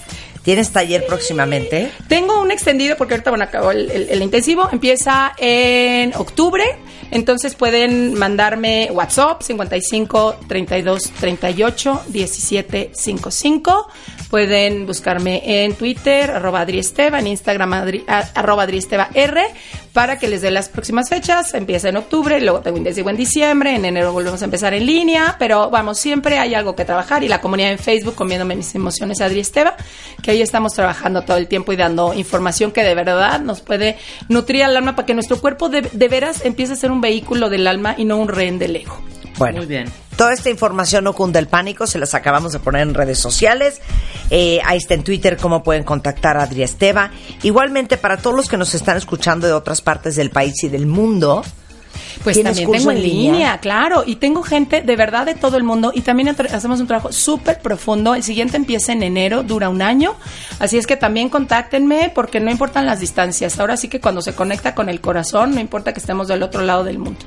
¿Tienes 0.45 0.71
taller 0.71 1.05
próximamente? 1.07 1.91
Tengo 2.07 2.39
un 2.39 2.51
extendido 2.51 2.95
porque 2.97 3.15
ahorita, 3.15 3.31
bueno, 3.31 3.43
acabó 3.45 3.71
el, 3.71 3.89
el- 3.91 4.09
el 4.09 4.21
intensivo. 4.21 4.69
Empieza 4.71 5.33
en 5.39 6.13
octubre. 6.15 6.63
Entonces 7.11 7.55
pueden 7.55 8.13
mandarme 8.13 8.89
WhatsApp 8.91 9.41
55 9.41 10.37
32 10.47 11.11
38 11.19 12.03
17 12.07 12.91
55. 12.93 13.87
Pueden 14.35 14.85
buscarme 14.85 15.63
en 15.63 15.75
Twitter, 15.75 16.29
arroba 16.29 16.59
Adriesteva, 16.59 17.19
en 17.19 17.27
Instagram, 17.27 17.71
Adri, 17.71 18.03
a- 18.05 18.27
arroba 18.35 18.63
Adriesteva 18.63 19.07
R, 19.13 19.41
para 19.93 20.19
que 20.19 20.27
les 20.27 20.41
dé 20.41 20.51
las 20.51 20.67
próximas 20.67 21.07
fechas. 21.07 21.53
Empieza 21.53 21.87
en 21.87 21.95
octubre, 21.95 22.41
luego 22.41 22.59
tengo 22.59 22.75
intensivo 22.77 23.09
en 23.09 23.15
diciembre, 23.15 23.73
en 23.73 23.85
enero 23.85 24.11
volvemos 24.11 24.41
a 24.41 24.45
empezar 24.45 24.73
en 24.73 24.85
línea, 24.85 25.37
pero 25.39 25.69
vamos, 25.69 25.99
siempre 25.99 26.37
hay 26.37 26.53
algo 26.53 26.75
que 26.75 26.83
trabajar 26.83 27.23
y 27.23 27.29
la 27.29 27.39
comunidad 27.39 27.71
en 27.71 27.79
Facebook, 27.79 28.15
comiéndome 28.15 28.57
mis 28.57 28.75
emociones, 28.75 29.21
Adriesteva, 29.21 29.77
que 30.21 30.31
ahí 30.31 30.41
estamos 30.41 30.73
trabajando 30.73 31.21
todo 31.21 31.37
el 31.37 31.47
tiempo 31.47 31.71
y 31.71 31.77
dando 31.77 32.13
información 32.13 32.73
que 32.73 32.83
de 32.83 32.93
verdad 32.93 33.39
nos 33.39 33.61
puede 33.61 33.95
nutrir 34.27 34.65
al 34.65 34.75
alma 34.75 34.97
para 34.97 35.05
que 35.05 35.13
nuestro 35.13 35.39
cuerpo 35.39 35.69
de, 35.69 35.81
de 35.83 36.07
veras 36.09 36.43
empiece 36.43 36.73
a 36.73 36.75
ser 36.75 36.91
un 36.91 36.99
vehículo 36.99 37.49
del 37.49 37.67
alma 37.67 37.95
y 37.97 38.03
no 38.03 38.17
un 38.17 38.27
rehén 38.27 38.59
del 38.59 38.75
ego. 38.75 38.99
Bueno, 39.37 39.59
Muy 39.59 39.65
bien. 39.65 39.85
Toda 40.15 40.33
esta 40.33 40.49
información 40.49 41.03
no 41.03 41.13
cunde 41.13 41.39
el 41.39 41.47
pánico, 41.47 41.87
se 41.87 41.99
las 41.99 42.13
acabamos 42.13 42.53
de 42.53 42.59
poner 42.59 42.83
en 42.83 42.93
redes 42.93 43.19
sociales. 43.19 43.81
Eh, 44.29 44.59
ahí 44.65 44.77
está 44.77 44.93
en 44.93 45.03
Twitter 45.03 45.35
cómo 45.37 45.61
pueden 45.61 45.83
contactar 45.83 46.37
a 46.37 46.43
Adri 46.43 46.63
Esteva. 46.63 47.11
Igualmente, 47.43 47.97
para 47.97 48.17
todos 48.17 48.35
los 48.35 48.47
que 48.47 48.55
nos 48.57 48.73
están 48.75 48.95
escuchando 48.97 49.45
de 49.45 49.53
otras 49.53 49.81
partes 49.81 50.15
del 50.15 50.29
país 50.29 50.63
y 50.63 50.69
del 50.69 50.85
mundo, 50.87 51.43
Pues 52.23 52.35
¿Tienes 52.35 52.57
también 52.57 52.71
tengo 52.79 52.91
en 52.91 53.01
línea? 53.03 53.31
línea? 53.33 53.57
claro. 53.59 54.03
Y 54.05 54.15
tengo 54.15 54.41
gente 54.41 54.81
de 54.81 54.95
verdad 54.95 55.25
de 55.25 55.35
todo 55.35 55.57
el 55.57 55.63
mundo. 55.63 55.91
Y 55.93 56.01
también 56.01 56.29
hacemos 56.29 56.79
un 56.79 56.87
trabajo 56.87 57.11
súper 57.11 57.59
profundo. 57.59 58.15
El 58.15 58.23
siguiente 58.23 58.55
empieza 58.57 58.93
en 58.93 59.03
enero, 59.03 59.43
dura 59.43 59.67
un 59.69 59.81
año. 59.81 60.15
Así 60.59 60.77
es 60.77 60.87
que 60.87 60.95
también 60.95 61.27
contáctenme 61.29 62.11
porque 62.15 62.39
no 62.39 62.49
importan 62.49 62.85
las 62.85 63.01
distancias. 63.01 63.59
Ahora 63.59 63.75
sí 63.77 63.89
que 63.89 63.99
cuando 63.99 64.21
se 64.21 64.33
conecta 64.33 64.73
con 64.75 64.87
el 64.89 65.01
corazón, 65.01 65.53
no 65.53 65.59
importa 65.59 65.93
que 65.93 65.99
estemos 65.99 66.27
del 66.29 66.41
otro 66.41 66.61
lado 66.61 66.83
del 66.85 66.99
mundo. 66.99 67.19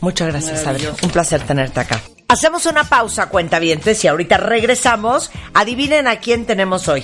Muchas 0.00 0.28
gracias, 0.28 0.66
Adri. 0.66 0.86
Un 1.02 1.10
placer 1.10 1.42
tenerte 1.42 1.78
acá. 1.80 2.00
Hacemos 2.30 2.66
una 2.66 2.84
pausa, 2.84 3.28
cuentavientes, 3.28 4.04
y 4.04 4.06
ahorita 4.06 4.36
regresamos. 4.36 5.32
Adivinen 5.52 6.06
a 6.06 6.20
quién 6.20 6.46
tenemos 6.46 6.86
hoy. 6.86 7.02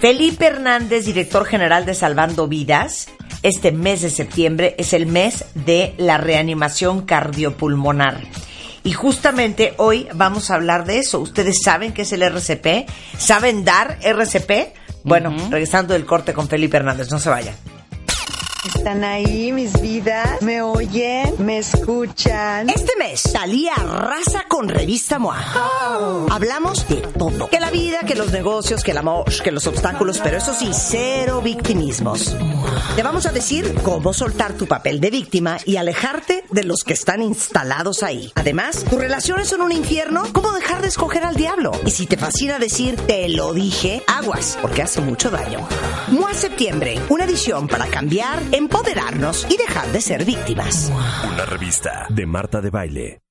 Felipe 0.00 0.46
Hernández, 0.46 1.04
director 1.04 1.44
general 1.44 1.86
de 1.86 1.94
Salvando 1.94 2.48
Vidas. 2.48 3.06
Este 3.44 3.70
mes 3.70 4.02
de 4.02 4.10
septiembre 4.10 4.74
es 4.76 4.92
el 4.92 5.06
mes 5.06 5.44
de 5.54 5.94
la 5.96 6.18
reanimación 6.18 7.02
cardiopulmonar. 7.02 8.20
Y 8.82 8.90
justamente 8.94 9.74
hoy 9.76 10.08
vamos 10.12 10.50
a 10.50 10.56
hablar 10.56 10.86
de 10.86 10.98
eso. 10.98 11.20
¿Ustedes 11.20 11.62
saben 11.62 11.92
qué 11.92 12.02
es 12.02 12.12
el 12.12 12.22
RCP? 12.22 12.90
¿Saben 13.16 13.64
dar 13.64 13.98
RCP? 14.02 14.74
Bueno, 15.04 15.36
regresando 15.52 15.94
del 15.94 16.04
corte 16.04 16.34
con 16.34 16.48
Felipe 16.48 16.78
Hernández, 16.78 17.12
no 17.12 17.20
se 17.20 17.30
vayan. 17.30 17.54
Están 18.84 19.02
ahí, 19.02 19.50
mis 19.50 19.80
vidas. 19.80 20.42
Me 20.42 20.60
oyen, 20.60 21.36
me 21.38 21.56
escuchan. 21.56 22.68
Este 22.68 22.92
mes, 22.98 23.22
Talía 23.32 23.72
arrasa 23.72 24.44
con 24.46 24.68
Revista 24.68 25.18
MOA. 25.18 26.26
Hablamos 26.30 26.86
de 26.86 26.96
todo. 26.96 27.48
Que 27.48 27.60
la 27.60 27.70
vida, 27.70 28.00
que 28.06 28.14
los 28.14 28.30
negocios, 28.30 28.84
que 28.84 28.90
el 28.90 28.98
amor, 28.98 29.24
que 29.42 29.50
los 29.52 29.66
obstáculos, 29.66 30.20
pero 30.22 30.36
eso 30.36 30.52
sí, 30.52 30.68
cero 30.74 31.40
victimismos. 31.42 32.36
Te 32.94 33.02
vamos 33.02 33.24
a 33.24 33.32
decir 33.32 33.74
cómo 33.82 34.12
soltar 34.12 34.52
tu 34.52 34.66
papel 34.66 35.00
de 35.00 35.08
víctima 35.08 35.56
y 35.64 35.76
alejarte 35.76 36.44
de 36.50 36.64
los 36.64 36.84
que 36.84 36.92
están 36.92 37.22
instalados 37.22 38.02
ahí. 38.02 38.32
Además, 38.34 38.84
tus 38.84 38.98
relaciones 38.98 39.48
son 39.48 39.62
un 39.62 39.72
infierno, 39.72 40.24
¿cómo 40.32 40.52
dejar 40.52 40.82
de 40.82 40.88
escoger 40.88 41.24
al 41.24 41.36
diablo? 41.36 41.72
Y 41.86 41.90
si 41.90 42.06
te 42.06 42.18
fascina 42.18 42.58
decir 42.58 42.96
te 42.96 43.30
lo 43.30 43.54
dije, 43.54 44.04
aguas, 44.06 44.58
porque 44.60 44.82
hace 44.82 45.00
mucho 45.00 45.30
daño. 45.30 45.66
MOA 46.08 46.34
Septiembre, 46.34 47.00
una 47.08 47.24
edición 47.24 47.66
para 47.66 47.86
cambiar, 47.86 48.42
empoderarnos 48.74 49.46
y 49.48 49.56
dejar 49.56 49.86
de 49.92 50.00
ser 50.00 50.24
víctimas. 50.24 50.92
Una 51.32 51.46
revista 51.46 52.06
de 52.10 52.26
Marta 52.26 52.60
de 52.60 52.70
Baile. 52.70 53.23